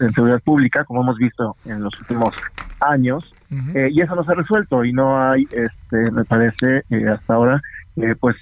en 0.00 0.12
seguridad 0.12 0.40
pública, 0.42 0.84
como 0.84 1.02
hemos 1.02 1.16
visto 1.18 1.56
en 1.64 1.82
los 1.82 1.98
últimos 2.00 2.36
años. 2.80 3.35
Eh, 3.50 3.88
y 3.92 4.00
eso 4.00 4.14
no 4.14 4.24
se 4.24 4.32
ha 4.32 4.34
resuelto 4.34 4.84
y 4.84 4.92
no 4.92 5.20
hay, 5.20 5.44
este, 5.44 6.10
me 6.10 6.24
parece, 6.24 6.84
eh, 6.90 7.08
hasta 7.08 7.34
ahora, 7.34 7.62
eh, 7.96 8.14
pues, 8.18 8.36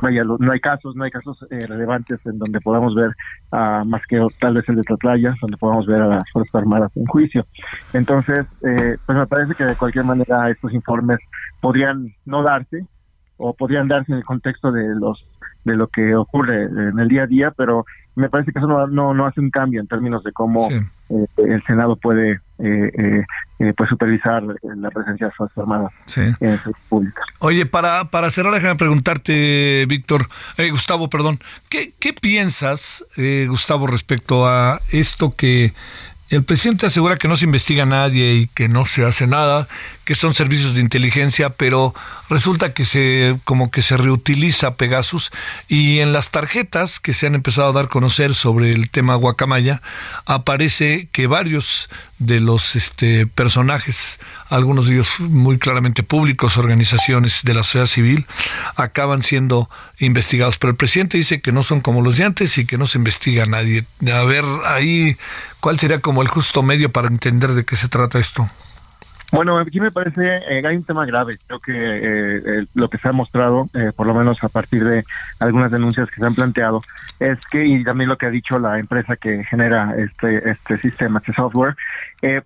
vaya, 0.00 0.24
no 0.24 0.52
hay 0.52 0.60
casos, 0.60 0.96
no 0.96 1.04
hay 1.04 1.10
casos 1.10 1.38
relevantes 1.50 2.18
en 2.24 2.38
donde 2.38 2.60
podamos 2.60 2.94
ver, 2.94 3.10
más 3.50 4.02
que 4.08 4.24
tal 4.40 4.54
vez 4.54 4.68
el 4.68 4.76
de 4.76 4.82
Tlatlaya, 4.82 5.34
donde 5.40 5.56
podamos 5.56 5.86
ver 5.86 6.02
a 6.02 6.06
las 6.06 6.30
Fuerzas 6.32 6.54
Armadas 6.54 6.90
en 6.96 7.06
juicio. 7.06 7.46
Entonces, 7.92 8.46
pues 8.60 9.18
me 9.18 9.26
parece 9.26 9.54
que 9.54 9.64
de 9.64 9.76
cualquier 9.76 10.04
manera 10.04 10.50
estos 10.50 10.72
informes 10.72 11.18
podrían 11.60 12.14
no 12.24 12.42
darse 12.42 12.86
o 13.36 13.54
podrían 13.54 13.88
darse 13.88 14.12
en 14.12 14.18
el 14.18 14.24
contexto 14.24 14.72
de 14.72 14.94
los 14.94 15.26
de 15.64 15.76
lo 15.76 15.88
que 15.88 16.14
ocurre 16.14 16.64
en 16.64 16.98
el 16.98 17.08
día 17.08 17.24
a 17.24 17.26
día, 17.26 17.50
pero 17.50 17.84
me 18.18 18.28
parece 18.28 18.52
que 18.52 18.58
eso 18.58 18.66
no, 18.66 18.86
no, 18.86 19.14
no 19.14 19.26
hace 19.26 19.40
un 19.40 19.50
cambio 19.50 19.80
en 19.80 19.86
términos 19.86 20.24
de 20.24 20.32
cómo 20.32 20.68
eh, 20.70 21.26
el 21.36 21.62
Senado 21.64 21.96
puede 21.96 22.40
eh, 22.58 23.24
eh, 23.58 23.72
pues 23.76 23.88
supervisar 23.88 24.42
la 24.42 24.90
presencia 24.90 25.26
de 25.26 25.32
Fuerzas 25.32 25.58
Armadas 25.58 25.92
en 26.16 26.36
la 26.40 26.62
pública. 26.88 27.22
Oye, 27.38 27.66
para, 27.66 28.06
para 28.06 28.30
cerrar, 28.30 28.54
déjame 28.54 28.76
preguntarte, 28.76 29.84
Víctor, 29.88 30.28
Gustavo, 30.70 31.08
perdón, 31.08 31.40
¿qué, 31.68 31.92
qué 31.98 32.12
piensas, 32.12 33.04
Gustavo, 33.48 33.86
respecto 33.86 34.46
a 34.46 34.80
esto 34.90 35.34
que 35.34 35.72
el 36.30 36.44
presidente 36.44 36.84
asegura 36.84 37.16
que 37.16 37.26
no 37.26 37.36
se 37.36 37.46
investiga 37.46 37.84
a 37.84 37.86
nadie 37.86 38.34
y 38.34 38.46
que 38.48 38.68
no 38.68 38.84
se 38.84 39.02
hace 39.04 39.26
nada, 39.26 39.66
que 40.04 40.14
son 40.14 40.34
servicios 40.34 40.74
de 40.74 40.82
inteligencia, 40.82 41.50
pero 41.50 41.94
resulta 42.28 42.74
que 42.74 42.84
se 42.84 43.38
como 43.44 43.70
que 43.70 43.80
se 43.80 43.96
reutiliza 43.96 44.74
Pegasus 44.74 45.30
y 45.68 46.00
en 46.00 46.12
las 46.12 46.30
tarjetas 46.30 47.00
que 47.00 47.14
se 47.14 47.26
han 47.26 47.34
empezado 47.34 47.70
a 47.70 47.72
dar 47.72 47.86
a 47.86 47.88
conocer 47.88 48.34
sobre 48.34 48.72
el 48.72 48.90
tema 48.90 49.14
Guacamaya 49.14 49.80
aparece 50.26 51.08
que 51.12 51.26
varios 51.26 51.88
de 52.18 52.40
los 52.40 52.74
este, 52.76 53.26
personajes, 53.26 54.18
algunos 54.48 54.86
de 54.86 54.94
ellos 54.94 55.20
muy 55.20 55.58
claramente 55.58 56.02
públicos, 56.02 56.56
organizaciones 56.56 57.40
de 57.44 57.54
la 57.54 57.62
sociedad 57.62 57.86
civil, 57.86 58.26
acaban 58.76 59.22
siendo 59.22 59.70
investigados. 59.98 60.58
Pero 60.58 60.72
el 60.72 60.76
presidente 60.76 61.18
dice 61.18 61.40
que 61.40 61.52
no 61.52 61.62
son 61.62 61.80
como 61.80 62.02
los 62.02 62.16
de 62.16 62.24
antes 62.24 62.58
y 62.58 62.66
que 62.66 62.78
no 62.78 62.86
se 62.86 62.98
investiga 62.98 63.44
a 63.44 63.46
nadie. 63.46 63.86
A 64.12 64.24
ver, 64.24 64.44
ahí, 64.64 65.16
¿cuál 65.60 65.78
sería 65.78 66.00
como 66.00 66.22
el 66.22 66.28
justo 66.28 66.62
medio 66.62 66.90
para 66.90 67.08
entender 67.08 67.52
de 67.52 67.64
qué 67.64 67.76
se 67.76 67.88
trata 67.88 68.18
esto? 68.18 68.50
Bueno, 69.30 69.58
aquí 69.58 69.78
me 69.78 69.90
parece 69.90 70.38
eh, 70.48 70.66
hay 70.66 70.76
un 70.76 70.84
tema 70.84 71.04
grave. 71.04 71.36
Creo 71.46 71.60
que 71.60 71.72
eh, 71.74 72.64
lo 72.74 72.88
que 72.88 72.96
se 72.96 73.08
ha 73.08 73.12
mostrado, 73.12 73.68
eh, 73.74 73.92
por 73.94 74.06
lo 74.06 74.14
menos 74.14 74.42
a 74.42 74.48
partir 74.48 74.82
de 74.84 75.04
algunas 75.38 75.70
denuncias 75.70 76.08
que 76.08 76.20
se 76.20 76.26
han 76.26 76.34
planteado, 76.34 76.80
es 77.20 77.38
que 77.50 77.66
y 77.66 77.84
también 77.84 78.08
lo 78.08 78.16
que 78.16 78.24
ha 78.24 78.30
dicho 78.30 78.58
la 78.58 78.78
empresa 78.78 79.16
que 79.16 79.44
genera 79.44 79.94
este 79.98 80.50
este 80.50 80.78
sistema, 80.78 81.18
este 81.18 81.34
software, 81.34 81.76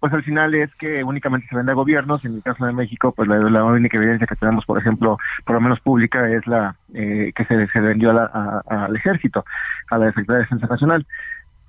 pues 0.01 0.13
al 0.13 0.25
final 0.25 0.55
es 0.55 0.75
que 0.75 1.05
únicamente 1.05 1.47
se 1.49 1.57
vende 1.57 1.71
a 1.71 1.77
gobiernos. 1.77 2.25
En 2.25 2.35
el 2.35 2.43
caso 2.43 2.67
de 2.67 2.73
México, 2.73 3.13
pues 3.13 3.29
la, 3.29 3.65
única 3.65 3.97
evidencia 3.97 4.27
que 4.27 4.37
tenemos, 4.37 4.65
por 4.65 4.79
ejemplo, 4.79 5.19
por 5.45 5.55
lo 5.55 5.61
menos 5.61 5.79
pública, 5.81 6.29
es 6.31 6.47
la 6.49 6.75
que 6.93 7.45
se, 7.47 7.69
se 7.69 7.81
vendió 7.81 8.11
al 8.11 8.97
ejército, 8.97 9.45
a 9.89 9.99
la 9.99 10.07
Secretaría 10.07 10.39
de 10.39 10.45
Defensa 10.45 10.67
Nacional. 10.67 11.07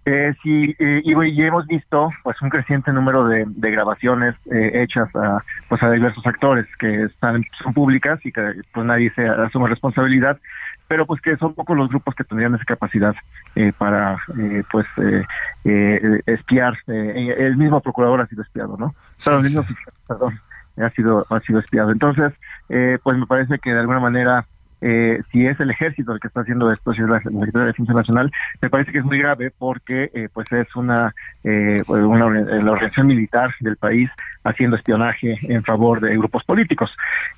Eh, 0.05 0.33
sí, 0.43 0.75
eh, 0.79 1.01
y, 1.05 1.41
hemos 1.41 1.65
visto 1.65 2.09
pues 2.23 2.41
un 2.41 2.49
creciente 2.49 2.91
número 2.91 3.25
de, 3.25 3.45
grabaciones 3.55 4.35
eh, 4.51 4.83
hechas 4.83 5.07
a 5.15 5.41
pues 5.69 5.81
a 5.81 5.91
diversos 5.91 6.25
actores 6.27 6.65
que 6.77 7.03
están 7.03 7.45
son 7.63 7.73
públicas 7.73 8.19
y 8.25 8.33
que 8.33 8.61
pues 8.73 8.85
nadie 8.85 9.13
se 9.15 9.25
asume 9.25 9.69
responsabilidad, 9.69 10.37
pero 10.89 11.05
pues 11.05 11.21
que 11.21 11.37
son 11.37 11.53
pocos 11.53 11.77
los 11.77 11.87
grupos 11.87 12.15
que 12.15 12.25
tendrían 12.25 12.53
esa 12.53 12.65
capacidad 12.65 13.15
eh, 13.55 13.71
para 13.77 14.17
pues 14.71 14.85
espiar. 16.25 16.73
el 16.87 17.55
mismo 17.55 17.79
procurador 17.79 18.19
ha 18.19 18.27
sido 18.27 18.43
espiado, 18.43 18.75
¿no? 18.77 18.93
Pero 19.23 19.37
el 19.37 19.43
mismo 19.43 19.65
perdón, 20.05 20.37
ha 20.81 20.89
sido 20.89 21.25
ha 21.29 21.39
sido 21.39 21.59
espiado. 21.59 21.91
Entonces, 21.91 22.33
pues 22.67 23.17
me 23.17 23.25
parece 23.25 23.57
que 23.57 23.71
de 23.71 23.79
alguna 23.79 24.01
manera 24.01 24.45
eh, 24.85 25.21
si 25.31 25.45
es 25.47 25.57
el 25.61 25.71
ejército 25.71 26.11
el 26.11 26.19
que 26.19 26.27
está 26.27 26.41
haciendo 26.41 26.69
esto, 26.69 26.93
si 26.93 27.01
es 27.01 27.07
la 27.07 27.21
Secretaría 27.21 27.61
de 27.61 27.67
Defensa 27.67 27.93
Nacional, 27.93 28.31
me 28.61 28.69
parece 28.69 28.91
que 28.91 28.97
es 28.97 29.05
muy 29.05 29.17
grave 29.17 29.49
porque 29.57 30.11
eh, 30.13 30.27
pues 30.33 30.51
es 30.51 30.75
una, 30.75 31.15
eh, 31.45 31.81
una 31.87 32.29
la 32.29 32.71
organización 32.71 33.07
militar 33.07 33.53
del 33.61 33.77
país 33.77 34.09
haciendo 34.43 34.75
espionaje 34.75 35.37
en 35.43 35.63
favor 35.63 36.01
de 36.01 36.17
grupos 36.17 36.43
políticos. 36.43 36.91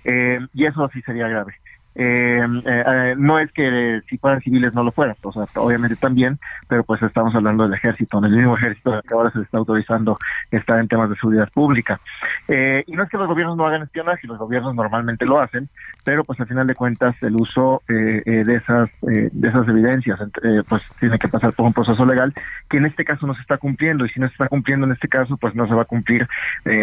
y 0.03 0.65
eso 0.65 0.89
sí 0.91 1.01
sería 1.03 1.27
grave. 1.27 1.53
Eh, 1.97 2.45
eh, 2.65 2.83
eh, 2.85 3.15
no 3.17 3.39
es 3.39 3.49
que 3.53 4.01
si 4.09 4.17
fueran 4.17 4.41
civiles 4.41 4.73
no 4.73 4.83
lo 4.83 4.91
fueran, 4.91 5.15
o 5.23 5.31
sea, 5.31 5.45
obviamente 5.55 5.95
también, 5.95 6.39
pero 6.67 6.83
pues 6.83 7.01
estamos 7.01 7.33
hablando 7.33 7.63
del 7.63 7.73
ejército, 7.73 8.17
en 8.17 8.25
el 8.25 8.35
mismo 8.35 8.57
ejército 8.57 9.01
que 9.07 9.13
ahora 9.13 9.31
se 9.31 9.41
está 9.41 9.57
autorizando 9.57 10.17
estar 10.51 10.77
en 10.79 10.89
temas 10.89 11.09
de 11.09 11.15
seguridad 11.15 11.49
pública. 11.53 12.01
Eh, 12.49 12.83
y 12.85 12.91
no 12.91 13.03
es 13.03 13.09
que 13.09 13.17
los 13.17 13.27
gobiernos 13.27 13.55
no 13.55 13.65
hagan 13.65 13.83
espionaje, 13.83 14.27
los 14.27 14.37
gobiernos 14.37 14.75
normalmente 14.75 15.25
lo 15.25 15.39
hacen, 15.39 15.69
pero 16.03 16.25
pues 16.25 16.37
al 16.41 16.47
final 16.47 16.67
de 16.67 16.75
cuentas 16.75 17.15
el 17.21 17.35
uso 17.35 17.81
eh, 17.87 18.21
eh 18.25 18.43
de 18.43 18.55
esas 18.55 18.89
de 19.01 19.47
esas 19.47 19.67
evidencias 19.67 20.19
pues 20.67 20.81
tiene 20.99 21.17
que 21.17 21.27
pasar 21.27 21.53
por 21.53 21.65
un 21.65 21.73
proceso 21.73 22.05
legal 22.05 22.33
que 22.69 22.77
en 22.77 22.85
este 22.85 23.05
caso 23.05 23.25
no 23.25 23.33
se 23.33 23.41
está 23.41 23.57
cumpliendo 23.57 24.05
y 24.05 24.09
si 24.09 24.19
no 24.19 24.27
se 24.27 24.33
está 24.33 24.47
cumpliendo 24.47 24.85
en 24.85 24.91
este 24.91 25.07
caso 25.07 25.37
pues 25.37 25.55
no 25.55 25.67
se 25.67 25.73
va 25.73 25.83
a 25.83 25.85
cumplir 25.85 26.27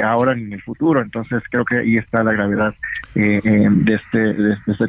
ahora 0.04 0.34
ni 0.34 0.44
en 0.44 0.52
el 0.54 0.62
futuro. 0.62 1.02
Entonces 1.02 1.42
creo 1.50 1.64
que 1.64 1.78
ahí 1.78 1.98
está 1.98 2.24
la 2.24 2.32
gravedad 2.32 2.74
de 3.14 3.94
este 3.94 4.18
de 4.18 4.52
este 4.66 4.88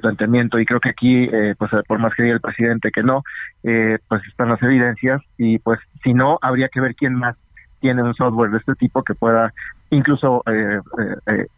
y 0.59 0.65
creo 0.65 0.79
que 0.79 0.89
aquí, 0.89 1.23
eh, 1.31 1.55
pues 1.57 1.71
por 1.87 1.99
más 1.99 2.13
que 2.15 2.23
diga 2.23 2.35
el 2.35 2.41
presidente 2.41 2.91
que 2.91 3.03
no, 3.03 3.23
eh, 3.63 3.97
pues 4.07 4.21
están 4.27 4.49
las 4.49 4.61
evidencias 4.61 5.21
y 5.37 5.59
pues 5.59 5.79
si 6.03 6.13
no, 6.13 6.39
habría 6.41 6.69
que 6.69 6.81
ver 6.81 6.95
quién 6.95 7.15
más 7.15 7.35
tiene 7.79 8.03
un 8.03 8.13
software 8.15 8.51
de 8.51 8.57
este 8.59 8.75
tipo 8.75 9.03
que 9.03 9.13
pueda 9.13 9.53
incluso 9.89 10.43
eh, 10.47 10.79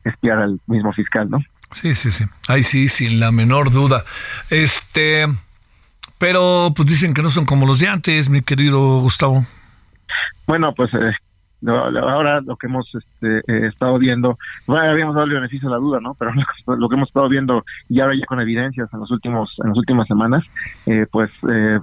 espiar 0.04 0.40
al 0.40 0.60
mismo 0.68 0.92
fiscal, 0.94 1.30
¿no? 1.30 1.40
Sí, 1.72 1.96
sí, 1.96 2.12
sí. 2.12 2.26
Ahí 2.48 2.64
sí, 2.64 2.90
sin 2.90 3.20
la 3.20 3.32
menor 3.32 3.72
duda. 3.72 4.04
Este, 4.50 5.28
pero 6.18 6.74
pues 6.76 6.90
dicen 6.90 7.14
que 7.14 7.22
no 7.22 7.30
son 7.30 7.46
como 7.46 7.66
los 7.66 7.80
de 7.80 7.88
antes, 7.88 8.30
mi 8.30 8.42
querido 8.42 9.00
Gustavo. 9.02 9.46
Bueno, 10.48 10.74
pues 10.74 10.92
ahora 11.68 12.42
lo 12.42 12.56
que 12.56 12.68
hemos 12.68 12.90
este, 12.94 13.40
eh, 13.48 13.68
estado 13.68 13.98
viendo, 13.98 14.38
bueno, 14.68 14.90
habíamos 14.90 15.16
dado 15.16 15.26
el 15.28 15.34
beneficio 15.34 15.70
de 15.70 15.76
la 15.76 15.80
duda, 15.80 16.00
¿no? 16.00 16.14
Pero 16.16 16.32
lo 16.78 16.90
que 16.90 16.96
hemos 16.96 17.10
estado 17.10 17.30
viendo 17.30 17.66
y 17.90 18.00
ahora 18.00 18.16
ya 18.16 18.26
con 18.26 18.40
evidencias 18.40 18.90
en 18.94 19.00
los 19.00 19.12
últimos, 19.12 19.54
en 19.64 19.70
las 19.70 19.78
últimas 19.78 20.08
semanas, 20.08 20.44
eh, 20.86 21.06
pues 21.12 21.32
eh, 21.50 21.80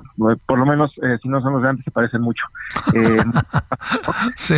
por 0.46 0.58
lo 0.58 0.66
menos 0.66 0.92
si 1.22 1.28
no 1.28 1.40
son 1.40 1.54
los 1.54 1.62
de 1.62 1.68
antes 1.68 1.84
se 1.84 1.90
parecen 1.90 2.22
mucho. 2.22 2.44
sí. 4.36 4.56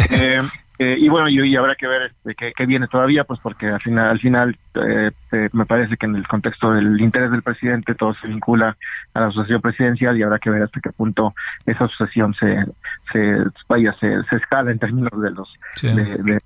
Eh, 0.78 0.96
y 0.98 1.08
bueno, 1.08 1.28
y, 1.28 1.54
habrá 1.54 1.76
que 1.76 1.86
ver 1.86 2.12
este, 2.24 2.52
qué, 2.52 2.66
viene 2.66 2.88
todavía, 2.88 3.22
pues 3.24 3.38
porque 3.38 3.66
al 3.66 3.80
final, 3.80 4.08
al 4.08 4.18
final 4.18 4.58
eh, 4.74 5.12
eh, 5.30 5.48
me 5.52 5.66
parece 5.66 5.96
que 5.96 6.06
en 6.06 6.16
el 6.16 6.26
contexto 6.26 6.72
del 6.72 7.00
interés 7.00 7.30
del 7.30 7.42
presidente 7.42 7.94
todo 7.94 8.14
se 8.14 8.26
vincula 8.26 8.76
a 9.14 9.20
la 9.20 9.30
sucesión 9.30 9.60
presidencial 9.60 10.18
y 10.18 10.24
habrá 10.24 10.40
que 10.40 10.50
ver 10.50 10.62
hasta 10.62 10.80
qué 10.80 10.90
punto 10.90 11.32
esa 11.64 11.86
sucesión 11.88 12.34
se, 12.34 12.64
se 13.12 13.36
vaya, 13.68 13.94
se, 14.00 14.22
se 14.24 14.36
escala 14.36 14.72
en 14.72 14.80
términos 14.80 15.12
de 15.20 15.30
los 15.30 15.54
de, 15.84 16.40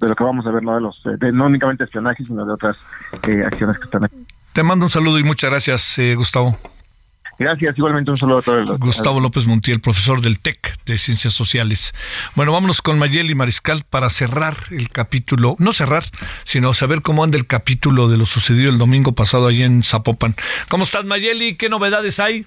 lo 0.00 0.14
que 0.14 0.24
vamos 0.24 0.46
a 0.46 0.52
ver, 0.52 0.62
no 0.62 0.76
de 0.76 0.80
los, 0.80 1.02
de, 1.02 1.32
no 1.32 1.46
únicamente 1.46 1.82
espionaje, 1.82 2.24
sino 2.24 2.46
de 2.46 2.52
otras 2.52 2.76
acciones 3.12 3.76
que 3.78 3.84
están 3.84 4.04
aquí. 4.04 4.24
Te 4.52 4.62
mando 4.62 4.84
un 4.84 4.90
saludo 4.90 5.18
y 5.18 5.24
muchas 5.24 5.50
gracias, 5.50 5.98
Gustavo. 6.14 6.56
Gracias, 7.42 7.76
igualmente 7.76 8.10
un 8.10 8.16
saludo 8.16 8.38
a 8.38 8.42
todos. 8.42 8.78
Gustavo 8.78 9.18
López 9.18 9.46
Montiel, 9.46 9.80
profesor 9.80 10.20
del 10.20 10.38
TEC 10.38 10.78
de 10.84 10.96
Ciencias 10.96 11.34
Sociales. 11.34 11.92
Bueno, 12.36 12.52
vámonos 12.52 12.82
con 12.82 12.98
Mayeli 12.98 13.34
Mariscal 13.34 13.82
para 13.88 14.10
cerrar 14.10 14.56
el 14.70 14.90
capítulo, 14.90 15.56
no 15.58 15.72
cerrar, 15.72 16.04
sino 16.44 16.72
saber 16.72 17.02
cómo 17.02 17.24
anda 17.24 17.36
el 17.36 17.46
capítulo 17.46 18.08
de 18.08 18.16
lo 18.16 18.26
sucedido 18.26 18.70
el 18.70 18.78
domingo 18.78 19.12
pasado 19.12 19.48
allí 19.48 19.64
en 19.64 19.82
Zapopan. 19.82 20.36
¿Cómo 20.68 20.84
estás, 20.84 21.04
Mayeli? 21.04 21.56
¿Qué 21.56 21.68
novedades 21.68 22.20
hay? 22.20 22.46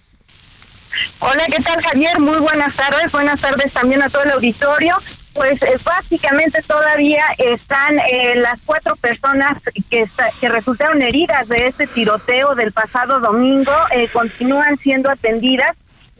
Hola, 1.19 1.43
¿qué 1.47 1.61
tal, 1.61 1.83
Javier? 1.83 2.19
Muy 2.19 2.39
buenas 2.39 2.73
tardes. 2.75 3.11
Buenas 3.11 3.41
tardes 3.41 3.73
también 3.73 4.01
a 4.01 4.09
todo 4.09 4.23
el 4.23 4.31
auditorio 4.31 4.97
pues 5.35 5.61
eh, 5.63 5.77
básicamente 5.83 6.61
todavía 6.65 7.25
están 7.37 7.99
eh, 7.99 8.35
las 8.37 8.61
cuatro 8.61 8.95
personas 8.95 9.61
que, 9.89 10.07
que 10.39 10.49
resultaron 10.49 11.01
heridas 11.01 11.49
de 11.49 11.67
este 11.67 11.87
tiroteo 11.87 12.55
del 12.55 12.71
pasado 12.71 13.19
domingo, 13.19 13.73
eh, 13.91 14.07
continúan 14.07 14.77
siendo 14.77 15.11
atendidas. 15.11 15.71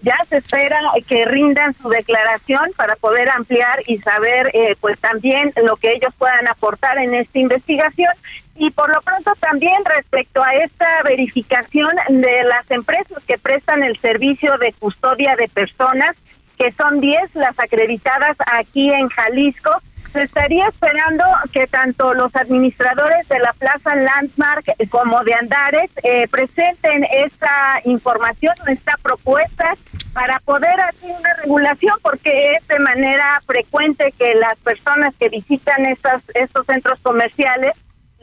Ya 0.01 0.17
se 0.29 0.37
espera 0.37 0.79
que 1.07 1.25
rindan 1.25 1.73
su 1.81 1.89
declaración 1.89 2.73
para 2.75 2.95
poder 2.97 3.29
ampliar 3.29 3.81
y 3.87 3.97
saber 3.99 4.51
pues 4.79 4.99
también 4.99 5.51
lo 5.63 5.77
que 5.77 5.93
ellos 5.93 6.13
puedan 6.19 6.47
aportar 6.47 6.99
en 6.99 7.15
esta 7.15 7.39
investigación. 7.39 8.13
Y 8.55 8.69
por 8.69 8.93
lo 8.93 9.01
pronto 9.01 9.33
también 9.39 9.83
respecto 9.83 10.43
a 10.43 10.51
esta 10.51 11.01
verificación 11.03 11.89
de 12.09 12.43
las 12.43 12.69
empresas 12.69 13.23
que 13.25 13.39
prestan 13.39 13.81
el 13.81 13.99
servicio 13.99 14.55
de 14.59 14.73
custodia 14.73 15.35
de 15.37 15.47
personas, 15.47 16.11
que 16.57 16.71
son 16.73 17.01
10 17.01 17.35
las 17.35 17.57
acreditadas 17.59 18.37
aquí 18.51 18.89
en 18.91 19.09
Jalisco. 19.09 19.71
Se 20.13 20.23
estaría 20.23 20.65
esperando 20.67 21.25
que 21.51 21.67
tanto 21.67 22.13
los 22.13 22.33
administradores 22.35 23.27
de 23.27 23.39
la 23.39 23.51
Plaza 23.53 23.95
Landmark 23.95 24.65
como 24.89 25.21
de 25.23 25.33
Andares 25.33 25.91
eh, 26.03 26.27
presenten 26.29 27.05
esta 27.11 27.81
información, 27.83 28.55
esta 28.67 28.93
propuesta 29.01 29.73
para 30.13 30.39
poder 30.39 30.79
hacer 30.79 31.11
una 31.11 31.33
regulación, 31.43 31.95
porque 32.01 32.53
es 32.53 32.65
de 32.67 32.79
manera 32.79 33.41
frecuente 33.45 34.13
que 34.17 34.35
las 34.35 34.57
personas 34.59 35.13
que 35.19 35.27
visitan 35.27 35.85
estas, 35.85 36.23
estos 36.33 36.65
centros 36.65 36.97
comerciales 37.01 37.73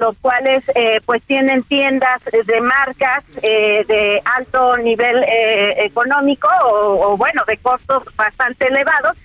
los 0.02 0.16
cuales 0.20 0.64
eh, 0.74 1.00
pues 1.06 1.22
tienen 1.22 1.62
tiendas 1.62 2.20
de 2.24 2.60
marcas 2.60 3.22
eh, 3.40 3.84
de 3.86 4.20
alto 4.36 4.76
nivel 4.78 5.22
eh, 5.22 5.84
económico 5.84 6.48
o, 6.64 7.16
bueno 7.16 7.44
de 7.46 7.56
costos 7.58 8.02
bastante 8.16 8.66
elevados 8.66 9.16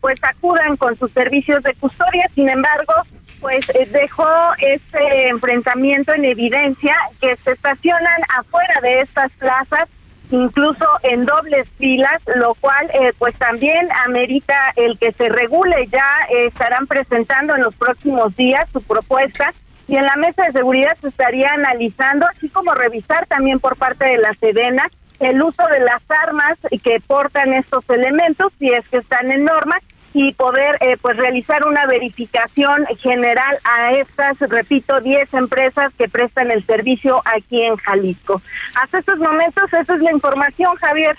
pues 0.00 0.18
acudan 0.24 0.76
con 0.76 0.98
sus 0.98 1.12
servicios 1.12 1.62
de 1.62 1.72
custodia 1.74 2.28
sin 2.34 2.48
embargo 2.48 2.94
pues 3.40 3.64
dejó 3.92 4.28
ese 4.58 5.28
enfrentamiento 5.28 6.12
en 6.12 6.24
evidencia 6.24 6.96
que 7.20 7.36
se 7.36 7.52
estacionan 7.52 8.20
afuera 8.36 8.80
de 8.82 9.02
estas 9.02 9.30
plazas 9.32 9.84
incluso 10.30 10.86
en 11.02 11.26
dobles 11.26 11.68
filas, 11.78 12.18
lo 12.34 12.54
cual 12.54 12.90
pues 13.18 13.34
también 13.36 13.86
amerita 14.06 14.72
el 14.74 14.98
que 14.98 15.12
se 15.12 15.28
regule. 15.28 15.86
Ya 15.92 16.08
estarán 16.30 16.86
presentando 16.86 17.54
en 17.54 17.60
los 17.60 17.74
próximos 17.74 18.34
días 18.34 18.66
su 18.72 18.80
propuesta 18.80 19.52
y 19.88 19.96
en 19.96 20.04
la 20.04 20.16
mesa 20.16 20.44
de 20.44 20.52
seguridad 20.52 20.96
se 21.00 21.08
estaría 21.08 21.48
analizando, 21.52 22.26
así 22.34 22.48
como 22.48 22.72
revisar 22.74 23.26
también 23.26 23.60
por 23.60 23.76
parte 23.76 24.06
de 24.06 24.18
la 24.18 24.34
Sedena 24.40 24.90
el 25.20 25.40
uso 25.42 25.62
de 25.72 25.80
las 25.80 26.02
armas 26.08 26.58
que 26.82 27.00
portan 27.06 27.52
estos 27.54 27.88
elementos, 27.88 28.52
si 28.58 28.68
es 28.68 28.86
que 28.88 28.98
están 28.98 29.30
en 29.30 29.44
norma, 29.44 29.76
y 30.14 30.32
poder 30.32 30.76
eh, 30.80 30.96
pues 31.02 31.16
realizar 31.16 31.66
una 31.66 31.86
verificación 31.86 32.86
general 33.00 33.58
a 33.64 33.92
estas, 33.92 34.38
repito, 34.48 35.00
10 35.00 35.34
empresas 35.34 35.92
que 35.98 36.08
prestan 36.08 36.52
el 36.52 36.64
servicio 36.66 37.20
aquí 37.24 37.60
en 37.60 37.76
Jalisco. 37.76 38.40
Hasta 38.80 39.00
estos 39.00 39.18
momentos 39.18 39.64
esa 39.72 39.94
es 39.94 40.00
la 40.00 40.12
información, 40.12 40.76
Javier. 40.76 41.18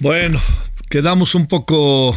Bueno, 0.00 0.40
quedamos 0.90 1.36
un 1.36 1.46
poco 1.46 2.12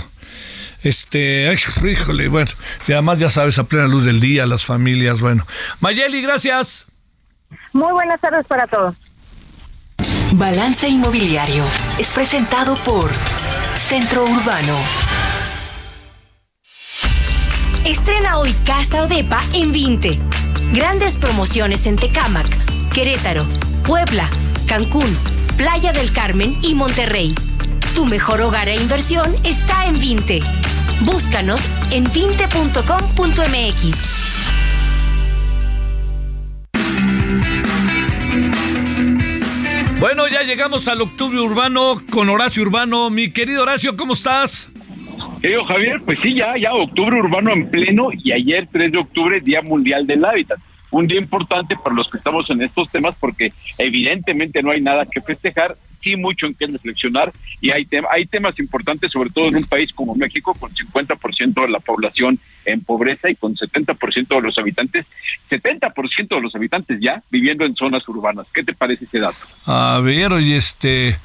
este, 0.83 1.49
ay, 1.49 1.57
híjole, 1.89 2.27
bueno, 2.27 2.51
y 2.87 2.93
además 2.93 3.19
ya 3.19 3.29
sabes, 3.29 3.59
a 3.59 3.63
plena 3.65 3.87
luz 3.87 4.05
del 4.05 4.19
día, 4.19 4.45
las 4.45 4.65
familias, 4.65 5.21
bueno. 5.21 5.45
Mayeli, 5.79 6.21
gracias. 6.21 6.87
Muy 7.73 7.91
buenas 7.91 8.19
tardes 8.19 8.45
para 8.47 8.67
todos. 8.67 8.95
Balance 10.33 10.87
Inmobiliario 10.87 11.65
es 11.97 12.11
presentado 12.11 12.75
por 12.83 13.11
Centro 13.75 14.23
Urbano. 14.23 14.77
Estrena 17.83 18.37
hoy 18.37 18.53
Casa 18.65 19.03
Odepa 19.03 19.41
en 19.53 19.71
20. 19.71 20.19
Grandes 20.71 21.17
promociones 21.17 21.85
en 21.85 21.97
Tecámac, 21.97 22.47
Querétaro, 22.93 23.45
Puebla, 23.85 24.29
Cancún, 24.67 25.17
Playa 25.57 25.91
del 25.91 26.13
Carmen 26.13 26.57
y 26.61 26.75
Monterrey. 26.75 27.35
Tu 27.95 28.05
mejor 28.05 28.41
hogar 28.41 28.69
e 28.69 28.75
inversión 28.75 29.35
está 29.43 29.85
en 29.85 29.99
Vinte. 29.99 30.41
Búscanos 31.05 31.61
en 31.91 32.03
vinte.com.mx. 32.13 32.77
Bueno, 39.99 40.27
ya 40.27 40.43
llegamos 40.43 40.87
al 40.87 41.01
octubre 41.01 41.39
urbano 41.39 42.01
con 42.11 42.29
Horacio 42.29 42.63
Urbano. 42.63 43.09
Mi 43.09 43.31
querido 43.31 43.63
Horacio, 43.63 43.97
¿cómo 43.97 44.13
estás? 44.13 44.69
Querido 45.41 45.63
Javier, 45.63 46.01
pues 46.05 46.19
sí, 46.21 46.35
ya, 46.35 46.55
ya 46.57 46.73
octubre 46.73 47.19
urbano 47.19 47.51
en 47.51 47.69
pleno 47.69 48.09
y 48.13 48.31
ayer 48.31 48.67
3 48.71 48.91
de 48.91 48.97
octubre, 48.99 49.41
Día 49.41 49.61
Mundial 49.61 50.05
del 50.05 50.23
Hábitat 50.23 50.59
un 50.91 51.07
día 51.07 51.19
importante 51.19 51.75
para 51.81 51.95
los 51.95 52.09
que 52.09 52.17
estamos 52.17 52.49
en 52.49 52.61
estos 52.61 52.89
temas 52.91 53.15
porque 53.19 53.53
evidentemente 53.77 54.61
no 54.61 54.71
hay 54.71 54.81
nada 54.81 55.05
que 55.05 55.21
festejar, 55.21 55.77
sí 56.01 56.15
mucho 56.15 56.45
en 56.45 56.55
qué 56.55 56.67
reflexionar 56.67 57.31
y 57.59 57.71
hay, 57.71 57.87
hay 58.11 58.25
temas 58.25 58.57
importantes, 58.59 59.11
sobre 59.11 59.29
todo 59.29 59.47
en 59.47 59.55
un 59.55 59.63
país 59.63 59.91
como 59.93 60.15
México, 60.15 60.53
con 60.55 60.73
50% 60.73 61.61
de 61.61 61.69
la 61.69 61.79
población 61.79 62.39
en 62.65 62.81
pobreza 62.81 63.29
y 63.29 63.35
con 63.35 63.55
70% 63.55 64.27
de 64.27 64.41
los 64.41 64.57
habitantes, 64.57 65.05
70% 65.49 66.27
de 66.27 66.41
los 66.41 66.55
habitantes 66.55 66.99
ya 67.01 67.21
viviendo 67.29 67.65
en 67.65 67.75
zonas 67.75 68.07
urbanas. 68.07 68.47
¿Qué 68.53 68.63
te 68.63 68.73
parece 68.73 69.05
ese 69.05 69.19
dato? 69.19 69.37
A 69.65 69.99
ver, 70.03 70.33
oye, 70.33 70.57
este, 70.57 71.17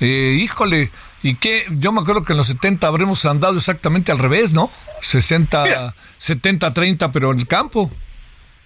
eh, 0.00 0.38
híjole, 0.40 0.90
¿y 1.22 1.36
qué? 1.36 1.64
Yo 1.70 1.92
me 1.92 2.00
acuerdo 2.00 2.22
que 2.22 2.32
en 2.32 2.38
los 2.38 2.48
70 2.48 2.86
habremos 2.86 3.24
andado 3.26 3.56
exactamente 3.56 4.12
al 4.12 4.18
revés, 4.18 4.52
¿no? 4.52 4.70
60, 5.00 5.94
70, 6.18 6.74
30, 6.74 7.12
pero 7.12 7.32
en 7.32 7.38
el 7.38 7.46
campo. 7.46 7.90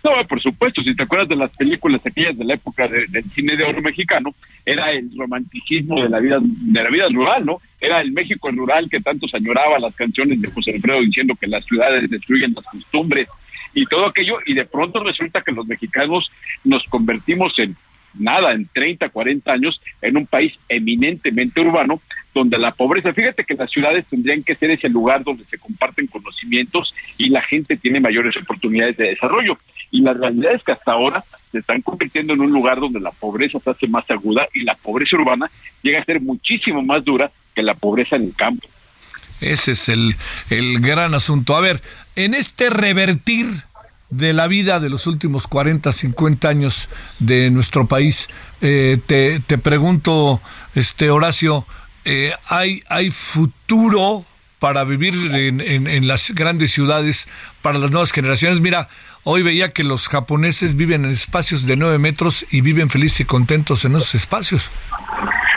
No, 0.04 0.26
por 0.28 0.40
supuesto, 0.40 0.82
si 0.82 0.94
te 0.94 1.02
acuerdas 1.02 1.28
de 1.28 1.36
las 1.36 1.56
películas 1.56 2.00
aquellas 2.04 2.36
de 2.38 2.44
la 2.44 2.54
época 2.54 2.86
del 2.86 3.24
cine 3.34 3.56
de 3.56 3.64
oro 3.64 3.82
mexicano, 3.82 4.34
era 4.64 4.90
el 4.90 5.10
romanticismo 5.16 6.02
de 6.02 6.08
la 6.08 6.20
vida 6.20 6.38
de 6.40 6.82
la 6.82 6.90
vida 6.90 7.08
rural, 7.08 7.44
¿no? 7.44 7.60
Era 7.80 8.00
el 8.00 8.12
México 8.12 8.50
rural 8.50 8.88
que 8.88 9.00
tanto 9.00 9.26
añoraba 9.32 9.78
las 9.78 9.94
canciones 9.94 10.40
de 10.40 10.50
José 10.50 10.72
Alfredo 10.72 11.00
diciendo 11.00 11.34
que 11.40 11.48
las 11.48 11.64
ciudades 11.64 12.08
destruyen 12.08 12.54
las 12.54 12.64
costumbres 12.64 13.28
y 13.74 13.84
todo 13.86 14.06
aquello, 14.06 14.38
y 14.46 14.54
de 14.54 14.64
pronto 14.64 15.02
resulta 15.02 15.42
que 15.42 15.52
los 15.52 15.66
mexicanos 15.66 16.30
nos 16.64 16.82
convertimos 16.84 17.56
en 17.58 17.76
nada, 18.14 18.52
en 18.52 18.66
30, 18.72 19.10
40 19.10 19.52
años, 19.52 19.80
en 20.02 20.16
un 20.16 20.26
país 20.26 20.52
eminentemente 20.68 21.60
urbano, 21.60 22.00
donde 22.34 22.58
la 22.58 22.72
pobreza, 22.72 23.12
fíjate 23.12 23.44
que 23.44 23.54
las 23.54 23.70
ciudades 23.70 24.06
tendrían 24.06 24.42
que 24.42 24.54
ser 24.54 24.70
ese 24.70 24.88
lugar 24.88 25.24
donde 25.24 25.44
se 25.44 25.58
comparten 25.58 26.06
conocimientos 26.06 26.92
y 27.16 27.30
la 27.30 27.42
gente 27.42 27.76
tiene 27.76 28.00
mayores 28.00 28.36
oportunidades 28.36 28.96
de 28.96 29.10
desarrollo. 29.10 29.58
Y 29.90 30.02
la 30.02 30.12
realidad 30.12 30.54
es 30.54 30.62
que 30.62 30.72
hasta 30.72 30.92
ahora 30.92 31.24
se 31.50 31.58
están 31.58 31.82
convirtiendo 31.82 32.34
en 32.34 32.40
un 32.40 32.52
lugar 32.52 32.80
donde 32.80 33.00
la 33.00 33.10
pobreza 33.10 33.58
se 33.60 33.70
hace 33.70 33.88
más 33.88 34.08
aguda 34.10 34.46
y 34.52 34.64
la 34.64 34.74
pobreza 34.74 35.16
urbana 35.16 35.50
llega 35.82 36.00
a 36.00 36.04
ser 36.04 36.20
muchísimo 36.20 36.82
más 36.82 37.04
dura 37.04 37.30
que 37.54 37.62
la 37.62 37.74
pobreza 37.74 38.16
en 38.16 38.24
el 38.24 38.34
campo. 38.34 38.68
Ese 39.40 39.72
es 39.72 39.88
el, 39.88 40.16
el 40.50 40.80
gran 40.80 41.14
asunto. 41.14 41.56
A 41.56 41.60
ver, 41.60 41.80
en 42.16 42.34
este 42.34 42.70
revertir 42.70 43.46
de 44.10 44.32
la 44.32 44.48
vida 44.48 44.80
de 44.80 44.88
los 44.88 45.06
últimos 45.06 45.46
40, 45.46 45.92
50 45.92 46.48
años 46.48 46.88
de 47.18 47.50
nuestro 47.50 47.86
país. 47.86 48.28
Eh, 48.60 48.98
te, 49.06 49.40
te, 49.40 49.58
pregunto, 49.58 50.40
este 50.74 51.10
Horacio, 51.10 51.66
eh, 52.04 52.32
¿hay, 52.48 52.82
¿hay 52.88 53.10
futuro 53.10 54.24
para 54.58 54.84
vivir 54.84 55.14
en, 55.14 55.60
en, 55.60 56.08
las 56.08 56.32
grandes 56.34 56.72
ciudades 56.72 57.28
para 57.62 57.78
las 57.78 57.90
nuevas 57.90 58.12
generaciones? 58.12 58.60
Mira, 58.60 58.88
hoy 59.24 59.42
veía 59.42 59.72
que 59.72 59.84
los 59.84 60.08
japoneses 60.08 60.76
viven 60.76 61.04
en 61.04 61.10
espacios 61.10 61.66
de 61.66 61.76
9 61.76 61.98
metros 61.98 62.46
y 62.50 62.60
viven 62.60 62.90
felices 62.90 63.20
y 63.20 63.24
contentos 63.24 63.84
en 63.84 63.96
esos 63.96 64.14
espacios. 64.14 64.70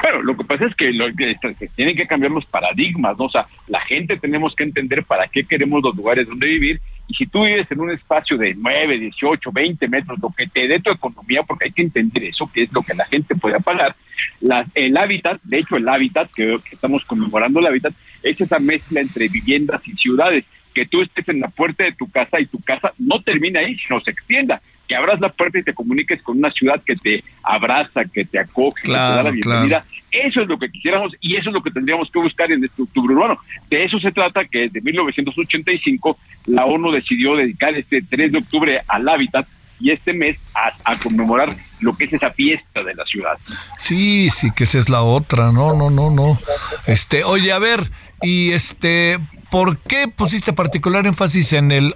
Bueno, 0.01 0.23
lo 0.23 0.35
que 0.35 0.43
pasa 0.43 0.65
es 0.65 0.75
que, 0.75 0.91
lo 0.91 1.05
que, 1.15 1.35
tienen 1.75 1.95
que 1.95 2.07
cambiar 2.07 2.31
los 2.31 2.45
paradigmas, 2.45 3.17
¿no? 3.17 3.25
O 3.25 3.29
sea, 3.29 3.47
la 3.67 3.81
gente 3.81 4.17
tenemos 4.17 4.55
que 4.55 4.63
entender 4.63 5.03
para 5.03 5.27
qué 5.27 5.43
queremos 5.43 5.83
los 5.83 5.95
lugares 5.95 6.27
donde 6.27 6.47
vivir 6.47 6.81
y 7.07 7.13
si 7.13 7.25
tú 7.25 7.43
vives 7.43 7.69
en 7.69 7.79
un 7.81 7.91
espacio 7.91 8.37
de 8.37 8.53
9, 8.55 8.97
18, 8.97 9.51
20 9.51 9.87
metros, 9.89 10.19
lo 10.21 10.29
que 10.29 10.47
te 10.47 10.67
dé 10.67 10.79
tu 10.79 10.91
economía, 10.91 11.43
porque 11.43 11.65
hay 11.65 11.71
que 11.71 11.81
entender 11.81 12.23
eso, 12.23 12.49
que 12.53 12.63
es 12.63 12.71
lo 12.71 12.81
que 12.83 12.93
la 12.93 13.05
gente 13.05 13.35
puede 13.35 13.59
pagar, 13.59 13.95
la, 14.39 14.65
el 14.75 14.95
hábitat, 14.97 15.41
de 15.43 15.59
hecho 15.59 15.75
el 15.75 15.87
hábitat, 15.87 16.31
que, 16.31 16.59
que 16.63 16.75
estamos 16.75 17.03
conmemorando 17.05 17.59
el 17.59 17.67
hábitat, 17.67 17.93
es 18.23 18.39
esa 18.39 18.59
mezcla 18.59 19.01
entre 19.01 19.27
viviendas 19.27 19.81
y 19.87 19.93
ciudades 19.93 20.45
que 20.73 20.85
tú 20.85 21.01
estés 21.01 21.27
en 21.29 21.39
la 21.39 21.49
puerta 21.49 21.83
de 21.83 21.93
tu 21.93 22.09
casa 22.09 22.39
y 22.39 22.45
tu 22.45 22.59
casa 22.61 22.93
no 22.97 23.21
termina 23.21 23.59
ahí, 23.59 23.77
sino 23.77 23.99
se 24.01 24.11
extienda 24.11 24.61
que 24.87 24.95
abras 24.95 25.21
la 25.21 25.29
puerta 25.29 25.57
y 25.57 25.63
te 25.63 25.73
comuniques 25.73 26.21
con 26.21 26.37
una 26.37 26.51
ciudad 26.51 26.81
que 26.85 26.95
te 26.95 27.23
abraza, 27.43 28.03
que 28.13 28.25
te 28.25 28.39
acoge, 28.39 28.83
que 28.83 28.91
te 28.91 28.97
da 28.97 29.23
la 29.23 29.31
bienvenida. 29.31 29.85
Eso 30.11 30.41
es 30.41 30.47
lo 30.49 30.59
que 30.59 30.69
quisiéramos 30.69 31.13
y 31.21 31.37
eso 31.37 31.49
es 31.49 31.53
lo 31.53 31.63
que 31.63 31.71
tendríamos 31.71 32.11
que 32.11 32.19
buscar 32.19 32.51
en 32.51 32.61
este 32.61 32.81
octubre 32.81 33.15
urbano. 33.15 33.39
De 33.69 33.85
eso 33.85 33.97
se 33.99 34.11
trata 34.11 34.43
que 34.43 34.63
desde 34.63 34.81
1985 34.81 36.17
la 36.47 36.65
ONU 36.65 36.91
decidió 36.91 37.37
dedicar 37.37 37.73
este 37.73 38.01
3 38.01 38.33
de 38.33 38.39
octubre 38.39 38.81
al 38.89 39.07
hábitat 39.07 39.47
y 39.79 39.91
este 39.91 40.11
mes 40.11 40.37
a, 40.53 40.73
a, 40.91 40.97
conmemorar 40.97 41.55
lo 41.79 41.95
que 41.95 42.05
es 42.05 42.13
esa 42.13 42.31
fiesta 42.31 42.83
de 42.83 42.93
la 42.93 43.05
ciudad. 43.05 43.37
Sí, 43.79 44.29
sí, 44.29 44.51
que 44.51 44.65
esa 44.65 44.77
es 44.77 44.89
la 44.89 45.01
otra, 45.01 45.53
no, 45.53 45.73
no, 45.73 45.89
no, 45.89 46.11
no. 46.11 46.37
Este, 46.85 47.23
oye, 47.23 47.51
a 47.51 47.59
ver, 47.59 47.89
y 48.21 48.51
este, 48.51 49.17
¿por 49.51 49.77
qué 49.79 50.07
pusiste 50.07 50.53
particular 50.53 51.05
énfasis 51.05 51.53
en 51.53 51.71
el 51.71 51.93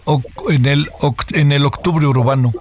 en 0.49 0.66
el 0.66 0.89
en 1.34 1.51
el 1.51 1.66
octubre 1.66 2.06
urbano? 2.06 2.51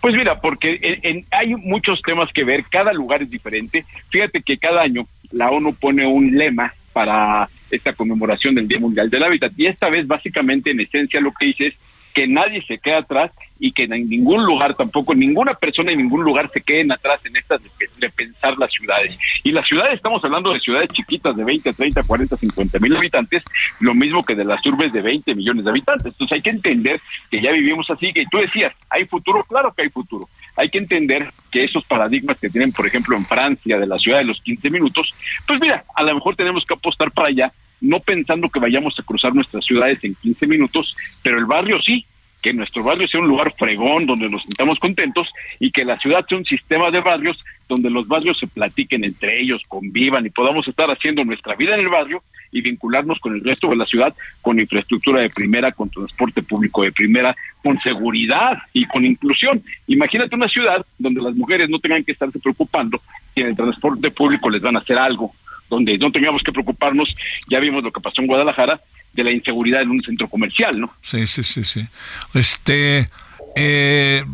Pues 0.00 0.14
mira, 0.14 0.40
porque 0.40 1.24
hay 1.32 1.54
muchos 1.56 2.00
temas 2.02 2.30
que 2.32 2.44
ver, 2.44 2.64
cada 2.70 2.92
lugar 2.92 3.22
es 3.22 3.30
diferente. 3.30 3.84
Fíjate 4.10 4.42
que 4.42 4.58
cada 4.58 4.82
año 4.82 5.08
la 5.32 5.50
ONU 5.50 5.74
pone 5.74 6.06
un 6.06 6.36
lema 6.36 6.72
para 6.92 7.48
esta 7.70 7.92
conmemoración 7.94 8.54
del 8.54 8.68
Día 8.68 8.78
Mundial 8.78 9.10
del 9.10 9.24
Hábitat 9.24 9.52
y 9.56 9.66
esta 9.66 9.88
vez 9.88 10.06
básicamente 10.06 10.70
en 10.70 10.80
esencia 10.80 11.20
lo 11.20 11.32
que 11.32 11.46
dice 11.46 11.66
es 11.68 11.74
que 12.14 12.28
nadie 12.28 12.62
se 12.66 12.78
quede 12.78 12.94
atrás 12.94 13.32
y 13.58 13.72
que 13.72 13.84
en 13.84 14.08
ningún 14.08 14.44
lugar 14.44 14.74
tampoco, 14.74 15.14
ninguna 15.14 15.54
persona 15.54 15.92
en 15.92 15.98
ningún 15.98 16.24
lugar 16.24 16.50
se 16.52 16.60
queden 16.60 16.92
atrás 16.92 17.20
en 17.24 17.36
estas 17.36 17.60
de, 17.62 18.10
pensar 18.10 18.56
las 18.58 18.72
ciudades. 18.72 19.16
Y 19.42 19.52
las 19.52 19.66
ciudades, 19.66 19.94
estamos 19.94 20.22
hablando 20.24 20.52
de 20.52 20.60
ciudades 20.60 20.88
chiquitas 20.92 21.36
de 21.36 21.44
20, 21.44 21.72
30, 21.72 22.02
40, 22.02 22.36
50 22.36 22.78
mil 22.78 22.96
habitantes, 22.96 23.42
lo 23.80 23.94
mismo 23.94 24.24
que 24.24 24.34
de 24.34 24.44
las 24.44 24.64
urbes 24.66 24.92
de 24.92 25.02
20 25.02 25.34
millones 25.34 25.64
de 25.64 25.70
habitantes. 25.70 26.06
Entonces 26.06 26.36
hay 26.36 26.42
que 26.42 26.50
entender 26.50 27.00
que 27.30 27.40
ya 27.40 27.52
vivimos 27.52 27.90
así, 27.90 28.12
que 28.12 28.24
tú 28.30 28.38
decías, 28.38 28.74
¿hay 28.90 29.06
futuro? 29.06 29.44
Claro 29.44 29.72
que 29.74 29.82
hay 29.82 29.88
futuro. 29.90 30.28
Hay 30.56 30.70
que 30.70 30.78
entender 30.78 31.30
que 31.50 31.64
esos 31.64 31.84
paradigmas 31.84 32.38
que 32.38 32.48
tienen, 32.48 32.72
por 32.72 32.86
ejemplo, 32.86 33.16
en 33.16 33.26
Francia, 33.26 33.78
de 33.78 33.86
la 33.86 33.98
ciudad 33.98 34.18
de 34.18 34.24
los 34.24 34.40
15 34.42 34.70
minutos, 34.70 35.12
pues 35.46 35.60
mira, 35.60 35.84
a 35.94 36.02
lo 36.02 36.14
mejor 36.14 36.36
tenemos 36.36 36.64
que 36.64 36.74
apostar 36.74 37.10
para 37.12 37.28
allá 37.28 37.52
no 37.80 38.00
pensando 38.00 38.48
que 38.48 38.58
vayamos 38.60 38.94
a 38.98 39.02
cruzar 39.02 39.34
nuestras 39.34 39.64
ciudades 39.64 40.02
en 40.02 40.14
15 40.14 40.46
minutos, 40.46 40.96
pero 41.22 41.38
el 41.38 41.44
barrio 41.44 41.80
sí, 41.82 42.06
que 42.46 42.52
nuestro 42.52 42.84
barrio 42.84 43.08
sea 43.08 43.20
un 43.20 43.26
lugar 43.26 43.52
fregón 43.58 44.06
donde 44.06 44.28
nos 44.28 44.40
sintamos 44.44 44.78
contentos 44.78 45.26
y 45.58 45.72
que 45.72 45.84
la 45.84 45.98
ciudad 45.98 46.24
sea 46.28 46.38
un 46.38 46.44
sistema 46.44 46.92
de 46.92 47.00
barrios 47.00 47.36
donde 47.68 47.90
los 47.90 48.06
barrios 48.06 48.38
se 48.38 48.46
platiquen 48.46 49.02
entre 49.02 49.40
ellos, 49.40 49.64
convivan 49.66 50.26
y 50.26 50.30
podamos 50.30 50.68
estar 50.68 50.88
haciendo 50.88 51.24
nuestra 51.24 51.56
vida 51.56 51.74
en 51.74 51.80
el 51.80 51.88
barrio 51.88 52.22
y 52.52 52.60
vincularnos 52.60 53.18
con 53.18 53.34
el 53.34 53.42
resto 53.42 53.68
de 53.68 53.74
la 53.74 53.84
ciudad 53.84 54.14
con 54.42 54.60
infraestructura 54.60 55.22
de 55.22 55.30
primera, 55.30 55.72
con 55.72 55.90
transporte 55.90 56.40
público 56.40 56.84
de 56.84 56.92
primera, 56.92 57.34
con 57.64 57.80
seguridad 57.80 58.58
y 58.72 58.86
con 58.86 59.04
inclusión. 59.04 59.60
Imagínate 59.88 60.36
una 60.36 60.46
ciudad 60.46 60.86
donde 61.00 61.22
las 61.22 61.34
mujeres 61.34 61.68
no 61.68 61.80
tengan 61.80 62.04
que 62.04 62.12
estarse 62.12 62.38
preocupando 62.38 63.00
que 63.34 63.40
en 63.40 63.48
el 63.48 63.56
transporte 63.56 64.12
público 64.12 64.50
les 64.50 64.62
van 64.62 64.76
a 64.76 64.80
hacer 64.82 65.00
algo, 65.00 65.32
donde 65.68 65.98
no 65.98 66.12
tengamos 66.12 66.44
que 66.44 66.52
preocuparnos, 66.52 67.12
ya 67.50 67.58
vimos 67.58 67.82
lo 67.82 67.90
que 67.90 68.00
pasó 68.00 68.20
en 68.22 68.28
Guadalajara, 68.28 68.80
de 69.16 69.24
la 69.24 69.32
inseguridad 69.32 69.82
en 69.82 69.90
un 69.90 70.00
centro 70.02 70.28
comercial, 70.28 70.78
¿no? 70.78 70.94
Sí, 71.02 71.26
sí, 71.26 71.42
sí, 71.42 71.64
sí. 71.64 71.86
Este, 72.34 73.08
eh, 73.56 74.24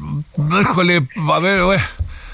híjole, 0.61 1.07
a 1.33 1.39
ver, 1.39 1.81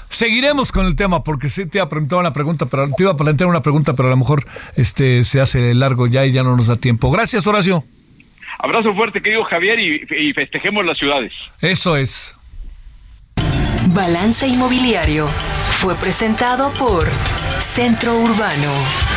seguiremos 0.09 0.71
con 0.71 0.85
el 0.85 0.95
tema 0.95 1.23
porque 1.23 1.49
sí 1.49 1.67
te 1.67 1.77
iba 1.77 1.85
a 1.85 1.89
preguntar 1.89 2.19
una 2.19 2.33
pregunta, 2.33 2.65
pero 2.65 2.89
te 2.89 3.03
iba 3.03 3.11
a 3.11 3.17
plantear 3.17 3.49
una 3.49 3.61
pregunta, 3.61 3.93
pero 3.93 4.07
a 4.07 4.11
lo 4.11 4.17
mejor 4.17 4.45
este 4.75 5.23
se 5.23 5.39
hace 5.39 5.73
largo 5.73 6.07
ya 6.07 6.25
y 6.25 6.31
ya 6.31 6.43
no 6.43 6.57
nos 6.57 6.67
da 6.67 6.75
tiempo. 6.75 7.11
Gracias, 7.11 7.47
Horacio. 7.47 7.83
Abrazo 8.57 8.93
fuerte, 8.93 9.21
querido 9.21 9.43
Javier, 9.45 9.79
y, 9.79 10.05
y 10.09 10.33
festejemos 10.33 10.85
las 10.85 10.97
ciudades. 10.97 11.31
Eso 11.61 11.95
es. 11.95 12.35
Balance 13.93 14.45
Inmobiliario 14.47 15.27
fue 15.79 15.95
presentado 15.95 16.73
por 16.73 17.07
Centro 17.59 18.17
Urbano. 18.19 19.08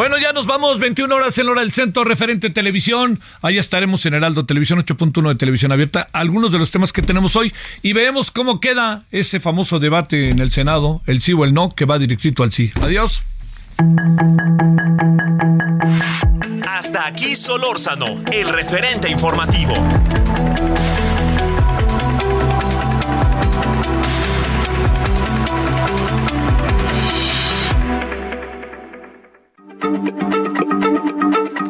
Bueno, 0.00 0.16
ya 0.16 0.32
nos 0.32 0.46
vamos, 0.46 0.78
21 0.78 1.14
horas 1.14 1.36
en 1.36 1.46
hora 1.50 1.60
del 1.60 1.72
centro, 1.72 2.04
referente 2.04 2.48
televisión. 2.48 3.20
Ahí 3.42 3.58
estaremos 3.58 4.06
en 4.06 4.14
Heraldo 4.14 4.46
Televisión 4.46 4.78
8.1 4.78 5.28
de 5.28 5.34
Televisión 5.34 5.72
Abierta. 5.72 6.08
Algunos 6.14 6.50
de 6.50 6.58
los 6.58 6.70
temas 6.70 6.94
que 6.94 7.02
tenemos 7.02 7.36
hoy 7.36 7.52
y 7.82 7.92
veremos 7.92 8.30
cómo 8.30 8.60
queda 8.60 9.04
ese 9.10 9.40
famoso 9.40 9.78
debate 9.78 10.30
en 10.30 10.38
el 10.38 10.52
Senado, 10.52 11.02
el 11.06 11.20
sí 11.20 11.34
o 11.34 11.44
el 11.44 11.52
no, 11.52 11.68
que 11.68 11.84
va 11.84 11.98
directito 11.98 12.42
al 12.44 12.50
sí. 12.50 12.70
Adiós. 12.80 13.20
Hasta 16.66 17.06
aquí 17.06 17.36
Solórzano, 17.36 18.24
el 18.32 18.48
referente 18.48 19.10
informativo. 19.10 19.74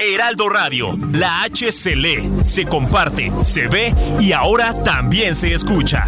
Heraldo 0.00 0.48
Radio, 0.48 0.96
la 1.12 1.42
H 1.44 1.70
se 1.70 1.94
lee, 1.94 2.44
se 2.44 2.64
comparte, 2.64 3.30
se 3.44 3.68
ve 3.68 3.94
y 4.18 4.32
ahora 4.32 4.74
también 4.74 5.34
se 5.34 5.54
escucha. 5.54 6.04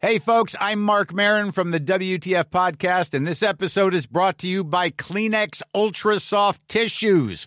Hey 0.00 0.18
folks, 0.18 0.54
I'm 0.60 0.80
Mark 0.80 1.12
Marin 1.12 1.50
from 1.50 1.70
the 1.70 1.80
WTF 1.80 2.44
podcast 2.50 3.14
and 3.14 3.26
this 3.26 3.42
episode 3.42 3.94
is 3.94 4.06
brought 4.06 4.38
to 4.38 4.46
you 4.46 4.62
by 4.64 4.90
Kleenex 4.90 5.60
Ultra 5.74 6.20
Soft 6.20 6.60
Tissues 6.68 7.46